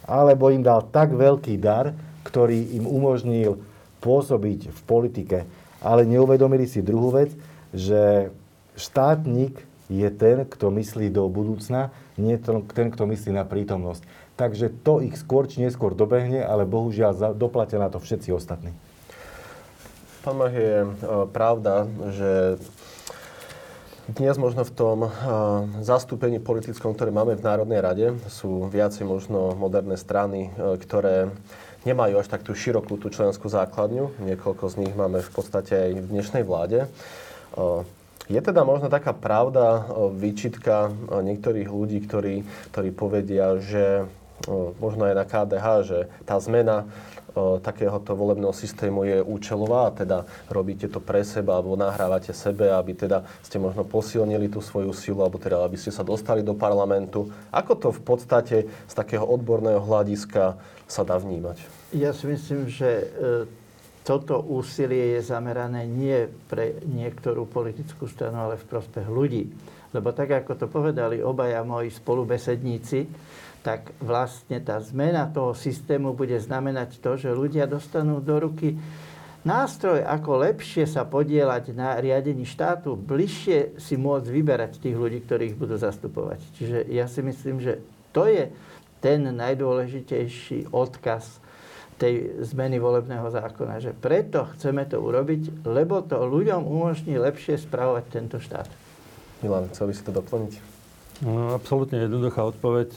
alebo 0.07 0.55
im 0.55 0.63
dal 0.63 0.87
tak 0.87 1.11
veľký 1.11 1.59
dar, 1.59 1.91
ktorý 2.23 2.79
im 2.79 2.87
umožnil 2.87 3.59
pôsobiť 3.99 4.71
v 4.71 4.81
politike 4.87 5.39
ale 5.83 6.07
neuvedomili 6.07 6.65
si 6.71 6.81
druhú 6.81 7.11
vec, 7.11 7.35
že 7.75 8.31
štátnik 8.79 9.59
je 9.93 10.09
ten, 10.09 10.49
kto 10.49 10.73
myslí 10.73 11.13
do 11.13 11.29
budúcna, 11.29 11.93
nie 12.17 12.39
ten, 12.41 12.89
kto 12.89 13.05
myslí 13.05 13.35
na 13.35 13.45
prítomnosť. 13.45 14.07
Takže 14.39 14.73
to 14.81 15.05
ich 15.05 15.19
skôr 15.21 15.45
či 15.45 15.61
neskôr 15.61 15.93
dobehne, 15.93 16.41
ale 16.41 16.65
bohužiaľ 16.65 17.37
doplatia 17.37 17.77
na 17.77 17.93
to 17.93 18.01
všetci 18.01 18.33
ostatní. 18.33 18.73
Pán 20.23 20.39
Mach, 20.39 20.55
je 20.55 20.87
e, 20.87 20.89
pravda, 21.35 21.91
že 22.15 22.57
dnes 24.11 24.35
možno 24.35 24.67
v 24.67 24.75
tom 24.75 24.99
uh, 25.07 25.11
zastúpení 25.79 26.43
politickom, 26.43 26.91
ktoré 26.91 27.15
máme 27.15 27.39
v 27.39 27.47
Národnej 27.47 27.79
rade, 27.79 28.07
sú 28.27 28.67
viacej 28.67 29.07
možno 29.07 29.55
moderné 29.55 29.95
strany, 29.95 30.51
uh, 30.59 30.75
ktoré 30.75 31.31
nemajú 31.83 32.23
až 32.23 32.31
tak 32.31 32.47
tú 32.47 32.55
širokú 32.55 32.99
tú 32.99 33.11
členskú 33.11 33.51
základňu. 33.51 34.23
Niekoľko 34.23 34.65
z 34.71 34.75
nich 34.87 34.95
máme 34.95 35.19
v 35.21 35.31
podstate 35.35 35.75
aj 35.75 35.93
v 35.99 36.11
dnešnej 36.15 36.45
vláde. 36.47 36.87
Je 38.31 38.39
teda 38.39 38.63
možno 38.63 38.87
taká 38.87 39.11
pravda, 39.11 39.91
výčitka 40.15 40.95
niektorých 41.11 41.67
ľudí, 41.67 42.07
ktorí, 42.07 42.47
ktorí 42.71 42.91
povedia, 42.95 43.59
že 43.59 44.07
možno 44.79 45.07
aj 45.07 45.15
na 45.15 45.25
KDH, 45.27 45.67
že 45.87 45.99
tá 46.27 46.39
zmena 46.43 46.87
takéhoto 47.65 48.13
volebného 48.13 48.53
systému 48.53 49.09
je 49.09 49.19
účelová, 49.25 49.89
teda 49.97 50.29
robíte 50.53 50.85
to 50.89 51.01
pre 51.01 51.25
seba, 51.25 51.57
alebo 51.57 51.81
nahrávate 51.81 52.37
sebe, 52.37 52.69
aby 52.69 52.93
teda 52.93 53.25
ste 53.41 53.57
možno 53.57 53.89
posilnili 53.89 54.53
tú 54.53 54.61
svoju 54.61 54.93
silu, 54.93 55.25
alebo 55.25 55.41
teda 55.41 55.65
aby 55.65 55.81
ste 55.81 55.89
sa 55.89 56.05
dostali 56.05 56.45
do 56.45 56.53
parlamentu. 56.53 57.33
Ako 57.49 57.73
to 57.81 57.89
v 57.89 58.03
podstate 58.05 58.57
z 58.69 58.95
takého 58.95 59.25
odborného 59.25 59.81
hľadiska 59.81 60.61
sa 60.85 61.03
dá 61.09 61.17
vnímať? 61.17 61.65
Ja 61.97 62.13
si 62.13 62.29
myslím, 62.29 62.69
že 62.69 62.89
e, 62.89 63.07
toto 64.05 64.45
úsilie 64.45 65.17
je 65.17 65.21
zamerané 65.25 65.89
nie 65.89 66.29
pre 66.53 66.85
niektorú 66.85 67.49
politickú 67.49 68.05
stranu, 68.13 68.45
ale 68.45 68.61
v 68.61 68.69
prospech 68.69 69.09
ľudí. 69.09 69.49
Lebo 69.93 70.13
tak, 70.13 70.45
ako 70.45 70.53
to 70.57 70.67
povedali 70.69 71.21
obaja 71.21 71.61
moji 71.65 71.93
spolubesedníci, 71.93 72.99
tak 73.63 73.95
vlastne 74.03 74.59
tá 74.59 74.83
zmena 74.83 75.31
toho 75.31 75.55
systému 75.55 76.13
bude 76.13 76.35
znamenať 76.43 76.99
to, 76.99 77.15
že 77.15 77.31
ľudia 77.31 77.71
dostanú 77.71 78.19
do 78.19 78.43
ruky 78.43 78.75
nástroj, 79.47 80.03
ako 80.03 80.43
lepšie 80.51 80.87
sa 80.87 81.07
podielať 81.07 81.75
na 81.75 81.99
riadení 81.99 82.43
štátu, 82.47 82.99
bližšie 82.99 83.79
si 83.79 83.95
môcť 83.99 84.29
vyberať 84.29 84.73
tých 84.83 84.99
ľudí, 84.99 85.23
ktorých 85.23 85.55
budú 85.55 85.79
zastupovať. 85.79 86.43
Čiže 86.59 86.79
ja 86.91 87.07
si 87.07 87.23
myslím, 87.23 87.63
že 87.63 87.83
to 88.11 88.27
je 88.27 88.51
ten 89.03 89.23
najdôležitejší 89.23 90.71
odkaz 90.71 91.43
tej 91.99 92.39
zmeny 92.43 92.83
volebného 92.83 93.31
zákona. 93.31 93.83
Že 93.83 93.93
preto 93.99 94.51
chceme 94.59 94.87
to 94.87 94.99
urobiť, 94.99 95.67
lebo 95.67 96.03
to 96.03 96.19
ľuďom 96.19 96.67
umožní 96.67 97.19
lepšie 97.19 97.59
spravovať 97.63 98.05
tento 98.11 98.39
štát. 98.43 98.67
Milan, 99.43 99.71
chcel 99.75 99.91
by 99.91 99.95
si 99.95 100.03
to 100.07 100.15
doplniť? 100.15 100.53
No, 101.23 101.55
absolútne 101.55 102.03
jednoduchá 102.07 102.43
odpoveď. 102.47 102.91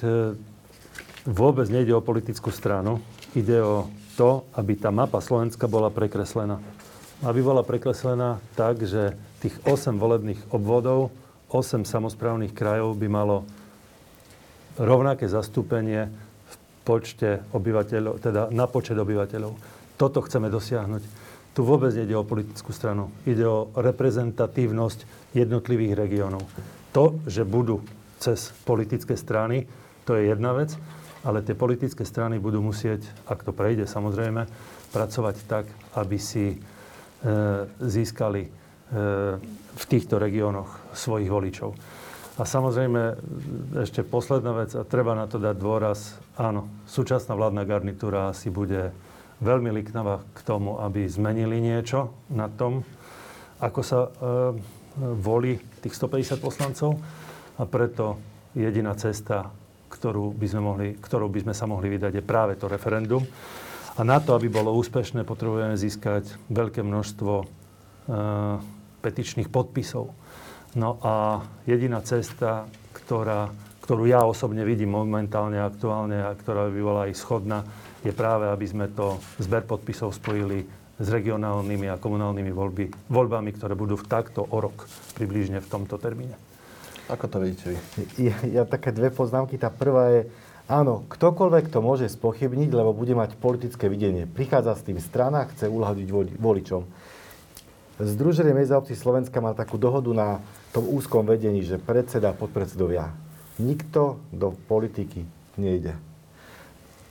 Vôbec 1.25 1.65
nejde 1.73 1.89
o 1.89 2.05
politickú 2.05 2.53
stranu. 2.53 3.01
Ide 3.33 3.57
o 3.65 3.89
to, 4.13 4.45
aby 4.53 4.77
tá 4.77 4.93
mapa 4.93 5.17
Slovenska 5.17 5.65
bola 5.65 5.89
prekreslená. 5.89 6.61
Aby 7.25 7.41
bola 7.41 7.65
prekreslená 7.65 8.37
tak, 8.53 8.85
že 8.85 9.17
tých 9.41 9.57
8 9.65 9.97
volebných 9.97 10.53
obvodov, 10.53 11.09
8 11.49 11.81
samozprávnych 11.81 12.53
krajov 12.53 12.93
by 13.01 13.07
malo 13.09 13.41
rovnaké 14.77 15.25
zastúpenie 15.25 16.13
v 16.45 16.53
počte 16.85 17.41
obyvateľov, 17.57 18.21
teda 18.21 18.41
na 18.53 18.69
počet 18.69 18.93
obyvateľov. 18.93 19.57
Toto 19.97 20.21
chceme 20.21 20.51
dosiahnuť. 20.53 21.03
Tu 21.55 21.63
vôbec 21.63 21.95
nejde 21.95 22.13
o 22.13 22.27
politickú 22.27 22.75
stranu. 22.75 23.09
Ide 23.23 23.47
o 23.47 23.71
reprezentatívnosť 23.73 25.31
jednotlivých 25.33 25.95
regiónov. 25.95 26.43
To, 26.91 27.17
že 27.25 27.47
budú 27.47 27.79
cez 28.19 28.51
politické 28.67 29.15
strany, 29.15 29.63
to 30.03 30.19
je 30.19 30.29
jedna 30.29 30.51
vec, 30.51 30.75
ale 31.25 31.41
tie 31.41 31.57
politické 31.57 32.05
strany 32.05 32.37
budú 32.37 32.61
musieť, 32.61 33.01
ak 33.25 33.41
to 33.41 33.51
prejde 33.51 33.89
samozrejme, 33.89 34.45
pracovať 34.93 35.35
tak, 35.49 35.65
aby 35.97 36.17
si 36.21 36.53
e, 36.53 36.57
získali 37.81 38.45
e, 38.45 38.49
v 39.75 39.83
týchto 39.89 40.21
regiónoch 40.21 40.93
svojich 40.93 41.27
voličov. 41.27 41.73
A 42.35 42.43
samozrejme, 42.43 43.15
ešte 43.79 44.03
posledná 44.05 44.53
vec, 44.53 44.75
a 44.75 44.85
treba 44.85 45.17
na 45.17 45.25
to 45.25 45.41
dať 45.41 45.55
dôraz, 45.55 46.19
áno, 46.37 46.67
súčasná 46.85 47.33
vládna 47.33 47.63
garnitúra 47.65 48.35
si 48.35 48.53
bude 48.53 48.93
veľmi 49.41 49.71
liknavá 49.71 50.21
k 50.35 50.39
tomu, 50.45 50.77
aby 50.77 51.07
zmenili 51.09 51.57
niečo 51.57 52.13
na 52.29 52.51
tom, 52.51 52.85
ako 53.59 53.81
sa 53.81 53.99
e, 54.05 54.09
volí 54.99 55.57
tých 55.81 55.95
150 55.97 56.37
poslancov. 56.39 56.99
A 57.55 57.63
preto 57.63 58.19
jediná 58.51 58.95
cesta, 58.99 59.51
ktorú 59.95 60.35
by, 60.35 60.47
sme 60.51 60.61
mohli, 60.61 60.87
ktorou 60.99 61.31
by 61.31 61.47
sme 61.47 61.53
sa 61.55 61.65
mohli 61.65 61.87
vydať, 61.95 62.19
je 62.19 62.23
práve 62.23 62.59
to 62.59 62.67
referendum. 62.67 63.23
A 63.95 64.03
na 64.03 64.19
to, 64.19 64.35
aby 64.35 64.51
bolo 64.51 64.75
úspešné, 64.75 65.23
potrebujeme 65.23 65.79
získať 65.79 66.35
veľké 66.51 66.83
množstvo 66.83 67.33
e, 67.39 67.45
petičných 68.99 69.47
podpisov 69.47 70.11
No 70.75 70.99
a 70.99 71.39
jediná 71.63 72.03
cesta, 72.03 72.67
ktorá, 72.91 73.47
ktorú 73.87 74.11
ja 74.11 74.27
osobne 74.27 74.67
vidím 74.67 74.91
momentálne, 74.91 75.55
aktuálne 75.63 76.19
a 76.19 76.35
ktorá 76.35 76.67
by 76.67 76.81
bola 76.83 77.01
aj 77.07 77.15
schodná, 77.15 77.63
je 78.03 78.11
práve, 78.11 78.51
aby 78.51 78.67
sme 78.67 78.91
to 78.91 79.15
zber 79.39 79.63
podpisov 79.63 80.11
spojili 80.11 80.67
s 80.99 81.07
regionálnymi 81.07 81.87
a 81.87 81.99
komunálnymi 81.99 82.51
voľby, 82.51 82.85
voľbami, 83.07 83.49
ktoré 83.55 83.73
budú 83.73 83.95
v 83.95 84.07
takto 84.07 84.43
o 84.43 84.57
rok 84.59 84.83
približne 85.15 85.63
v 85.63 85.71
tomto 85.71 85.95
termíne. 85.95 86.35
Ako 87.05 87.29
to 87.29 87.37
vidíte 87.41 87.73
vy? 87.73 87.77
Ja, 88.17 88.37
ja 88.43 88.63
také 88.65 88.89
dve 88.89 89.13
poznámky. 89.13 89.61
Tá 89.61 89.69
prvá 89.69 90.09
je, 90.09 90.21
áno, 90.65 91.05
ktokoľvek 91.05 91.69
to 91.69 91.79
môže 91.85 92.09
spochybniť, 92.09 92.69
lebo 92.73 92.97
bude 92.97 93.13
mať 93.13 93.37
politické 93.37 93.85
videnie. 93.85 94.25
Prichádza 94.25 94.79
s 94.79 94.85
tým 94.85 94.97
strana, 94.97 95.45
chce 95.53 95.69
uľahodiť 95.69 96.07
voličom. 96.41 96.81
Združenie 97.95 98.51
mesta 98.51 98.75
obcí 98.75 98.97
Slovenska 98.97 99.39
má 99.39 99.55
takú 99.55 99.79
dohodu 99.79 100.11
na 100.11 100.43
tom 100.75 100.83
úzkom 100.89 101.23
vedení, 101.23 101.63
že 101.63 101.79
predseda, 101.79 102.35
podpredsedovia. 102.35 103.13
Nikto 103.55 104.19
do 104.35 104.51
politiky 104.67 105.23
nejde 105.55 105.95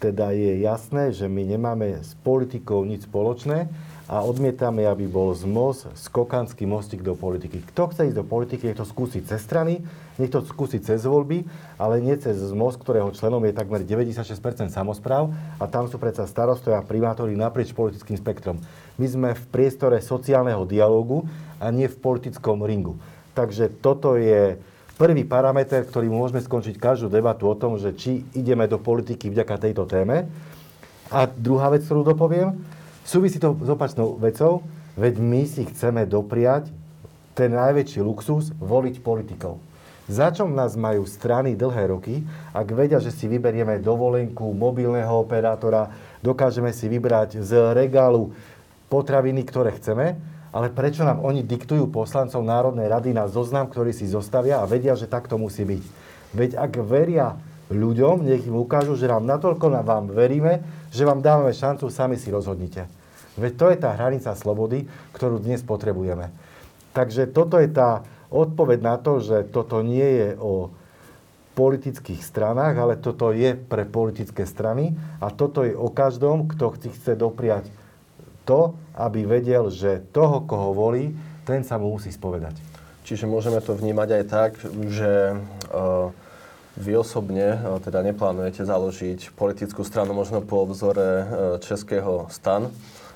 teda 0.04 0.36
je 0.36 0.60
jasné, 0.60 1.16
že 1.16 1.24
my 1.24 1.56
nemáme 1.56 2.04
s 2.04 2.12
politikou 2.20 2.84
nič 2.84 3.08
spoločné 3.08 3.72
a 4.04 4.20
odmietame, 4.20 4.84
aby 4.84 5.08
bol 5.08 5.32
z 5.32 5.48
MOS 5.48 5.88
skokanský 5.96 6.68
mostík 6.68 7.00
do 7.00 7.16
politiky. 7.16 7.64
Kto 7.72 7.88
chce 7.88 8.12
ísť 8.12 8.18
do 8.20 8.26
politiky, 8.26 8.68
nech 8.68 8.76
to 8.76 8.84
skúsi 8.84 9.24
cez 9.24 9.40
strany, 9.40 9.80
nech 10.20 10.28
to 10.28 10.44
skúsi 10.44 10.76
cez 10.76 11.08
voľby, 11.08 11.48
ale 11.80 12.04
nie 12.04 12.12
cez 12.20 12.36
MOS, 12.52 12.76
ktorého 12.76 13.08
členom 13.16 13.40
je 13.48 13.56
takmer 13.56 13.80
96% 13.80 14.68
samozpráv 14.68 15.32
a 15.56 15.64
tam 15.64 15.88
sú 15.88 15.96
predsa 15.96 16.28
starostovia 16.28 16.84
a 16.84 16.86
primátori 16.86 17.32
naprieč 17.32 17.72
politickým 17.72 18.20
spektrom. 18.20 18.60
My 19.00 19.06
sme 19.08 19.28
v 19.32 19.44
priestore 19.48 19.96
sociálneho 20.04 20.68
dialógu 20.68 21.24
a 21.56 21.72
nie 21.72 21.88
v 21.88 21.96
politickom 21.96 22.60
ringu. 22.60 23.00
Takže 23.32 23.72
toto 23.80 24.20
je 24.20 24.60
prvý 25.00 25.24
parameter, 25.24 25.82
ktorý 25.88 26.12
môžeme 26.12 26.44
skončiť 26.44 26.76
každú 26.76 27.08
debatu 27.08 27.48
o 27.48 27.56
tom, 27.56 27.80
že 27.80 27.96
či 27.96 28.22
ideme 28.36 28.68
do 28.68 28.76
politiky 28.76 29.32
vďaka 29.32 29.64
tejto 29.64 29.88
téme. 29.88 30.28
A 31.08 31.24
druhá 31.24 31.72
vec, 31.72 31.82
ktorú 31.82 32.06
dopoviem, 32.06 32.54
súvisí 33.04 33.38
to 33.38 33.54
s 33.60 33.68
opačnou 33.68 34.16
vecou, 34.18 34.64
veď 34.96 35.14
my 35.20 35.42
si 35.46 35.68
chceme 35.68 36.08
dopriať 36.08 36.72
ten 37.36 37.52
najväčší 37.52 38.00
luxus 38.00 38.50
voliť 38.58 39.04
politikov. 39.04 39.60
Za 40.04 40.36
čo 40.36 40.44
nás 40.44 40.76
majú 40.76 41.08
strany 41.08 41.56
dlhé 41.56 41.88
roky, 41.88 42.20
ak 42.52 42.68
vedia, 42.76 43.00
že 43.00 43.08
si 43.08 43.24
vyberieme 43.24 43.80
dovolenku 43.80 44.52
mobilného 44.52 45.16
operátora, 45.16 45.88
dokážeme 46.20 46.76
si 46.76 46.92
vybrať 46.92 47.40
z 47.40 47.72
regálu 47.72 48.36
potraviny, 48.92 49.48
ktoré 49.48 49.72
chceme, 49.80 50.20
ale 50.54 50.68
prečo 50.70 51.08
nám 51.08 51.24
oni 51.24 51.40
diktujú 51.40 51.88
poslancov 51.88 52.44
Národnej 52.44 52.86
rady 52.86 53.16
na 53.16 53.26
zoznam, 53.26 53.66
ktorý 53.66 53.96
si 53.96 54.04
zostavia 54.04 54.60
a 54.60 54.68
vedia, 54.68 54.92
že 54.92 55.08
tak 55.08 55.24
to 55.26 55.40
musí 55.40 55.64
byť. 55.64 55.82
Veď 56.36 56.50
ak 56.60 56.72
veria 56.84 57.34
ľuďom, 57.72 58.28
nech 58.28 58.44
im 58.44 58.60
ukážu, 58.60 58.94
že 59.00 59.08
nám 59.08 59.24
natoľko 59.24 59.72
na 59.72 59.80
vám 59.80 60.12
veríme, 60.12 60.60
že 60.94 61.02
vám 61.02 61.18
dávame 61.18 61.50
šancu, 61.50 61.90
sami 61.90 62.14
si 62.14 62.30
rozhodnite. 62.30 62.86
Veď 63.34 63.52
to 63.58 63.66
je 63.74 63.78
tá 63.82 63.90
hranica 63.98 64.30
slobody, 64.38 64.86
ktorú 65.10 65.42
dnes 65.42 65.66
potrebujeme. 65.66 66.30
Takže 66.94 67.26
toto 67.34 67.58
je 67.58 67.66
tá 67.66 68.06
odpoveď 68.30 68.78
na 68.78 68.94
to, 69.02 69.18
že 69.18 69.50
toto 69.50 69.82
nie 69.82 70.06
je 70.06 70.30
o 70.38 70.70
politických 71.58 72.22
stranách, 72.22 72.74
ale 72.78 72.94
toto 72.94 73.34
je 73.34 73.58
pre 73.58 73.82
politické 73.86 74.46
strany 74.46 74.94
a 75.18 75.34
toto 75.34 75.66
je 75.66 75.74
o 75.74 75.90
každom, 75.90 76.46
kto 76.46 76.78
chce 76.78 77.18
dopriať 77.18 77.70
to, 78.46 78.74
aby 78.94 79.26
vedel, 79.26 79.70
že 79.70 80.02
toho, 80.14 80.46
koho 80.46 80.70
volí, 80.70 81.14
ten 81.42 81.66
sa 81.66 81.78
mu 81.78 81.94
musí 81.94 82.14
spovedať. 82.14 82.58
Čiže 83.04 83.28
môžeme 83.28 83.60
to 83.60 83.76
vnímať 83.76 84.08
aj 84.16 84.24
tak, 84.30 84.50
že 84.88 85.36
uh, 85.36 86.08
vy 86.74 86.98
osobne 86.98 87.54
uh, 87.54 87.78
teda 87.78 88.02
neplánujete 88.02 88.66
založiť 88.66 89.34
politickú 89.34 89.86
stranu 89.86 90.14
možno 90.14 90.42
po 90.42 90.66
vzore 90.66 91.08
uh, 91.22 91.26
českého 91.62 92.26
stan, 92.30 92.70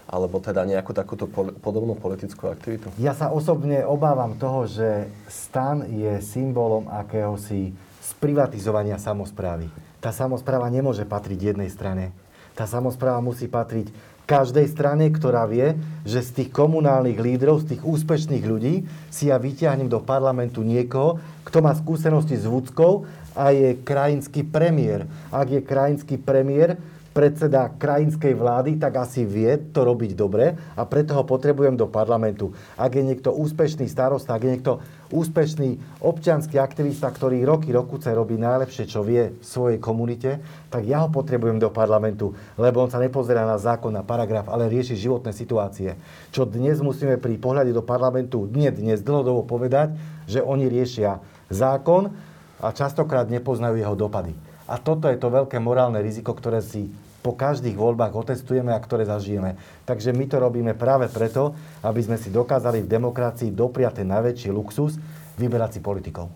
alebo 0.09 0.41
teda 0.41 0.65
nejakú 0.65 0.97
takúto 0.97 1.29
podobnú 1.61 1.93
politickú 1.93 2.49
aktivitu? 2.49 2.89
Ja 2.97 3.13
sa 3.13 3.29
osobne 3.29 3.85
obávam 3.85 4.41
toho, 4.41 4.65
že 4.65 5.13
stan 5.29 5.85
je 5.85 6.25
symbolom 6.25 6.89
akéhosi 6.89 7.77
sprivatizovania 8.01 8.97
samozprávy. 8.97 9.69
Tá 10.01 10.09
samozpráva 10.09 10.73
nemôže 10.73 11.05
patriť 11.05 11.53
jednej 11.53 11.69
strane. 11.69 12.17
Tá 12.57 12.65
samozpráva 12.65 13.21
musí 13.21 13.47
patriť 13.47 13.93
každej 14.29 14.67
strane, 14.69 15.09
ktorá 15.09 15.49
vie, 15.49 15.77
že 16.05 16.21
z 16.21 16.31
tých 16.43 16.51
komunálnych 16.53 17.17
lídrov, 17.17 17.65
z 17.65 17.77
tých 17.77 17.83
úspešných 17.85 18.45
ľudí 18.45 18.85
si 19.09 19.33
ja 19.33 19.41
vyťahnem 19.41 19.89
do 19.89 20.05
parlamentu 20.05 20.61
niekoho, 20.61 21.21
kto 21.49 21.65
má 21.65 21.73
skúsenosti 21.73 22.37
s 22.37 22.45
Vúckou 22.45 23.09
a 23.39 23.55
je 23.55 23.79
krajinský 23.87 24.43
premiér. 24.43 25.07
Ak 25.31 25.47
je 25.47 25.63
krajinský 25.63 26.19
premiér, 26.19 26.75
predseda 27.19 27.67
krajinskej 27.75 28.31
vlády, 28.31 28.79
tak 28.79 28.95
asi 29.03 29.27
vie 29.27 29.59
to 29.75 29.83
robiť 29.83 30.15
dobre 30.15 30.55
a 30.79 30.87
preto 30.87 31.19
ho 31.19 31.27
potrebujem 31.27 31.75
do 31.75 31.91
parlamentu. 31.91 32.55
Ak 32.79 32.95
je 32.95 33.03
niekto 33.03 33.35
úspešný 33.35 33.91
starosta, 33.91 34.39
ak 34.39 34.47
je 34.47 34.53
niekto 34.55 34.73
úspešný 35.11 35.99
občianský 35.99 36.63
aktivista, 36.63 37.11
ktorý 37.11 37.43
roky, 37.43 37.75
rokuce 37.75 38.15
robí 38.15 38.39
najlepšie, 38.39 38.87
čo 38.87 39.03
vie 39.03 39.35
v 39.35 39.43
svojej 39.43 39.83
komunite, 39.83 40.39
tak 40.71 40.87
ja 40.87 41.03
ho 41.03 41.11
potrebujem 41.11 41.59
do 41.59 41.75
parlamentu, 41.75 42.39
lebo 42.55 42.87
on 42.87 42.91
sa 42.93 43.03
nepozerá 43.03 43.43
na 43.43 43.59
zákon, 43.59 43.91
na 43.91 44.07
paragraf, 44.07 44.47
ale 44.47 44.71
rieši 44.71 44.95
životné 44.95 45.35
situácie. 45.35 45.99
Čo 46.31 46.47
dnes 46.47 46.79
musíme 46.79 47.19
pri 47.19 47.35
pohľade 47.35 47.75
do 47.75 47.83
parlamentu, 47.83 48.47
nie 48.47 48.71
dnes 48.71 49.03
dlhodobo 49.03 49.43
povedať, 49.43 49.91
že 50.31 50.39
oni 50.39 50.71
riešia 50.71 51.19
zákon 51.51 52.28
a 52.59 52.75
častokrát 52.75 53.31
nepoznajú 53.31 53.79
jeho 53.79 53.95
dopady. 53.95 54.35
A 54.69 54.77
toto 54.77 55.09
je 55.09 55.17
to 55.17 55.33
veľké 55.33 55.57
morálne 55.63 55.99
riziko, 56.03 56.37
ktoré 56.37 56.61
si 56.61 56.93
po 57.25 57.35
každých 57.35 57.75
voľbách 57.75 58.15
otestujeme 58.15 58.71
a 58.71 58.79
ktoré 58.79 59.09
zažijeme. 59.09 59.59
Takže 59.89 60.15
my 60.15 60.25
to 60.31 60.37
robíme 60.39 60.73
práve 60.79 61.11
preto, 61.11 61.57
aby 61.83 62.01
sme 62.05 62.17
si 62.21 62.31
dokázali 62.31 62.85
v 62.85 62.91
demokracii 62.91 63.51
dopriať 63.51 64.05
ten 64.05 64.09
najväčší 64.09 64.49
luxus, 64.55 65.01
vyberať 65.35 65.79
si 65.79 65.81
politikov. 65.83 66.31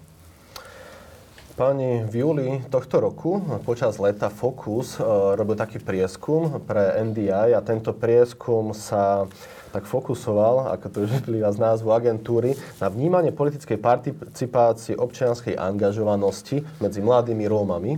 Páni, 1.52 2.08
v 2.08 2.24
júli 2.24 2.48
tohto 2.72 2.96
roku 2.96 3.36
počas 3.68 4.00
leta 4.00 4.32
Focus 4.32 4.96
e, 4.96 5.04
robil 5.36 5.52
taký 5.52 5.84
prieskum 5.84 6.64
pre 6.64 6.96
NDI 7.04 7.52
a 7.52 7.60
tento 7.60 7.92
prieskum 7.92 8.72
sa 8.72 9.28
tak 9.72 9.88
fokusoval, 9.88 10.68
ako 10.76 10.86
to 10.92 10.96
už 11.08 11.10
vyplýva 11.24 11.48
z 11.48 11.58
názvu 11.58 11.96
agentúry, 11.96 12.52
na 12.76 12.92
vnímanie 12.92 13.32
politickej 13.32 13.80
participácie 13.80 14.94
občianskej 15.00 15.56
angažovanosti 15.56 16.60
medzi 16.78 17.00
mladými 17.00 17.48
Rómami. 17.48 17.96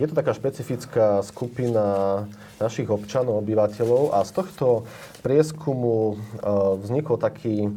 Je 0.00 0.06
to 0.08 0.16
taká 0.16 0.32
špecifická 0.32 1.20
skupina 1.20 2.24
našich 2.56 2.88
občanov, 2.88 3.44
obyvateľov 3.44 4.16
a 4.16 4.24
z 4.24 4.32
tohto 4.32 4.88
prieskumu 5.20 6.16
vznikol 6.80 7.20
taký, 7.20 7.68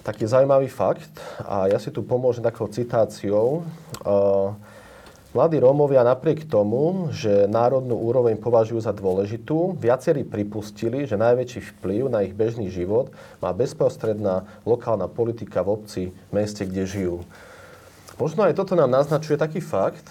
taký 0.00 0.24
zaujímavý 0.24 0.72
fakt 0.72 1.12
a 1.44 1.68
ja 1.68 1.76
si 1.76 1.92
tu 1.92 2.00
pomôžem 2.00 2.40
takou 2.40 2.64
citáciou. 2.64 3.68
Mladí 5.30 5.62
Rómovia 5.62 6.02
napriek 6.02 6.42
tomu, 6.50 7.06
že 7.14 7.46
národnú 7.46 7.94
úroveň 7.94 8.34
považujú 8.34 8.82
za 8.82 8.90
dôležitú, 8.90 9.78
viacerí 9.78 10.26
pripustili, 10.26 11.06
že 11.06 11.14
najväčší 11.14 11.78
vplyv 11.78 12.10
na 12.10 12.26
ich 12.26 12.34
bežný 12.34 12.66
život 12.66 13.14
má 13.38 13.54
bezprostredná 13.54 14.42
lokálna 14.66 15.06
politika 15.06 15.62
v 15.62 15.78
obci, 15.78 16.02
meste, 16.34 16.66
kde 16.66 16.82
žijú. 16.82 17.16
Možno 18.18 18.42
aj 18.42 18.58
toto 18.58 18.74
nám 18.74 18.90
naznačuje 18.90 19.38
taký 19.38 19.62
fakt, 19.62 20.10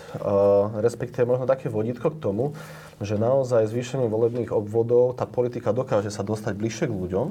respektíve 0.80 1.28
možno 1.28 1.44
také 1.44 1.68
vodítko 1.68 2.16
k 2.16 2.22
tomu, 2.24 2.56
že 3.04 3.20
naozaj 3.20 3.76
zvýšením 3.76 4.08
volebných 4.08 4.56
obvodov 4.56 5.20
tá 5.20 5.28
politika 5.28 5.76
dokáže 5.76 6.16
sa 6.16 6.24
dostať 6.24 6.56
bližšie 6.56 6.88
k 6.88 6.96
ľuďom 6.96 7.28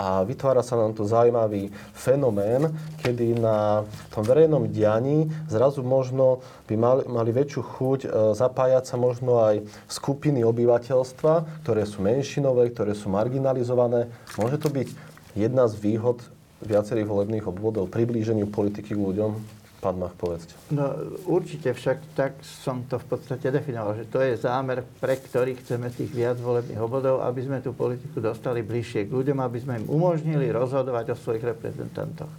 a 0.00 0.24
vytvára 0.24 0.64
sa 0.64 0.74
nám 0.74 0.96
tu 0.96 1.04
zaujímavý 1.04 1.68
fenomén, 1.92 2.72
kedy 3.04 3.38
na 3.38 3.84
tom 4.08 4.24
verejnom 4.24 4.66
dianí 4.66 5.28
zrazu 5.46 5.84
možno 5.84 6.40
by 6.66 6.74
mali, 6.74 7.02
mali 7.06 7.30
väčšiu 7.30 7.60
chuť 7.60 8.00
e, 8.04 8.08
zapájať 8.32 8.84
sa 8.88 8.96
možno 8.96 9.44
aj 9.44 9.62
skupiny 9.86 10.42
obyvateľstva, 10.42 11.64
ktoré 11.64 11.84
sú 11.84 12.00
menšinové, 12.00 12.72
ktoré 12.72 12.96
sú 12.96 13.12
marginalizované. 13.12 14.08
Môže 14.40 14.58
to 14.58 14.72
byť 14.72 14.88
jedna 15.36 15.68
z 15.68 15.74
výhod 15.78 16.24
viacerých 16.62 17.06
volebných 17.06 17.44
obvodov, 17.46 17.90
priblíženiu 17.90 18.48
politiky 18.48 18.94
k 18.96 19.02
ľuďom? 19.02 19.61
Pán 19.82 19.98
Mach, 19.98 20.14
povedzte. 20.14 20.54
No 20.70 20.94
určite, 21.26 21.74
však 21.74 22.14
tak 22.14 22.38
som 22.46 22.86
to 22.86 23.02
v 23.02 23.06
podstate 23.18 23.50
definoval, 23.50 23.98
že 23.98 24.06
to 24.06 24.22
je 24.22 24.38
zámer, 24.38 24.86
pre 25.02 25.18
ktorý 25.18 25.58
chceme 25.58 25.90
tých 25.90 26.14
viac 26.14 26.38
volebných 26.38 26.78
obvodov, 26.78 27.18
aby 27.26 27.42
sme 27.42 27.58
tú 27.58 27.74
politiku 27.74 28.22
dostali 28.22 28.62
bližšie 28.62 29.10
k 29.10 29.14
ľuďom, 29.14 29.42
aby 29.42 29.58
sme 29.58 29.82
im 29.82 29.90
umožnili 29.90 30.54
rozhodovať 30.54 31.10
o 31.10 31.16
svojich 31.18 31.42
reprezentantoch. 31.42 32.30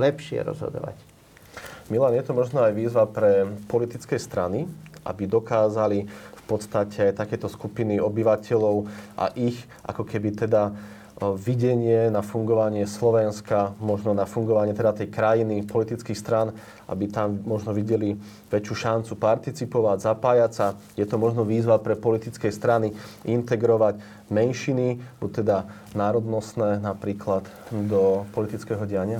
Lepšie 0.00 0.40
rozhodovať. 0.40 0.96
Milan, 1.92 2.16
je 2.16 2.24
to 2.24 2.32
možno 2.32 2.64
aj 2.64 2.72
výzva 2.72 3.04
pre 3.04 3.44
politické 3.68 4.16
strany, 4.16 4.64
aby 5.04 5.28
dokázali 5.28 6.08
v 6.08 6.42
podstate 6.48 7.12
takéto 7.12 7.52
skupiny 7.52 8.00
obyvateľov 8.00 8.88
a 9.20 9.28
ich 9.36 9.60
ako 9.84 10.08
keby 10.08 10.32
teda 10.32 10.72
videnie 11.18 12.14
na 12.14 12.22
fungovanie 12.22 12.86
Slovenska, 12.86 13.74
možno 13.82 14.14
na 14.14 14.22
fungovanie 14.22 14.70
teda 14.70 14.94
tej 14.94 15.10
krajiny, 15.10 15.66
politických 15.66 16.18
strán, 16.18 16.54
aby 16.86 17.10
tam 17.10 17.42
možno 17.42 17.74
videli 17.74 18.14
väčšiu 18.48 18.74
šancu 18.74 19.12
participovať, 19.18 19.98
zapájať 19.98 20.50
sa. 20.54 20.66
Je 20.94 21.02
to 21.02 21.18
možno 21.18 21.42
výzva 21.42 21.82
pre 21.82 21.98
politické 21.98 22.54
strany 22.54 22.94
integrovať 23.26 23.98
menšiny, 24.30 25.02
buď 25.18 25.30
teda 25.42 25.56
národnostné 25.98 26.78
napríklad, 26.78 27.42
do 27.74 28.22
politického 28.30 28.86
diania? 28.86 29.18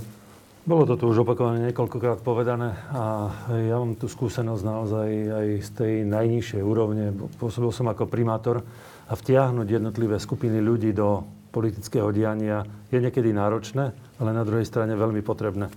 Bolo 0.68 0.84
to 0.84 1.00
tu 1.00 1.08
už 1.08 1.24
opakované 1.24 1.72
niekoľkokrát 1.72 2.20
povedané 2.20 2.76
a 2.92 3.32
ja 3.48 3.80
mám 3.80 3.96
tu 3.96 4.04
skúsenosť 4.04 4.62
naozaj 4.68 5.08
aj 5.32 5.46
z 5.64 5.70
tej 5.72 5.94
najnižšej 6.04 6.60
úrovne. 6.60 7.16
Pôsobil 7.40 7.72
som 7.72 7.88
ako 7.88 8.04
primátor 8.04 8.60
a 9.08 9.16
vtiahnuť 9.16 9.64
jednotlivé 9.64 10.20
skupiny 10.20 10.60
ľudí 10.60 10.92
do 10.92 11.24
politického 11.50 12.12
diania 12.12 12.64
je 12.92 12.98
niekedy 13.00 13.32
náročné, 13.32 13.92
ale 14.20 14.30
na 14.30 14.44
druhej 14.44 14.68
strane 14.68 14.98
veľmi 14.98 15.24
potrebné. 15.24 15.68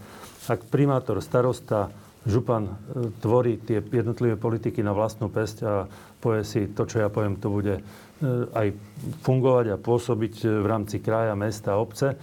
Ak 0.49 0.67
primátor, 0.67 1.23
starosta, 1.23 1.93
župan 2.27 2.67
e, 2.67 2.73
tvorí 3.23 3.57
tie 3.61 3.81
jednotlivé 3.81 4.37
politiky 4.37 4.83
na 4.85 4.93
vlastnú 4.93 5.31
pesť 5.31 5.57
a 5.65 5.73
povie 6.21 6.45
si, 6.45 6.69
to, 6.69 6.85
čo 6.85 7.01
ja 7.01 7.09
poviem, 7.09 7.39
to 7.39 7.49
bude 7.49 7.79
e, 7.79 7.81
aj 8.53 8.67
fungovať 9.25 9.65
a 9.73 9.81
pôsobiť 9.81 10.33
v 10.61 10.65
rámci 10.67 11.01
kraja, 11.01 11.33
mesta, 11.33 11.79
obce, 11.79 12.13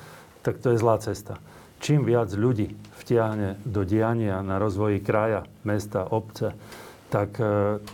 tak 0.45 0.63
to 0.63 0.71
je 0.75 0.79
zlá 0.79 1.01
cesta 1.03 1.41
čím 1.79 2.05
viac 2.05 2.35
ľudí 2.35 2.75
vtiahne 3.03 3.63
do 3.63 3.87
diania 3.87 4.43
na 4.43 4.59
rozvoji 4.59 5.01
kraja, 5.01 5.47
mesta, 5.63 6.05
obce, 6.05 6.53
tak 7.09 7.41
e, 7.41 7.45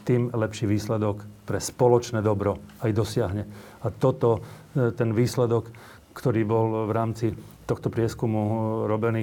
tým 0.02 0.34
lepší 0.34 0.66
výsledok 0.66 1.22
pre 1.46 1.62
spoločné 1.62 2.20
dobro 2.20 2.58
aj 2.82 2.90
dosiahne. 2.90 3.46
A 3.82 3.90
toto, 3.94 4.42
e, 4.74 4.90
ten 4.90 5.14
výsledok, 5.14 5.70
ktorý 6.14 6.42
bol 6.42 6.66
v 6.90 6.92
rámci 6.92 7.26
tohto 7.64 7.88
prieskumu 7.90 8.42
e, 8.42 8.56
robený, 8.90 9.22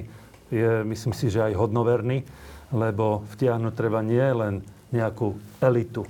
je, 0.51 0.83
myslím 0.83 1.13
si, 1.15 1.31
že 1.31 1.47
aj 1.47 1.59
hodnoverný, 1.59 2.23
lebo 2.75 3.23
vtiahnuť 3.35 3.73
treba 3.75 4.03
nie 4.03 4.23
len 4.23 4.63
nejakú 4.91 5.59
elitu 5.63 6.03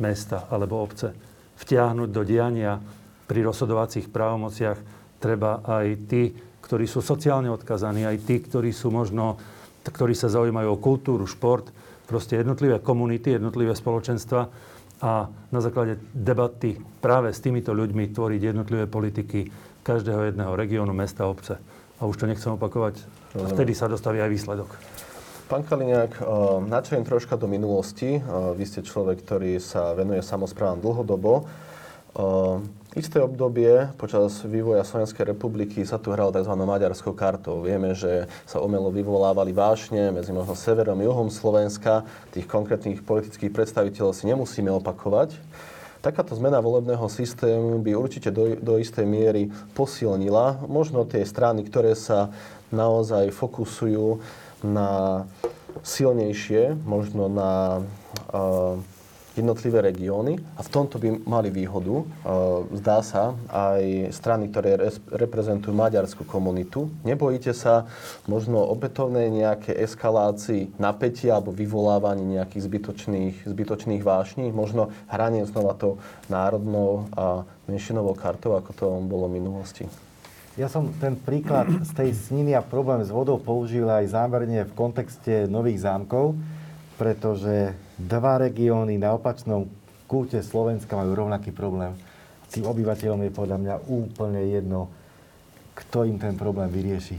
mesta 0.00 0.48
alebo 0.52 0.84
obce. 0.84 1.12
Vtiahnuť 1.56 2.08
do 2.12 2.22
diania 2.24 2.76
pri 3.24 3.40
rozhodovacích 3.40 4.12
právomociach 4.12 4.78
treba 5.16 5.64
aj 5.64 5.86
tí, 6.08 6.36
ktorí 6.60 6.84
sú 6.84 7.00
sociálne 7.00 7.48
odkazaní, 7.48 8.04
aj 8.04 8.16
tí, 8.28 8.36
ktorí 8.44 8.70
sú 8.72 8.92
možno, 8.92 9.40
ktorí 9.84 10.12
sa 10.12 10.28
zaujímajú 10.28 10.68
o 10.68 10.82
kultúru, 10.82 11.24
šport, 11.24 11.72
proste 12.06 12.38
jednotlivé 12.40 12.78
komunity, 12.78 13.34
jednotlivé 13.34 13.74
spoločenstva 13.74 14.48
a 15.02 15.28
na 15.28 15.60
základe 15.60 16.00
debaty 16.14 16.80
práve 17.04 17.34
s 17.34 17.42
týmito 17.44 17.76
ľuďmi 17.76 18.16
tvoriť 18.16 18.40
jednotlivé 18.40 18.88
politiky 18.88 19.52
každého 19.84 20.32
jedného 20.32 20.56
regiónu, 20.56 20.96
mesta, 20.96 21.28
obce. 21.28 21.60
A 22.00 22.08
už 22.08 22.16
to 22.16 22.30
nechcem 22.30 22.54
opakovať, 22.56 23.04
vtedy 23.54 23.76
sa 23.76 23.90
dostaví 23.90 24.20
aj 24.24 24.30
výsledok. 24.32 24.70
Pán 25.46 25.62
Kaliňák, 25.62 26.12
eh, 26.18 26.24
načujem 26.66 27.06
troška 27.06 27.38
do 27.38 27.46
minulosti. 27.46 28.18
Eh, 28.18 28.22
vy 28.58 28.64
ste 28.66 28.82
človek, 28.82 29.22
ktorý 29.22 29.62
sa 29.62 29.94
venuje 29.94 30.18
samozprávam 30.18 30.82
dlhodobo. 30.82 31.46
Isté 32.96 33.20
obdobie 33.20 33.92
počas 34.00 34.40
vývoja 34.40 34.80
Slovenskej 34.80 35.28
republiky 35.28 35.84
sa 35.84 36.00
tu 36.00 36.16
hral 36.16 36.32
tzv. 36.32 36.48
maďarskou 36.56 37.12
kartou. 37.12 37.60
Vieme, 37.60 37.92
že 37.92 38.24
sa 38.48 38.56
omelo 38.64 38.88
vyvolávali 38.88 39.52
vášne 39.52 40.08
medzi 40.16 40.32
možno 40.32 40.56
severom 40.56 40.96
a 40.96 41.04
juhom 41.04 41.28
Slovenska. 41.28 42.08
Tých 42.32 42.48
konkrétnych 42.48 43.04
politických 43.04 43.52
predstaviteľov 43.52 44.16
si 44.16 44.24
nemusíme 44.32 44.72
opakovať. 44.80 45.36
Takáto 46.00 46.32
zmena 46.40 46.56
volebného 46.56 47.04
systému 47.12 47.84
by 47.84 47.92
určite 47.92 48.32
do, 48.32 48.56
do 48.56 48.80
istej 48.80 49.04
miery 49.04 49.52
posilnila 49.76 50.64
možno 50.64 51.04
tie 51.04 51.20
strany, 51.28 51.68
ktoré 51.68 51.92
sa 51.92 52.32
naozaj 52.72 53.28
fokusujú 53.28 54.24
na 54.64 55.28
silnejšie, 55.84 56.72
možno 56.88 57.28
na 57.28 57.84
uh, 58.32 58.80
jednotlivé 59.36 59.84
regióny 59.84 60.40
a 60.56 60.64
v 60.64 60.72
tomto 60.72 60.96
by 60.96 61.22
mali 61.28 61.52
výhodu, 61.52 62.02
e, 62.02 62.04
zdá 62.80 63.04
sa, 63.04 63.36
aj 63.52 64.10
strany, 64.16 64.48
ktoré 64.48 64.80
reprezentujú 65.12 65.76
maďarskú 65.76 66.24
komunitu. 66.24 66.88
Nebojíte 67.04 67.52
sa 67.52 67.84
možno 68.24 68.64
opätovnej 68.64 69.28
nejaké 69.28 69.76
eskalácii 69.76 70.80
napätia 70.80 71.36
alebo 71.36 71.52
vyvolávanie 71.52 72.40
nejakých 72.40 72.64
zbytočných, 72.64 73.36
zbytočných 73.44 74.02
vášní, 74.02 74.48
možno 74.50 74.88
hranie 75.12 75.44
znova 75.44 75.76
to 75.76 76.00
národnou 76.32 77.06
a 77.12 77.44
menšinovou 77.68 78.16
kartou, 78.16 78.56
ako 78.56 78.70
to 78.72 78.86
bolo 79.04 79.28
v 79.28 79.36
minulosti? 79.36 79.84
Ja 80.56 80.72
som 80.72 80.88
ten 80.96 81.20
príklad 81.20 81.68
z 81.84 81.92
tej 81.92 82.10
sniny 82.16 82.56
a 82.56 82.64
problém 82.64 83.04
s 83.04 83.12
vodou 83.12 83.36
použil 83.36 83.84
aj 83.84 84.16
zámerne 84.16 84.64
v 84.64 84.72
kontexte 84.72 85.44
nových 85.52 85.84
zámkov, 85.84 86.32
pretože 86.96 87.76
dva 87.96 88.36
regióny 88.36 89.00
na 89.00 89.16
opačnom 89.16 89.64
kúte 90.04 90.38
Slovenska 90.44 90.94
majú 90.94 91.26
rovnaký 91.26 91.50
problém. 91.50 91.96
Tým 92.52 92.68
obyvateľom 92.68 93.26
je 93.26 93.32
podľa 93.34 93.58
mňa 93.58 93.74
úplne 93.90 94.40
jedno, 94.46 94.92
kto 95.74 96.06
im 96.06 96.16
ten 96.20 96.38
problém 96.38 96.70
vyrieši. 96.70 97.18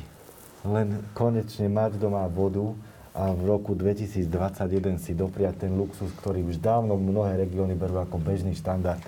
Len 0.66 1.04
konečne 1.12 1.68
mať 1.68 2.00
doma 2.00 2.26
vodu 2.30 2.74
a 3.12 3.34
v 3.34 3.42
roku 3.50 3.74
2021 3.74 5.02
si 5.02 5.12
dopriať 5.18 5.68
ten 5.68 5.74
luxus, 5.74 6.14
ktorý 6.22 6.46
už 6.48 6.62
dávno 6.62 6.96
mnohé 6.96 7.42
regióny 7.44 7.74
berú 7.74 7.98
ako 7.98 8.22
bežný 8.22 8.54
štandard. 8.54 9.02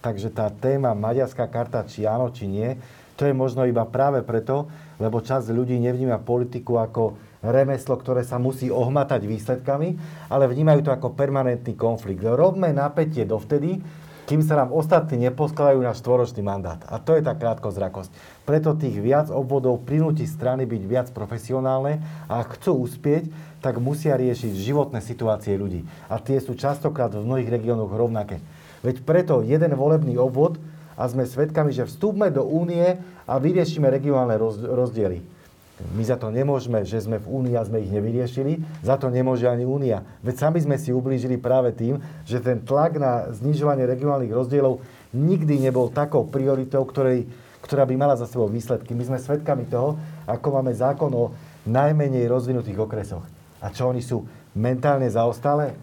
Takže 0.00 0.30
tá 0.30 0.46
téma 0.48 0.94
maďarská 0.94 1.50
karta, 1.50 1.82
či 1.82 2.06
áno, 2.06 2.30
či 2.30 2.46
nie, 2.46 2.78
to 3.18 3.26
je 3.26 3.34
možno 3.34 3.66
iba 3.66 3.82
práve 3.88 4.22
preto, 4.22 4.70
lebo 5.02 5.24
časť 5.24 5.50
ľudí 5.50 5.74
nevníma 5.82 6.22
politiku 6.22 6.78
ako 6.78 7.18
remeslo, 7.44 7.96
ktoré 7.96 8.22
sa 8.24 8.40
musí 8.40 8.72
ohmatať 8.72 9.24
výsledkami, 9.26 9.88
ale 10.32 10.48
vnímajú 10.48 10.86
to 10.86 10.90
ako 10.92 11.12
permanentný 11.12 11.76
konflikt. 11.76 12.24
Robme 12.24 12.72
napätie 12.72 13.24
dovtedy, 13.28 13.80
kým 14.26 14.42
sa 14.42 14.58
nám 14.58 14.74
ostatní 14.74 15.22
neposkladajú 15.30 15.78
na 15.78 15.94
štvoročný 15.94 16.42
mandát. 16.42 16.82
A 16.90 16.98
to 16.98 17.14
je 17.14 17.22
tá 17.22 17.38
krátkozrakosť. 17.38 18.10
Preto 18.42 18.74
tých 18.74 18.98
viac 18.98 19.30
obvodov 19.30 19.86
prinúti 19.86 20.26
strany 20.26 20.66
byť 20.66 20.82
viac 20.82 21.08
profesionálne 21.14 22.02
a 22.26 22.42
ak 22.42 22.58
chcú 22.58 22.82
uspieť, 22.82 23.30
tak 23.62 23.78
musia 23.78 24.18
riešiť 24.18 24.50
životné 24.50 24.98
situácie 24.98 25.54
ľudí. 25.54 25.86
A 26.10 26.18
tie 26.18 26.42
sú 26.42 26.58
častokrát 26.58 27.14
v 27.14 27.22
mnohých 27.22 27.54
regiónoch 27.54 27.94
rovnaké. 27.94 28.42
Veď 28.82 29.06
preto 29.06 29.46
jeden 29.46 29.70
volebný 29.78 30.18
obvod 30.18 30.58
a 30.98 31.06
sme 31.06 31.22
svedkami, 31.22 31.70
že 31.70 31.86
vstúpme 31.86 32.26
do 32.34 32.42
únie 32.42 32.98
a 33.30 33.34
vyriešime 33.38 33.86
regionálne 33.86 34.34
rozdiely. 34.66 35.35
My 35.76 36.00
za 36.08 36.16
to 36.16 36.32
nemôžeme, 36.32 36.80
že 36.88 37.04
sme 37.04 37.20
v 37.20 37.28
Únii 37.28 37.54
a 37.60 37.66
sme 37.68 37.84
ich 37.84 37.92
nevyriešili. 37.92 38.64
Za 38.80 38.96
to 38.96 39.12
nemôže 39.12 39.44
ani 39.44 39.68
Únia. 39.68 40.00
Veď 40.24 40.48
sami 40.48 40.64
sme 40.64 40.80
si 40.80 40.88
ublížili 40.88 41.36
práve 41.36 41.76
tým, 41.76 42.00
že 42.24 42.40
ten 42.40 42.64
tlak 42.64 42.96
na 42.96 43.28
znižovanie 43.36 43.84
regionálnych 43.84 44.32
rozdielov 44.32 44.80
nikdy 45.12 45.60
nebol 45.60 45.92
takou 45.92 46.24
prioritou, 46.24 46.80
ktorej, 46.88 47.28
ktorá 47.60 47.84
by 47.84 47.92
mala 47.92 48.16
za 48.16 48.24
sebou 48.24 48.48
výsledky. 48.48 48.96
My 48.96 49.04
sme 49.04 49.18
svedkami 49.20 49.68
toho, 49.68 50.00
ako 50.24 50.48
máme 50.56 50.72
zákon 50.72 51.12
o 51.12 51.36
najmenej 51.68 52.24
rozvinutých 52.24 52.80
okresoch. 52.80 53.24
A 53.60 53.68
čo 53.68 53.92
oni 53.92 54.00
sú 54.00 54.24
mentálne 54.56 55.12
zaostalé? 55.12 55.76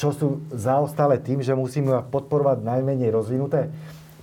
Čo 0.00 0.08
sú 0.16 0.28
zaostalé 0.56 1.20
tým, 1.20 1.44
že 1.44 1.52
musíme 1.52 1.92
podporovať 2.08 2.64
najmenej 2.64 3.12
rozvinuté? 3.12 3.68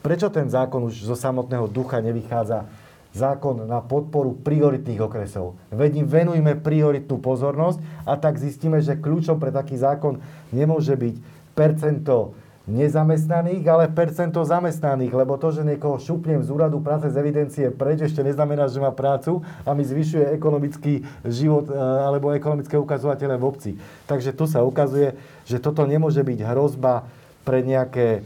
Prečo 0.01 0.33
ten 0.33 0.49
zákon 0.49 0.81
už 0.89 1.05
zo 1.05 1.13
samotného 1.13 1.69
ducha 1.69 2.01
nevychádza 2.01 2.65
zákon 3.11 3.67
na 3.67 3.83
podporu 3.83 4.35
prioritných 4.39 5.03
okresov. 5.03 5.59
Veď 5.71 6.03
im 6.03 6.07
venujme 6.07 6.53
prioritnú 6.59 7.19
pozornosť 7.19 7.83
a 8.07 8.15
tak 8.15 8.39
zistíme, 8.39 8.79
že 8.79 8.99
kľúčom 8.99 9.35
pre 9.35 9.51
taký 9.51 9.75
zákon 9.75 10.23
nemôže 10.55 10.95
byť 10.95 11.15
percento 11.51 12.31
nezamestnaných, 12.69 13.65
ale 13.67 13.91
percento 13.91 14.39
zamestnaných, 14.45 15.11
lebo 15.11 15.35
to, 15.35 15.49
že 15.51 15.65
niekoho 15.65 15.97
šupnem 15.97 16.45
z 16.45 16.49
úradu 16.53 16.79
práce 16.79 17.09
z 17.09 17.17
evidencie 17.17 17.65
preč, 17.73 18.05
ešte 18.05 18.21
neznamená, 18.21 18.69
že 18.69 18.79
má 18.79 18.93
prácu 18.93 19.41
a 19.65 19.73
mi 19.73 19.81
zvyšuje 19.81 20.31
ekonomický 20.37 21.03
život 21.25 21.67
e, 21.67 21.75
alebo 21.75 22.31
ekonomické 22.31 22.77
ukazovatele 22.77 23.35
v 23.35 23.43
obci. 23.43 23.71
Takže 24.05 24.31
tu 24.31 24.45
sa 24.45 24.61
ukazuje, 24.61 25.17
že 25.43 25.57
toto 25.57 25.83
nemôže 25.89 26.21
byť 26.21 26.39
hrozba 26.47 27.09
pre 27.41 27.65
nejaké 27.65 28.21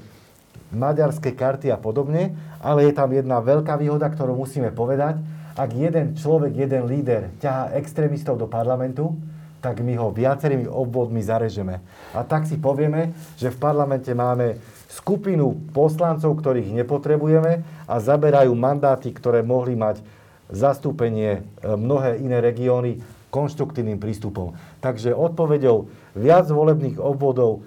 maďarské 0.75 1.31
karty 1.31 1.71
a 1.71 1.79
podobne, 1.79 2.35
ale 2.59 2.85
je 2.85 2.93
tam 2.93 3.09
jedna 3.15 3.39
veľká 3.39 3.79
výhoda, 3.79 4.11
ktorú 4.11 4.35
musíme 4.35 4.75
povedať. 4.75 5.23
Ak 5.55 5.71
jeden 5.71 6.19
človek, 6.19 6.51
jeden 6.51 6.83
líder 6.85 7.31
ťahá 7.39 7.71
extrémistov 7.79 8.35
do 8.35 8.45
parlamentu, 8.45 9.15
tak 9.63 9.81
my 9.81 9.97
ho 9.97 10.13
viacerými 10.13 10.69
obvodmi 10.69 11.25
zarežeme. 11.25 11.81
A 12.13 12.21
tak 12.21 12.45
si 12.45 12.59
povieme, 12.59 13.15
že 13.39 13.49
v 13.49 13.57
parlamente 13.57 14.13
máme 14.13 14.61
skupinu 14.91 15.57
poslancov, 15.73 16.37
ktorých 16.37 16.69
nepotrebujeme 16.85 17.65
a 17.89 17.95
zaberajú 17.97 18.53
mandáty, 18.53 19.09
ktoré 19.09 19.41
mohli 19.41 19.73
mať 19.73 20.05
zastúpenie 20.53 21.41
e, 21.41 21.71
mnohé 21.73 22.21
iné 22.21 22.37
regióny 22.37 23.01
konštruktívnym 23.33 23.97
prístupom. 23.97 24.53
Takže 24.79 25.11
odpovedou 25.11 25.89
viac 26.13 26.45
volebných 26.47 27.01
obvodov 27.01 27.65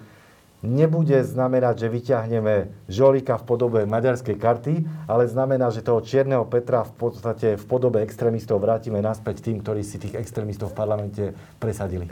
nebude 0.59 1.23
znamenať, 1.23 1.87
že 1.87 1.93
vyťahneme 1.93 2.55
žolika 2.91 3.39
v 3.39 3.47
podobe 3.47 3.79
maďarskej 3.87 4.35
karty, 4.35 4.73
ale 5.07 5.31
znamená, 5.31 5.71
že 5.71 5.85
toho 5.85 6.03
čierneho 6.03 6.43
Petra 6.47 6.83
v 6.83 6.93
podstate 6.99 7.55
v 7.55 7.65
podobe 7.65 8.03
extrémistov 8.03 8.59
vrátime 8.59 8.99
naspäť 8.99 9.39
tým, 9.39 9.63
ktorí 9.63 9.87
si 9.87 10.01
tých 10.01 10.19
extrémistov 10.19 10.75
v 10.75 10.77
parlamente 10.77 11.23
presadili. 11.57 12.11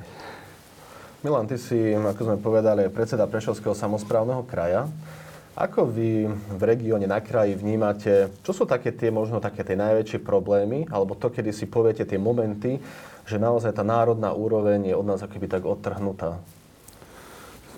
Milan, 1.25 1.49
ty 1.49 1.59
si, 1.59 1.91
ako 1.97 2.21
sme 2.23 2.37
povedali, 2.39 2.87
predseda 2.93 3.27
Prešovského 3.27 3.75
samozprávneho 3.75 4.45
kraja. 4.47 4.87
Ako 5.57 5.89
vy 5.89 6.29
v 6.29 6.61
regióne 6.61 7.09
na 7.09 7.17
kraji 7.17 7.57
vnímate, 7.57 8.29
čo 8.45 8.53
sú 8.53 8.69
také 8.69 8.93
tie 8.93 9.09
možno 9.09 9.41
také 9.41 9.65
tie 9.65 9.73
najväčšie 9.73 10.21
problémy, 10.21 10.85
alebo 10.93 11.17
to, 11.17 11.33
kedy 11.33 11.49
si 11.49 11.65
poviete 11.65 12.05
tie 12.05 12.21
momenty, 12.21 12.77
že 13.25 13.41
naozaj 13.41 13.73
tá 13.73 13.81
národná 13.81 14.37
úroveň 14.37 14.93
je 14.93 14.95
od 14.95 15.01
nás 15.09 15.17
akoby 15.19 15.49
tak 15.49 15.65
odtrhnutá? 15.65 16.37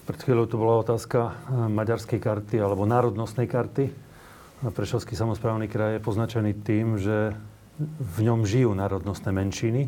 Pred 0.10 0.26
chvíľou 0.26 0.50
to 0.50 0.58
bola 0.58 0.82
otázka 0.82 1.20
eh, 1.22 1.34
maďarskej 1.70 2.18
karty 2.18 2.58
alebo 2.58 2.90
národnostnej 2.90 3.46
karty. 3.46 3.94
Prešovský 4.66 5.14
samozprávny 5.14 5.70
kraj 5.70 6.02
je 6.02 6.04
poznačený 6.04 6.52
tým, 6.66 6.98
že 6.98 7.38
v 7.80 8.18
ňom 8.26 8.42
žijú 8.42 8.74
národnostné 8.74 9.30
menšiny 9.30 9.88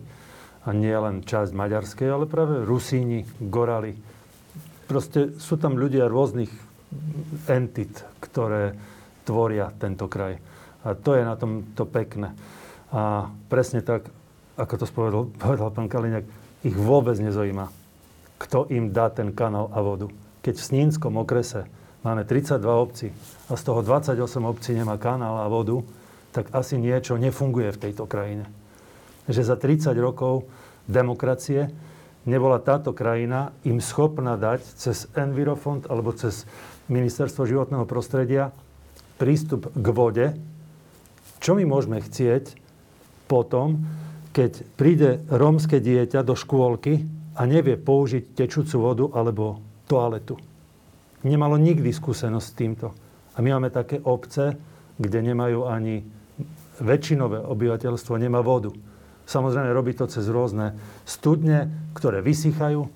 a 0.61 0.69
nie 0.77 0.93
len 0.93 1.25
časť 1.25 1.57
maďarskej, 1.57 2.07
ale 2.07 2.29
práve 2.29 2.61
Rusíni, 2.61 3.25
Gorali. 3.41 3.97
Proste 4.85 5.35
sú 5.41 5.57
tam 5.57 5.75
ľudia 5.75 6.05
rôznych 6.05 6.53
entit, 7.49 8.05
ktoré 8.21 8.77
tvoria 9.25 9.73
tento 9.75 10.05
kraj. 10.05 10.37
A 10.85 10.93
to 10.93 11.17
je 11.17 11.25
na 11.25 11.33
tom 11.33 11.65
to 11.73 11.83
pekné. 11.89 12.31
A 12.93 13.25
presne 13.49 13.81
tak, 13.81 14.05
ako 14.53 14.73
to 14.77 14.85
spovedal, 14.85 15.21
povedal 15.41 15.73
pán 15.73 15.89
Kaliňák, 15.89 16.25
ich 16.61 16.77
vôbec 16.77 17.17
nezaujíma, 17.17 17.80
kto 18.41 18.65
im 18.73 18.89
dá 18.89 19.13
ten 19.13 19.29
kanál 19.29 19.69
a 19.69 19.79
vodu. 19.85 20.09
Keď 20.41 20.57
v 20.57 20.67
Snínskom 20.73 21.13
okrese 21.21 21.69
máme 22.01 22.25
32 22.25 22.57
obcí 22.73 23.13
a 23.45 23.53
z 23.53 23.61
toho 23.61 23.85
28 23.85 24.17
obcí 24.49 24.73
nemá 24.73 24.97
kanál 24.97 25.45
a 25.45 25.47
vodu, 25.47 25.85
tak 26.33 26.49
asi 26.49 26.81
niečo 26.81 27.21
nefunguje 27.21 27.69
v 27.69 27.81
tejto 27.87 28.09
krajine. 28.09 28.49
Že 29.29 29.41
za 29.45 29.55
30 29.61 29.93
rokov 30.01 30.49
demokracie 30.89 31.69
nebola 32.25 32.57
táto 32.57 32.97
krajina 32.97 33.53
im 33.61 33.77
schopná 33.77 34.33
dať 34.33 34.65
cez 34.65 35.05
Envirofond 35.13 35.85
alebo 35.85 36.09
cez 36.17 36.49
ministerstvo 36.89 37.45
životného 37.45 37.85
prostredia 37.85 38.49
prístup 39.21 39.69
k 39.69 39.87
vode, 39.93 40.27
čo 41.37 41.53
my 41.53 41.61
môžeme 41.69 42.01
chcieť 42.01 42.57
potom, 43.29 43.85
keď 44.33 44.65
príde 44.73 45.21
rómske 45.29 45.77
dieťa 45.77 46.25
do 46.25 46.33
škôlky 46.33 47.20
a 47.35 47.41
nevie 47.47 47.79
použiť 47.79 48.35
tečúcu 48.35 48.75
vodu 48.79 49.05
alebo 49.15 49.61
toaletu. 49.87 50.35
Nemalo 51.21 51.55
nikdy 51.55 51.93
skúsenosť 51.93 52.47
s 52.47 52.57
týmto. 52.57 52.87
A 53.35 53.39
my 53.39 53.55
máme 53.55 53.69
také 53.71 54.01
obce, 54.03 54.57
kde 54.99 55.19
nemajú 55.23 55.69
ani 55.69 56.03
väčšinové 56.81 57.45
obyvateľstvo, 57.45 58.17
nemá 58.17 58.41
vodu. 58.41 58.73
Samozrejme, 59.29 59.69
robí 59.71 59.93
to 59.95 60.09
cez 60.09 60.27
rôzne 60.27 60.75
studne, 61.05 61.71
ktoré 61.93 62.19
vysychajú, 62.25 62.89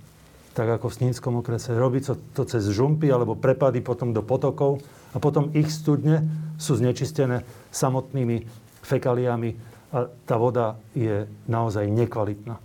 tak 0.58 0.68
ako 0.68 0.90
v 0.90 0.98
Snínskom 1.04 1.40
okrese. 1.40 1.76
Robí 1.76 2.02
to, 2.02 2.18
to 2.34 2.44
cez 2.48 2.66
žumpy 2.72 3.08
alebo 3.12 3.38
prepady 3.38 3.80
potom 3.80 4.12
do 4.12 4.26
potokov 4.26 4.82
a 5.14 5.22
potom 5.22 5.54
ich 5.54 5.70
studne 5.70 6.26
sú 6.60 6.76
znečistené 6.76 7.44
samotnými 7.72 8.48
fekaliami 8.84 9.52
a 9.96 10.12
tá 10.28 10.36
voda 10.36 10.76
je 10.92 11.28
naozaj 11.48 11.88
nekvalitná. 11.88 12.60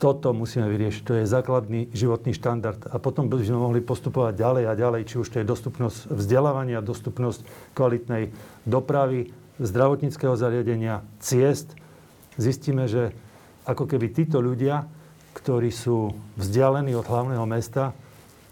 Toto 0.00 0.32
musíme 0.32 0.64
vyriešiť. 0.64 1.02
To 1.04 1.14
je 1.20 1.28
základný 1.28 1.92
životný 1.92 2.32
štandard. 2.32 2.80
A 2.88 2.96
potom 2.96 3.28
by 3.28 3.44
sme 3.44 3.60
mohli 3.60 3.84
postupovať 3.84 4.32
ďalej 4.32 4.64
a 4.64 4.72
ďalej, 4.72 5.02
či 5.04 5.20
už 5.20 5.28
to 5.28 5.44
je 5.44 5.46
dostupnosť 5.46 6.08
vzdelávania, 6.08 6.80
dostupnosť 6.80 7.44
kvalitnej 7.76 8.32
dopravy, 8.64 9.28
zdravotníckého 9.60 10.32
zariadenia, 10.40 11.04
ciest. 11.20 11.76
Zistíme, 12.40 12.88
že 12.88 13.12
ako 13.68 13.84
keby 13.84 14.08
títo 14.08 14.40
ľudia 14.40 14.88
ktorí 15.34 15.70
sú 15.70 16.10
vzdialení 16.34 16.94
od 16.98 17.06
hlavného 17.06 17.46
mesta, 17.46 17.94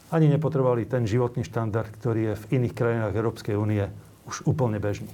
ani 0.08 0.30
nepotrebovali 0.30 0.88
ten 0.88 1.04
životný 1.04 1.44
štandard, 1.44 1.90
ktorý 2.00 2.32
je 2.32 2.34
v 2.38 2.44
iných 2.60 2.74
krajinách 2.74 3.12
Európskej 3.12 3.54
únie 3.58 3.84
už 4.24 4.46
úplne 4.48 4.80
bežný. 4.80 5.10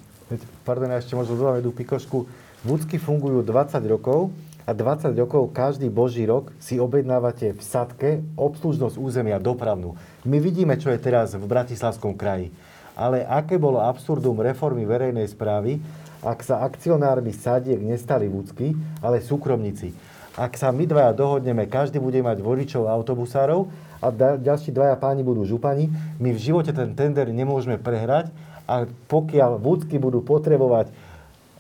Pardon, 0.63 0.93
ja 0.93 1.03
ešte 1.03 1.19
možno 1.19 1.35
dodám 1.35 1.59
jednu 1.59 1.75
pikošku. 1.75 2.31
Vúcky 2.65 2.97
fungujú 2.97 3.43
20 3.43 3.77
rokov 3.91 4.31
a 4.65 4.73
20 4.73 5.13
rokov 5.17 5.53
každý 5.53 5.93
boží 5.93 6.25
rok 6.25 6.51
si 6.57 6.81
objednávate 6.81 7.53
v 7.53 7.61
sadke 7.61 8.11
obslužnosť 8.35 8.97
územia 8.97 9.37
dopravnú. 9.37 9.97
My 10.25 10.41
vidíme, 10.41 10.75
čo 10.81 10.89
je 10.89 10.99
teraz 10.99 11.37
v 11.37 11.45
Bratislavskom 11.45 12.17
kraji. 12.17 12.49
Ale 12.97 13.23
aké 13.29 13.61
bolo 13.61 13.83
absurdum 13.83 14.41
reformy 14.41 14.89
verejnej 14.89 15.29
správy, 15.29 15.83
ak 16.25 16.41
sa 16.41 16.65
akcionármi 16.65 17.35
sadiek 17.35 17.79
nestali 17.79 18.31
vúcky, 18.31 18.73
ale 19.05 19.21
súkromníci 19.21 20.15
ak 20.35 20.59
sa 20.59 20.75
my 20.75 20.83
dvaja 20.83 21.15
dohodneme, 21.15 21.71
každý 21.71 22.03
bude 22.03 22.19
mať 22.19 22.43
vodičov 22.43 22.91
autobusárov 22.91 23.71
a 24.03 24.11
da, 24.11 24.35
ďalší 24.35 24.75
dvaja 24.75 24.99
páni 24.99 25.23
budú 25.23 25.47
župani, 25.47 25.87
my 26.19 26.35
v 26.35 26.43
živote 26.43 26.75
ten 26.75 26.91
tender 26.99 27.31
nemôžeme 27.31 27.79
prehrať 27.79 28.35
a 28.67 28.91
pokiaľ 29.07 29.63
vúcky 29.63 29.95
budú 29.95 30.27
potrebovať 30.27 30.91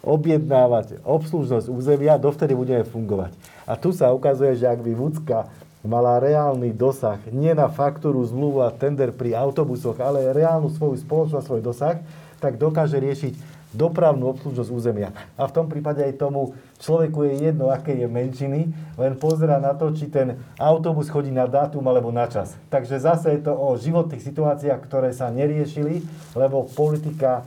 objednávať 0.05 1.01
obslužnosť 1.03 1.73
územia, 1.73 2.21
dovtedy 2.21 2.53
budeme 2.53 2.85
fungovať. 2.85 3.33
A 3.65 3.75
tu 3.81 3.91
sa 3.91 4.13
ukazuje, 4.13 4.55
že 4.55 4.69
ak 4.69 4.85
by 4.85 4.93
Vúcka 4.93 5.49
mala 5.85 6.21
reálny 6.21 6.73
dosah, 6.73 7.21
nie 7.29 7.53
na 7.53 7.69
faktúru, 7.69 8.25
zmluvu 8.25 8.65
a 8.65 8.73
tender 8.73 9.13
pri 9.13 9.37
autobusoch, 9.37 10.01
ale 10.01 10.33
reálnu 10.33 10.73
svoju 10.73 11.01
spoločnosť, 11.01 11.45
svoj 11.45 11.63
dosah, 11.65 12.01
tak 12.41 12.57
dokáže 12.61 13.01
riešiť 13.01 13.35
dopravnú 13.75 14.31
obslužnosť 14.31 14.71
územia. 14.71 15.11
A 15.35 15.51
v 15.51 15.55
tom 15.55 15.67
prípade 15.67 15.99
aj 15.99 16.15
tomu 16.15 16.55
človeku 16.79 17.27
je 17.27 17.51
jedno, 17.51 17.75
aké 17.75 17.93
je 17.99 18.07
menšiny, 18.07 18.61
len 18.95 19.13
pozera 19.19 19.59
na 19.59 19.75
to, 19.75 19.91
či 19.91 20.07
ten 20.07 20.39
autobus 20.57 21.11
chodí 21.11 21.35
na 21.35 21.51
dátum 21.51 21.83
alebo 21.91 22.15
na 22.15 22.31
čas. 22.31 22.55
Takže 22.71 23.03
zase 23.03 23.35
je 23.35 23.41
to 23.43 23.53
o 23.53 23.75
životných 23.75 24.23
situáciách, 24.23 24.81
ktoré 24.87 25.11
sa 25.11 25.29
neriešili, 25.29 26.07
lebo 26.39 26.71
politika 26.71 27.43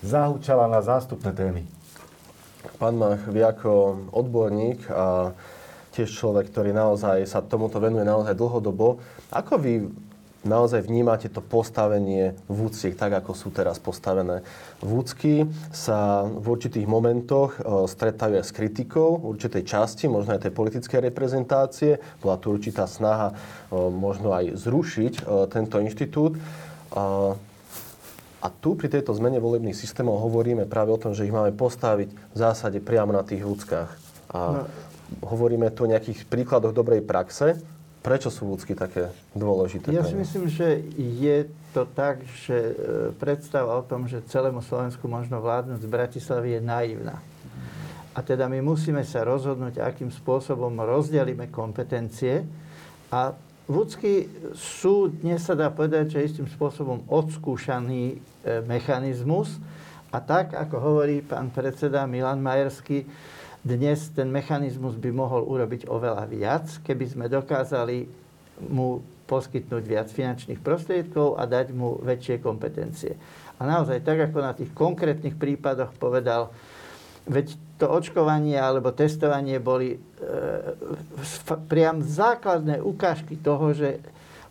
zahúčala 0.00 0.64
na 0.64 0.80
zástupné 0.80 1.30
témy. 1.36 1.62
Pán 2.76 3.00
Mach, 3.00 3.24
vy 3.24 3.40
ako 3.40 4.04
odborník 4.12 4.84
a 4.92 5.32
tiež 5.96 6.12
človek, 6.12 6.52
ktorý 6.52 6.76
naozaj 6.76 7.24
sa 7.24 7.40
tomuto 7.40 7.80
venuje 7.80 8.04
naozaj 8.04 8.36
dlhodobo, 8.36 9.00
ako 9.32 9.54
vy 9.56 9.74
naozaj 10.40 10.88
vnímate 10.88 11.28
to 11.28 11.44
postavenie 11.44 12.32
vúciek 12.48 12.96
tak, 12.96 13.12
ako 13.12 13.36
sú 13.36 13.52
teraz 13.52 13.76
postavené. 13.76 14.40
Vúcky 14.80 15.44
sa 15.68 16.24
v 16.24 16.46
určitých 16.56 16.88
momentoch 16.88 17.60
e, 17.60 17.84
stretajú 17.84 18.40
aj 18.40 18.46
s 18.48 18.56
kritikou 18.56 19.20
určitej 19.20 19.68
časti, 19.68 20.08
možno 20.08 20.32
aj 20.32 20.48
tej 20.48 20.52
politickej 20.56 21.12
reprezentácie. 21.12 22.00
Bola 22.24 22.40
tu 22.40 22.56
určitá 22.56 22.88
snaha 22.88 23.32
e, 23.32 23.34
možno 23.76 24.32
aj 24.32 24.56
zrušiť 24.56 25.12
e, 25.20 25.22
tento 25.52 25.76
inštitút. 25.76 26.40
A 28.40 28.48
tu 28.48 28.72
pri 28.72 28.88
tejto 28.88 29.12
zmene 29.12 29.36
volebných 29.36 29.76
systémov 29.76 30.20
hovoríme 30.24 30.64
práve 30.64 30.96
o 30.96 31.00
tom, 31.00 31.12
že 31.12 31.28
ich 31.28 31.34
máme 31.34 31.52
postaviť 31.52 32.08
v 32.08 32.36
zásade 32.36 32.80
priamo 32.80 33.12
na 33.12 33.20
tých 33.20 33.44
vúckach. 33.44 33.92
A 34.32 34.64
no. 34.64 35.28
hovoríme 35.28 35.68
tu 35.76 35.84
o 35.84 35.90
nejakých 35.90 36.24
príkladoch 36.24 36.72
dobrej 36.72 37.04
praxe, 37.04 37.60
Prečo 38.00 38.32
sú 38.32 38.48
ľudsky 38.48 38.72
také 38.72 39.12
dôležité? 39.36 39.92
Ja 39.92 40.00
si 40.08 40.16
myslím, 40.16 40.48
že 40.48 40.80
je 40.96 41.52
to 41.76 41.84
tak, 41.84 42.24
že 42.48 42.56
e, 42.56 42.72
predstava 43.12 43.76
o 43.76 43.84
tom, 43.84 44.08
že 44.08 44.24
celému 44.24 44.64
Slovensku 44.64 45.04
možno 45.04 45.36
vládnuť 45.36 45.84
z 45.84 45.88
Bratislavy 45.88 46.56
je 46.56 46.60
naivná. 46.64 47.20
A 48.16 48.24
teda 48.24 48.48
my 48.48 48.64
musíme 48.64 49.04
sa 49.04 49.20
rozhodnúť, 49.20 49.84
akým 49.84 50.08
spôsobom 50.08 50.80
rozdelíme 50.80 51.52
kompetencie. 51.52 52.48
A 53.12 53.36
ľudský 53.70 54.26
sú, 54.58 55.14
dnes 55.14 55.46
sa 55.46 55.54
dá 55.54 55.70
povedať, 55.70 56.18
že 56.18 56.26
istým 56.26 56.50
spôsobom 56.50 57.06
odskúšaný 57.06 58.02
e, 58.12 58.16
mechanizmus. 58.66 59.62
A 60.10 60.18
tak, 60.18 60.58
ako 60.58 60.76
hovorí 60.82 61.22
pán 61.22 61.54
predseda 61.54 62.02
Milan 62.10 62.42
Majerský, 62.42 63.06
dnes 63.62 64.10
ten 64.10 64.26
mechanizmus 64.26 64.98
by 64.98 65.14
mohol 65.14 65.46
urobiť 65.46 65.86
oveľa 65.86 66.26
viac, 66.26 66.66
keby 66.82 67.04
sme 67.06 67.30
dokázali 67.30 68.10
mu 68.66 69.04
poskytnúť 69.30 69.84
viac 69.86 70.08
finančných 70.10 70.58
prostriedkov 70.58 71.38
a 71.38 71.46
dať 71.46 71.70
mu 71.70 72.02
väčšie 72.02 72.42
kompetencie. 72.42 73.14
A 73.60 73.68
naozaj, 73.68 74.02
tak 74.02 74.18
ako 74.18 74.38
na 74.42 74.52
tých 74.56 74.74
konkrétnych 74.74 75.38
prípadoch 75.38 75.94
povedal, 75.94 76.50
veď 77.30 77.54
to 77.80 77.88
očkovanie 77.88 78.60
alebo 78.60 78.92
testovanie 78.92 79.56
boli 79.56 79.96
e, 79.96 79.98
priam 81.64 82.04
základné 82.04 82.84
ukážky 82.84 83.40
toho, 83.40 83.72
že 83.72 84.04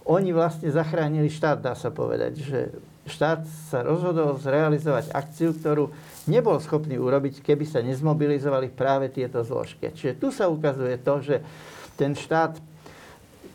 oni 0.09 0.33
vlastne 0.33 0.73
zachránili 0.73 1.29
štát, 1.29 1.61
dá 1.61 1.77
sa 1.77 1.93
povedať, 1.93 2.41
že 2.41 2.59
štát 3.05 3.45
sa 3.69 3.85
rozhodol 3.85 4.41
zrealizovať 4.41 5.13
akciu, 5.13 5.53
ktorú 5.53 5.93
nebol 6.25 6.57
schopný 6.57 6.97
urobiť, 6.97 7.45
keby 7.45 7.65
sa 7.69 7.85
nezmobilizovali 7.85 8.73
práve 8.73 9.13
tieto 9.13 9.45
zložky. 9.45 9.93
Čiže 9.93 10.17
tu 10.17 10.33
sa 10.33 10.49
ukazuje 10.49 10.97
to, 10.97 11.21
že 11.21 11.45
ten 11.93 12.17
štát 12.17 12.57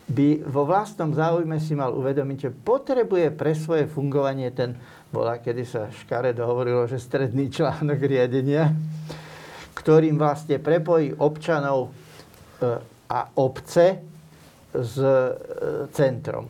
by 0.04 0.44
vo 0.44 0.68
vlastnom 0.68 1.16
záujme 1.16 1.56
si 1.58 1.72
mal 1.72 1.90
uvedomiť, 1.96 2.38
že 2.38 2.50
potrebuje 2.52 3.32
pre 3.32 3.56
svoje 3.56 3.88
fungovanie 3.88 4.52
ten, 4.52 4.76
bola, 5.08 5.40
kedy 5.40 5.64
sa 5.64 5.88
škaredo 5.88 6.44
hovorilo, 6.44 6.84
že 6.84 7.00
stredný 7.00 7.48
článok 7.48 7.98
riadenia, 8.04 8.68
ktorým 9.84 10.16
vlastne 10.16 10.56
prepojí 10.56 11.12
občanov 11.20 11.92
e, 11.92 12.80
a 13.12 13.20
obce 13.36 14.00
s 14.72 14.96
e, 14.96 15.20
centrom. 15.92 16.48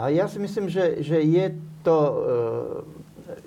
A 0.00 0.08
ja 0.08 0.24
si 0.24 0.40
myslím, 0.40 0.72
že, 0.72 1.04
že 1.04 1.20
je 1.20 1.60
to 1.84 1.96
e, 2.00 2.14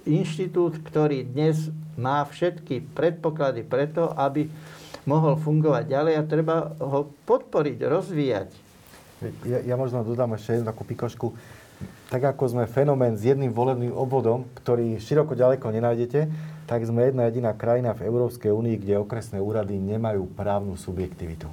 inštitút, 0.05 0.85
ktorý 0.85 1.25
dnes 1.25 1.73
má 1.97 2.21
všetky 2.21 2.93
predpoklady 2.93 3.65
preto, 3.65 4.13
aby 4.13 4.45
mohol 5.09 5.33
fungovať 5.41 5.89
ďalej 5.89 6.13
a 6.13 6.29
treba 6.29 6.77
ho 6.77 7.09
podporiť, 7.25 7.77
rozvíjať. 7.89 8.49
Ja, 9.49 9.65
ja 9.65 9.75
možno 9.75 10.05
dodám 10.05 10.37
ešte 10.37 10.61
jednu 10.61 10.69
takú 10.69 10.85
pikošku. 10.85 11.33
Tak 12.13 12.37
ako 12.37 12.53
sme 12.53 12.69
fenomén 12.69 13.17
s 13.17 13.25
jedným 13.25 13.49
volebným 13.49 13.97
obvodom, 13.97 14.45
ktorý 14.61 15.01
široko 15.01 15.33
ďaleko 15.33 15.73
nenájdete, 15.73 16.29
tak 16.73 16.89
sme 16.89 17.05
jedna 17.05 17.29
jediná 17.29 17.53
krajina 17.53 17.93
v 17.93 18.09
Európskej 18.09 18.49
únii, 18.49 18.81
kde 18.81 18.97
okresné 18.97 19.37
úrady 19.37 19.77
nemajú 19.77 20.25
právnu 20.33 20.73
subjektivitu. 20.73 21.45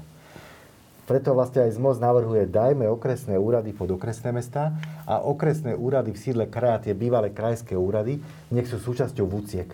Preto 1.04 1.36
vlastne 1.36 1.68
aj 1.68 1.76
ZMOZ 1.76 2.00
navrhuje, 2.00 2.48
dajme 2.48 2.88
okresné 2.88 3.36
úrady 3.36 3.76
pod 3.76 3.92
okresné 3.92 4.32
mesta 4.32 4.72
a 5.04 5.20
okresné 5.20 5.76
úrady 5.76 6.16
v 6.16 6.22
sídle 6.24 6.48
kraja, 6.48 6.88
tie 6.88 6.96
bývalé 6.96 7.36
krajské 7.36 7.76
úrady, 7.76 8.16
nech 8.48 8.64
sú 8.64 8.80
súčasťou 8.80 9.28
vúciek. 9.28 9.68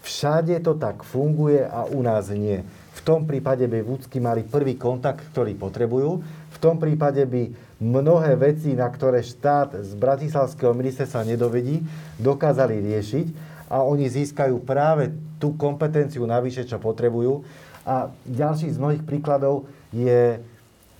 Všade 0.00 0.56
to 0.64 0.80
tak 0.80 1.04
funguje 1.04 1.68
a 1.68 1.84
u 1.84 2.00
nás 2.00 2.32
nie. 2.32 2.64
V 2.96 3.00
tom 3.04 3.28
prípade 3.28 3.68
by 3.68 3.84
vúcky 3.84 4.24
mali 4.24 4.40
prvý 4.40 4.80
kontakt, 4.80 5.20
ktorý 5.36 5.52
potrebujú. 5.52 6.24
V 6.48 6.58
tom 6.64 6.80
prípade 6.80 7.28
by 7.28 7.52
mnohé 7.76 8.40
veci, 8.40 8.72
na 8.72 8.88
ktoré 8.88 9.20
štát 9.20 9.84
z 9.84 9.92
Bratislavského 10.00 10.72
ministerstva 10.72 11.28
nedovedí, 11.28 11.84
dokázali 12.16 12.80
riešiť 12.80 13.57
a 13.68 13.84
oni 13.84 14.08
získajú 14.08 14.64
práve 14.64 15.12
tú 15.36 15.54
kompetenciu 15.54 16.24
navyše, 16.24 16.64
čo 16.64 16.80
potrebujú. 16.80 17.44
A 17.88 18.12
ďalší 18.24 18.72
z 18.72 18.80
mnohých 18.80 19.04
príkladov 19.04 19.68
je 19.92 20.40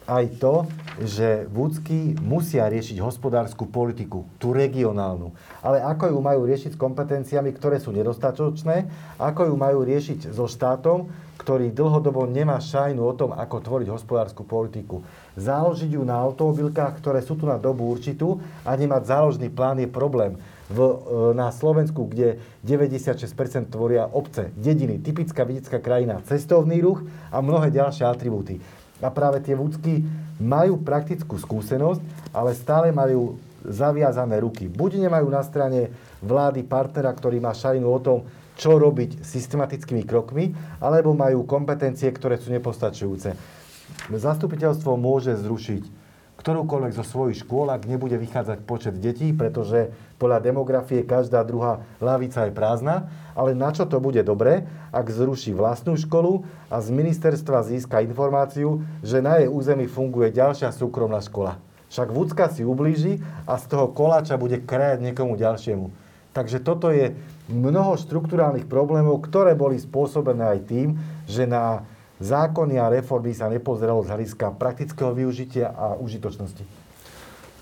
aj 0.08 0.24
to, 0.40 0.64
že 1.04 1.44
vúcky 1.52 2.16
musia 2.24 2.64
riešiť 2.64 2.96
hospodárskú 3.04 3.68
politiku, 3.68 4.24
tú 4.40 4.56
regionálnu. 4.56 5.36
Ale 5.60 5.84
ako 5.84 6.16
ju 6.16 6.18
majú 6.24 6.48
riešiť 6.48 6.72
s 6.74 6.80
kompetenciami, 6.80 7.52
ktoré 7.52 7.76
sú 7.76 7.92
nedostatočné, 7.92 8.88
ako 9.20 9.52
ju 9.52 9.54
majú 9.60 9.84
riešiť 9.84 10.32
so 10.32 10.48
štátom, 10.48 11.12
ktorý 11.38 11.70
dlhodobo 11.70 12.26
nemá 12.26 12.58
šajnu 12.58 12.98
o 12.98 13.14
tom, 13.14 13.30
ako 13.30 13.62
tvoriť 13.62 13.88
hospodárskú 13.88 14.42
politiku. 14.42 15.06
Záložiť 15.38 15.94
ju 15.94 16.02
na 16.02 16.18
automobilkách, 16.18 16.98
ktoré 16.98 17.22
sú 17.22 17.38
tu 17.38 17.46
na 17.46 17.56
dobu 17.56 17.86
určitú 17.86 18.42
a 18.66 18.74
nemať 18.74 19.06
záložný 19.06 19.48
plán 19.48 19.78
je 19.78 19.86
problém. 19.86 20.34
V, 20.68 20.78
e, 20.82 20.94
na 21.32 21.48
Slovensku, 21.54 22.10
kde 22.10 22.42
96% 22.66 23.70
tvoria 23.70 24.10
obce, 24.10 24.50
dediny, 24.58 25.00
typická 25.00 25.46
vidická 25.46 25.78
krajina, 25.78 26.20
cestovný 26.26 26.82
ruch 26.82 27.06
a 27.32 27.38
mnohé 27.40 27.70
ďalšie 27.72 28.04
atribúty. 28.04 28.60
A 28.98 29.08
práve 29.14 29.38
tie 29.40 29.54
vúcky 29.54 30.02
majú 30.42 30.82
praktickú 30.82 31.38
skúsenosť, 31.38 32.02
ale 32.34 32.50
stále 32.52 32.90
majú 32.90 33.38
zaviazané 33.62 34.42
ruky. 34.42 34.66
Buď 34.66 35.06
nemajú 35.06 35.26
na 35.30 35.42
strane 35.46 35.94
vlády 36.18 36.66
partnera, 36.66 37.14
ktorý 37.14 37.38
má 37.38 37.54
šajnu 37.54 37.86
o 37.86 38.00
tom, 38.02 38.18
čo 38.58 38.76
robiť 38.76 39.22
systematickými 39.22 40.02
krokmi, 40.02 40.52
alebo 40.82 41.14
majú 41.14 41.46
kompetencie, 41.46 42.10
ktoré 42.10 42.36
sú 42.36 42.50
nepostačujúce. 42.50 43.38
Zastupiteľstvo 44.10 44.98
môže 44.98 45.38
zrušiť 45.38 46.08
ktorúkoľvek 46.38 46.94
zo 46.94 47.02
svojich 47.02 47.42
škôl, 47.42 47.66
ak 47.66 47.90
nebude 47.90 48.14
vychádzať 48.14 48.62
počet 48.62 48.94
detí, 49.02 49.34
pretože 49.34 49.90
podľa 50.22 50.38
demografie 50.38 51.02
každá 51.02 51.42
druhá 51.42 51.82
lavica 51.98 52.46
je 52.46 52.54
prázdna, 52.54 53.10
ale 53.34 53.58
na 53.58 53.74
čo 53.74 53.90
to 53.90 53.98
bude 53.98 54.22
dobre, 54.22 54.62
ak 54.94 55.06
zruší 55.10 55.50
vlastnú 55.50 55.98
školu 55.98 56.46
a 56.70 56.78
z 56.78 56.94
ministerstva 56.94 57.66
získa 57.66 58.06
informáciu, 58.06 58.86
že 59.02 59.18
na 59.18 59.42
jej 59.42 59.50
území 59.50 59.90
funguje 59.90 60.30
ďalšia 60.30 60.70
súkromná 60.70 61.18
škola. 61.18 61.58
Však 61.90 62.08
Vúcka 62.14 62.46
si 62.54 62.62
ublíži 62.62 63.18
a 63.42 63.58
z 63.58 63.64
toho 63.66 63.90
koláča 63.90 64.38
bude 64.38 64.62
krajať 64.62 65.02
niekomu 65.02 65.34
ďalšiemu. 65.34 65.90
Takže 66.36 66.60
toto 66.60 66.92
je 66.92 67.16
mnoho 67.48 67.96
štruktúrálnych 67.96 68.68
problémov, 68.68 69.24
ktoré 69.24 69.56
boli 69.56 69.80
spôsobené 69.80 70.58
aj 70.58 70.60
tým, 70.68 70.88
že 71.24 71.48
na 71.48 71.82
zákony 72.20 72.78
a 72.78 72.90
reformy 72.92 73.32
sa 73.32 73.48
nepozeralo 73.48 74.02
z 74.04 74.10
hľadiska 74.12 74.54
praktického 74.58 75.14
využitia 75.14 75.70
a 75.72 75.94
užitočnosti. 75.96 76.64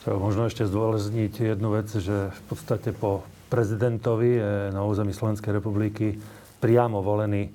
Treba 0.02 0.18
možno 0.22 0.46
ešte 0.46 0.64
zdôrazniť 0.66 1.56
jednu 1.56 1.74
vec, 1.74 1.90
že 1.90 2.30
v 2.30 2.42
podstate 2.46 2.94
po 2.94 3.26
prezidentovi 3.50 4.38
na 4.74 4.82
území 4.82 5.14
Slovenskej 5.14 5.62
republiky 5.62 6.18
priamo 6.58 7.02
volený 7.02 7.46
e, 7.46 7.50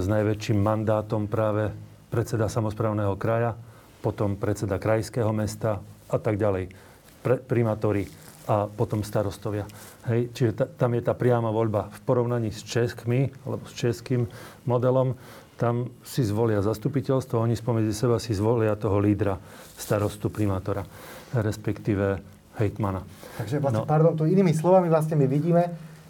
s 0.00 0.06
najväčším 0.08 0.56
mandátom 0.56 1.28
práve 1.28 1.72
predseda 2.08 2.48
samozprávneho 2.48 3.16
kraja, 3.20 3.56
potom 4.00 4.36
predseda 4.36 4.80
krajského 4.80 5.28
mesta 5.34 5.80
a 6.08 6.16
tak 6.16 6.40
ďalej. 6.40 6.72
Pre, 7.20 7.40
primátori 7.44 8.08
a 8.48 8.64
potom 8.64 9.04
starostovia. 9.04 9.68
Hej, 10.08 10.32
čiže 10.32 10.52
ta, 10.56 10.64
tam 10.64 10.96
je 10.96 11.04
tá 11.04 11.12
priama 11.12 11.52
voľba 11.52 11.92
v 11.92 12.00
porovnaní 12.08 12.48
s 12.48 12.64
Českmi, 12.64 13.28
alebo 13.44 13.68
s 13.68 13.76
českým 13.76 14.24
modelom, 14.64 15.12
tam 15.60 15.92
si 16.00 16.24
zvolia 16.24 16.64
zastupiteľstvo, 16.64 17.36
oni 17.36 17.58
spomedzi 17.58 17.92
seba 17.92 18.16
si 18.16 18.32
zvolia 18.32 18.72
toho 18.78 18.96
lídra, 19.02 19.36
starostu, 19.76 20.32
primátora, 20.32 20.86
respektíve 21.34 22.22
hejtmana. 22.56 23.04
Takže 23.36 23.60
vlastne, 23.60 23.84
no. 23.84 23.90
pardon, 23.90 24.14
tu 24.16 24.24
inými 24.24 24.54
slovami 24.56 24.88
vlastne 24.88 25.18
my 25.18 25.26
vidíme, 25.28 25.68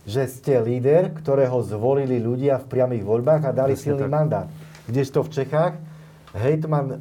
že 0.09 0.25
ste 0.31 0.61
líder, 0.63 1.13
ktorého 1.17 1.61
zvolili 1.65 2.17
ľudia 2.23 2.61
v 2.63 2.67
priamých 2.71 3.05
voľbách 3.05 3.43
a 3.45 3.51
dali 3.53 3.75
Presne 3.77 3.85
silný 3.93 4.07
tak. 4.07 4.15
mandát. 4.15 4.47
Kdežto 4.89 5.21
v 5.27 5.31
Čechách 5.33 5.75
hejtman 6.33 7.01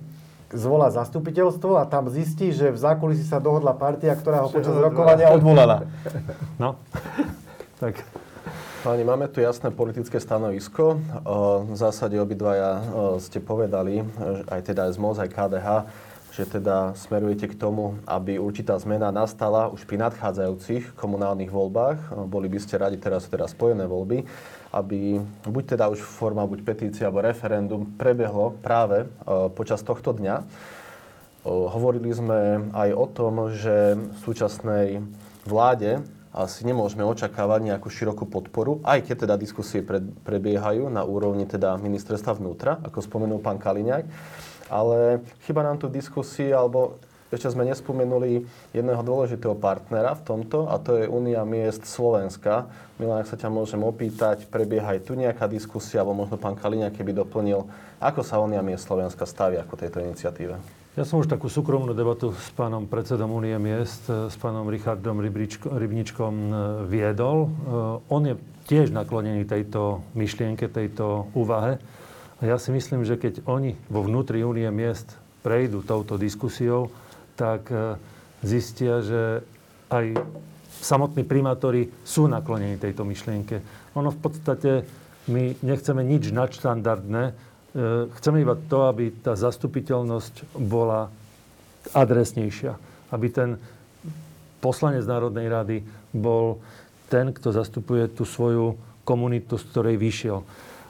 zvolá 0.53 0.91
zastupiteľstvo 0.91 1.75
a 1.79 1.83
tam 1.87 2.07
zistí, 2.07 2.55
že 2.55 2.71
v 2.71 2.79
zákulisí 2.79 3.27
sa 3.27 3.43
dohodla 3.43 3.75
partia, 3.75 4.15
ktorá 4.15 4.43
ho 4.45 4.49
počas 4.51 4.75
rokovania 4.75 5.31
odvolala. 5.31 5.83
No, 6.55 6.79
tak 7.81 8.03
Páni, 8.85 9.03
máme 9.03 9.27
tu 9.27 9.41
jasné 9.41 9.73
politické 9.73 10.21
stanovisko. 10.21 11.01
V 11.65 11.75
zásade 11.75 12.15
obidvaja 12.21 12.79
ste 13.19 13.41
povedali, 13.41 14.05
aj 14.47 14.61
teda 14.63 14.87
SMOZ, 14.93 15.27
aj 15.27 15.29
KDH, 15.33 15.67
že 16.37 16.45
teda 16.45 16.93
smerujete 16.93 17.49
k 17.49 17.57
tomu, 17.57 17.97
aby 18.05 18.37
určitá 18.37 18.77
zmena 18.77 19.09
nastala 19.09 19.73
už 19.73 19.89
pri 19.89 19.97
nadchádzajúcich 20.05 20.93
komunálnych 20.93 21.49
voľbách. 21.49 22.13
Boli 22.29 22.45
by 22.45 22.61
ste 22.61 22.77
radi, 22.77 23.01
teraz 23.01 23.25
sú 23.25 23.33
teda 23.33 23.49
spojené 23.49 23.89
voľby, 23.89 24.21
aby 24.69 25.17
buď 25.49 25.63
teda 25.73 25.89
už 25.89 25.97
forma, 25.97 26.45
buď 26.45 26.61
petícia, 26.61 27.09
alebo 27.09 27.25
referendum 27.25 27.89
prebehlo 27.97 28.53
práve 28.61 29.09
počas 29.57 29.81
tohto 29.81 30.13
dňa. 30.13 30.45
Hovorili 31.41 32.13
sme 32.13 32.69
aj 32.69 32.89
o 32.93 33.05
tom, 33.09 33.33
že 33.57 33.97
v 33.97 34.17
súčasnej 34.21 35.01
vláde 35.41 36.05
asi 36.37 36.69
nemôžeme 36.69 37.01
očakávať 37.01 37.73
nejakú 37.73 37.89
širokú 37.89 38.29
podporu, 38.29 38.77
aj 38.85 39.09
keď 39.09 39.25
teda 39.25 39.41
diskusie 39.41 39.81
prebiehajú 40.21 40.85
na 40.85 41.01
úrovni 41.01 41.49
teda 41.49 41.81
ministerstva 41.81 42.37
vnútra, 42.37 42.77
ako 42.85 43.01
spomenul 43.01 43.41
pán 43.41 43.57
Kaliňák. 43.57 44.05
Ale 44.67 45.23
chyba 45.47 45.63
nám 45.63 45.79
tu 45.79 45.87
diskusie, 45.87 46.51
alebo 46.51 46.99
ešte 47.27 47.51
sme 47.51 47.67
nespomenuli 47.67 48.47
jedného 48.71 49.03
dôležitého 49.03 49.59
partnera 49.59 50.15
v 50.15 50.23
tomto, 50.23 50.71
a 50.71 50.79
to 50.79 50.95
je 50.95 51.11
Únia 51.11 51.43
miest 51.43 51.83
Slovenska. 51.83 52.71
Milan, 52.95 53.19
ak 53.19 53.27
sa 53.27 53.35
ťa 53.35 53.51
môžem 53.51 53.83
opýtať, 53.83 54.47
prebieha 54.47 54.95
aj 54.95 55.11
tu 55.11 55.19
nejaká 55.19 55.43
diskusia, 55.51 56.01
alebo 56.01 56.23
možno 56.23 56.39
pán 56.39 56.55
Kaliňák 56.55 56.95
keby 56.95 57.11
doplnil, 57.11 57.67
ako 57.99 58.23
sa 58.23 58.39
Únia 58.39 58.63
miest 58.63 58.87
Slovenska 58.87 59.27
stavia 59.27 59.67
ako 59.67 59.75
tejto 59.75 59.99
iniciatíve? 59.99 60.55
Ja 60.97 61.05
som 61.05 61.21
už 61.21 61.29
takú 61.29 61.45
súkromnú 61.45 61.93
debatu 61.93 62.33
s 62.33 62.49
pánom 62.57 62.89
predsedom 62.89 63.29
Unie 63.29 63.53
miest, 63.61 64.09
s 64.09 64.33
pánom 64.41 64.65
Richardom 64.65 65.21
Rybničkom 65.21 66.33
e, 66.33 66.51
viedol. 66.89 67.37
E, 67.45 67.49
on 68.09 68.25
je 68.25 68.33
tiež 68.65 68.89
naklonený 68.89 69.45
tejto 69.45 70.01
myšlienke, 70.17 70.65
tejto 70.73 71.29
úvahe. 71.37 71.77
A 72.37 72.41
ja 72.45 72.57
si 72.61 72.69
myslím, 72.69 73.01
že 73.01 73.17
keď 73.17 73.45
oni 73.49 73.73
vo 73.89 74.05
vnútri 74.05 74.45
Únie 74.45 74.69
miest 74.69 75.17
prejdú 75.41 75.81
touto 75.81 76.19
diskusiou, 76.21 76.93
tak 77.33 77.69
e, 77.73 77.97
zistia, 78.45 79.01
že 79.01 79.41
aj 79.89 80.21
samotní 80.81 81.25
primátori 81.25 81.89
sú 82.05 82.29
naklonení 82.29 82.77
tejto 82.77 83.01
myšlienke. 83.01 83.61
Ono 83.97 84.13
v 84.13 84.19
podstate, 84.21 84.85
my 85.29 85.57
nechceme 85.65 86.05
nič 86.05 86.29
nadštandardné, 86.29 87.47
E, 87.77 88.09
chceme 88.17 88.41
iba 88.41 88.57
to, 88.57 88.89
aby 88.89 89.13
tá 89.21 89.37
zastupiteľnosť 89.37 90.57
bola 90.57 91.13
adresnejšia. 91.93 92.73
Aby 93.13 93.27
ten 93.29 93.49
poslanec 94.57 95.05
Národnej 95.05 95.45
rady 95.45 95.77
bol 96.09 96.57
ten, 97.05 97.29
kto 97.29 97.53
zastupuje 97.53 98.09
tú 98.09 98.25
svoju 98.25 98.73
komunitu, 99.05 99.61
z 99.61 99.63
ktorej 99.69 99.95
vyšiel. 100.01 100.41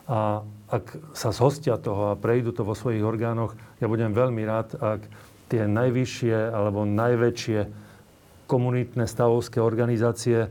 A 0.07 0.41
ak 0.68 1.15
sa 1.15 1.32
zhostia 1.32 1.80
toho 1.80 2.11
a 2.11 2.20
prejdú 2.20 2.51
to 2.51 2.68
vo 2.68 2.76
svojich 2.76 3.03
orgánoch, 3.03 3.55
ja 3.80 3.88
budem 3.88 4.11
veľmi 4.11 4.43
rád, 4.43 4.76
ak 4.76 5.01
tie 5.47 5.63
najvyššie 5.63 6.36
alebo 6.51 6.84
najväčšie 6.84 7.59
komunitné 8.51 9.07
stavovské 9.07 9.63
organizácie 9.63 10.47
e, 10.47 10.49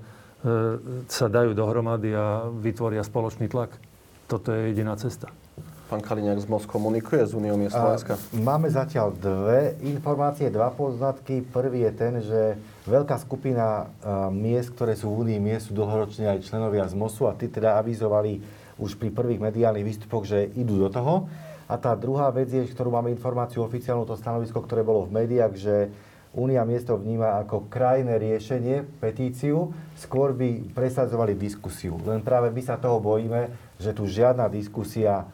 sa 1.08 1.26
dajú 1.28 1.52
dohromady 1.52 2.16
a 2.16 2.48
vytvoria 2.48 3.04
spoločný 3.04 3.48
tlak. 3.48 3.76
Toto 4.24 4.52
je 4.52 4.72
jediná 4.72 4.96
cesta. 4.96 5.28
Pán 5.86 6.02
Kaliňák 6.02 6.42
z 6.42 6.50
MOS 6.50 6.66
komunikuje 6.66 7.22
s 7.22 7.30
Uniou 7.30 7.54
miest 7.54 7.78
Slovenska? 7.78 8.18
Máme 8.34 8.66
zatiaľ 8.66 9.14
dve 9.14 9.78
informácie, 9.86 10.50
dva 10.50 10.74
poznatky. 10.74 11.46
Prvý 11.46 11.86
je 11.86 11.92
ten, 11.94 12.12
že 12.26 12.58
veľká 12.90 13.14
skupina 13.22 13.86
miest, 14.34 14.74
ktoré 14.74 14.98
sú 14.98 15.14
v 15.14 15.22
Únii, 15.22 15.38
miest 15.38 15.70
sú 15.70 15.78
dlhoročne 15.78 16.26
aj 16.26 16.42
členovia 16.42 16.90
z 16.90 16.98
MOSu 16.98 17.30
a 17.30 17.38
tí 17.38 17.46
teda 17.46 17.78
avizovali 17.78 18.42
už 18.76 19.00
pri 19.00 19.12
prvých 19.12 19.40
mediálnych 19.40 19.84
výstupoch, 19.84 20.28
že 20.28 20.52
idú 20.56 20.76
do 20.76 20.88
toho. 20.92 21.28
A 21.66 21.74
tá 21.80 21.96
druhá 21.98 22.30
vec 22.30 22.52
je, 22.52 22.62
ktorú 22.62 22.94
máme 22.94 23.10
informáciu 23.10 23.64
oficiálnu, 23.66 24.06
to 24.06 24.14
stanovisko, 24.14 24.62
ktoré 24.62 24.86
bolo 24.86 25.08
v 25.08 25.24
médiách, 25.24 25.54
že 25.58 25.74
Únia 26.36 26.68
miesto 26.68 27.00
vníma 27.00 27.40
ako 27.40 27.64
krajné 27.72 28.20
riešenie, 28.20 28.84
petíciu, 29.00 29.72
skôr 29.96 30.36
by 30.36 30.68
presadzovali 30.76 31.32
diskusiu. 31.32 31.96
Len 32.04 32.20
práve 32.20 32.52
my 32.52 32.60
sa 32.60 32.76
toho 32.76 33.00
bojíme, 33.00 33.48
že 33.80 33.96
tu 33.96 34.04
žiadna 34.04 34.52
diskusia 34.52 35.24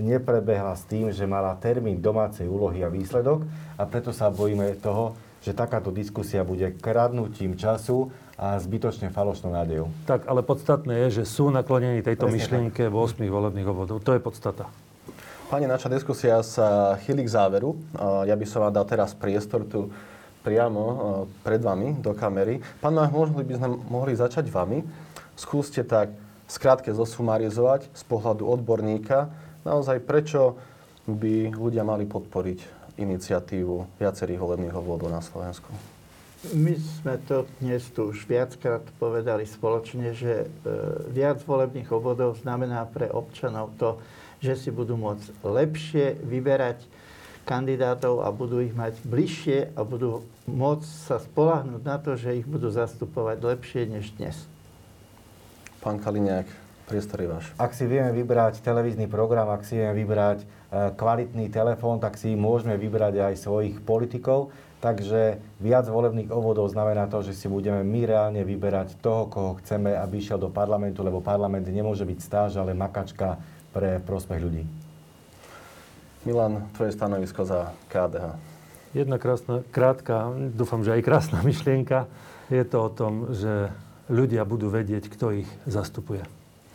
neprebehla 0.00 0.72
s 0.72 0.88
tým, 0.88 1.12
že 1.12 1.28
mala 1.28 1.52
termín 1.60 2.00
domácej 2.00 2.48
úlohy 2.48 2.80
a 2.80 2.88
výsledok 2.88 3.44
a 3.76 3.84
preto 3.84 4.08
sa 4.08 4.32
bojíme 4.32 4.80
toho, 4.80 5.12
že 5.42 5.54
takáto 5.54 5.94
diskusia 5.94 6.42
bude 6.42 6.74
kradnutím 6.78 7.54
času 7.54 8.10
a 8.38 8.58
zbytočne 8.58 9.10
falošnou 9.10 9.50
nádejou. 9.54 9.90
Tak, 10.06 10.26
ale 10.30 10.46
podstatné 10.46 11.08
je, 11.08 11.22
že 11.22 11.24
sú 11.26 11.50
naklonení 11.50 12.02
tejto 12.02 12.26
Presne 12.26 12.38
myšlienke 12.38 12.82
tak. 12.86 12.92
v 12.92 12.96
8 12.96 13.26
volebných 13.26 13.66
obvodov. 13.66 13.98
To 14.02 14.14
je 14.14 14.20
podstata. 14.22 14.70
Pani, 15.48 15.64
naša 15.64 15.88
diskusia 15.88 16.44
sa 16.44 17.00
chýli 17.00 17.24
k 17.24 17.32
záveru. 17.32 17.72
Ja 18.28 18.36
by 18.36 18.46
som 18.46 18.68
vám 18.68 18.76
dal 18.76 18.84
teraz 18.84 19.16
priestor 19.16 19.64
tu 19.64 19.88
priamo 20.44 21.24
pred 21.40 21.58
vami 21.58 21.96
do 21.98 22.12
kamery. 22.12 22.60
Pán 22.84 22.94
mohli 22.94 23.42
by 23.48 23.54
sme 23.56 23.68
mohli 23.88 24.12
začať 24.12 24.44
vami. 24.52 24.84
Skúste 25.34 25.82
tak 25.88 26.12
skrátke 26.48 26.92
zosumarizovať 26.92 27.92
z 27.92 28.02
pohľadu 28.08 28.44
odborníka, 28.44 29.28
naozaj 29.64 30.00
prečo 30.04 30.56
by 31.08 31.52
ľudia 31.52 31.84
mali 31.84 32.04
podporiť 32.04 32.77
iniciatívu 32.98 33.98
viacerých 34.02 34.42
volebných 34.42 34.74
obvodov 34.74 35.08
na 35.08 35.22
Slovensku? 35.22 35.70
My 36.54 36.70
sme 36.78 37.18
to 37.26 37.50
dnes 37.58 37.82
tu 37.90 38.14
už 38.14 38.22
viackrát 38.30 38.86
povedali 39.02 39.42
spoločne, 39.42 40.14
že 40.14 40.46
e, 40.46 40.46
viac 41.10 41.42
volebných 41.42 41.90
obvodov 41.90 42.38
znamená 42.38 42.86
pre 42.86 43.10
občanov 43.10 43.74
to, 43.74 43.98
že 44.38 44.54
si 44.54 44.70
budú 44.70 44.94
môcť 44.94 45.42
lepšie 45.42 46.22
vyberať 46.22 46.86
kandidátov 47.42 48.22
a 48.22 48.30
budú 48.30 48.62
ich 48.62 48.70
mať 48.70 49.02
bližšie 49.02 49.74
a 49.74 49.80
budú 49.82 50.22
môcť 50.46 50.90
sa 51.10 51.18
spolahnúť 51.18 51.82
na 51.82 51.96
to, 51.98 52.14
že 52.14 52.38
ich 52.38 52.46
budú 52.46 52.70
zastupovať 52.70 53.38
lepšie 53.42 53.82
než 53.90 54.14
dnes. 54.14 54.38
Pán 55.82 55.98
Kaliňák, 55.98 56.46
Priestor 56.88 57.20
je 57.20 57.28
váš. 57.28 57.46
Ak 57.60 57.76
si 57.76 57.84
vieme 57.84 58.08
vybrať 58.16 58.64
televízny 58.64 59.10
program, 59.10 59.52
ak 59.52 59.66
si 59.66 59.76
vieme 59.76 59.92
vybrať 59.92 60.46
kvalitný 60.72 61.48
telefón, 61.48 61.96
tak 61.96 62.20
si 62.20 62.36
môžeme 62.36 62.76
vybrať 62.76 63.32
aj 63.32 63.34
svojich 63.40 63.76
politikov. 63.80 64.52
Takže 64.78 65.42
viac 65.58 65.90
volebných 65.90 66.30
obvodov 66.30 66.70
znamená 66.70 67.10
to, 67.10 67.18
že 67.26 67.34
si 67.34 67.50
budeme 67.50 67.82
my 67.82 68.00
reálne 68.06 68.42
vyberať 68.46 69.02
toho, 69.02 69.26
koho 69.26 69.58
chceme, 69.58 69.90
aby 69.90 70.22
išiel 70.22 70.38
do 70.38 70.54
parlamentu, 70.54 71.02
lebo 71.02 71.18
parlament 71.18 71.66
nemôže 71.66 72.06
byť 72.06 72.18
stáž, 72.22 72.50
ale 72.62 72.78
makačka 72.78 73.42
pre 73.74 73.98
prospech 73.98 74.38
ľudí. 74.38 74.62
Milan, 76.22 76.70
tvoje 76.78 76.94
stanovisko 76.94 77.42
za 77.42 77.74
KDH. 77.90 78.38
Jedna 78.94 79.18
krásna, 79.18 79.66
krátka, 79.74 80.30
dúfam, 80.54 80.86
že 80.86 80.94
aj 80.94 81.02
krásna 81.02 81.42
myšlienka. 81.48 82.06
Je 82.46 82.62
to 82.62 82.86
o 82.86 82.90
tom, 82.92 83.34
že 83.34 83.74
ľudia 84.06 84.46
budú 84.46 84.70
vedieť, 84.70 85.10
kto 85.10 85.42
ich 85.42 85.48
zastupuje 85.66 86.22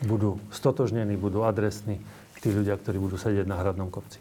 budú 0.03 0.37
stotožnení, 0.51 1.15
budú 1.15 1.47
adresní 1.47 2.03
tí 2.43 2.51
ľudia, 2.51 2.75
ktorí 2.75 2.99
budú 2.99 3.15
sedieť 3.15 3.47
na 3.47 3.55
hradnom 3.55 3.87
kopci. 3.87 4.19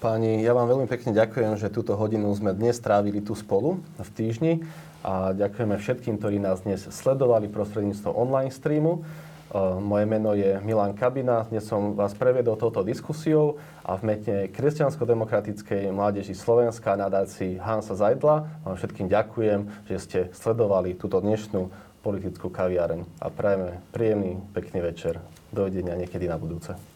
Páni, 0.00 0.40
ja 0.40 0.56
vám 0.56 0.64
veľmi 0.64 0.88
pekne 0.88 1.12
ďakujem, 1.12 1.60
že 1.60 1.68
túto 1.68 1.92
hodinu 1.92 2.32
sme 2.32 2.56
dnes 2.56 2.80
strávili 2.80 3.20
tu 3.20 3.36
spolu 3.36 3.84
v 4.00 4.10
týždni 4.16 4.64
a 5.04 5.36
ďakujeme 5.36 5.76
všetkým, 5.76 6.16
ktorí 6.16 6.40
nás 6.40 6.64
dnes 6.64 6.88
sledovali 6.88 7.52
prostredníctvom 7.52 8.16
online 8.16 8.48
streamu. 8.48 9.04
E, 9.52 9.60
moje 9.76 10.04
meno 10.08 10.32
je 10.32 10.56
Milan 10.64 10.96
Kabina, 10.96 11.44
dnes 11.52 11.68
som 11.68 11.92
vás 11.92 12.16
prevedol 12.16 12.56
touto 12.56 12.80
diskusiou 12.80 13.60
a 13.84 14.00
v 14.00 14.16
mene 14.16 14.48
Kresťansko-demokratickej 14.56 15.92
mládeži 15.92 16.32
Slovenska 16.32 16.96
nadácii 16.96 17.60
Hansa 17.60 17.92
Zajdla 17.92 18.64
vám 18.64 18.76
všetkým 18.80 19.12
ďakujem, 19.12 19.68
že 19.84 19.96
ste 20.00 20.20
sledovali 20.32 20.96
túto 20.96 21.20
dnešnú 21.20 21.68
politickú 22.00 22.48
kaviareň 22.48 23.04
a 23.20 23.28
prajeme 23.28 23.84
príjemný, 23.92 24.40
pekný 24.56 24.80
večer. 24.80 25.20
Dovidenia 25.52 25.92
niekedy 25.92 26.24
na 26.24 26.40
budúce. 26.40 26.89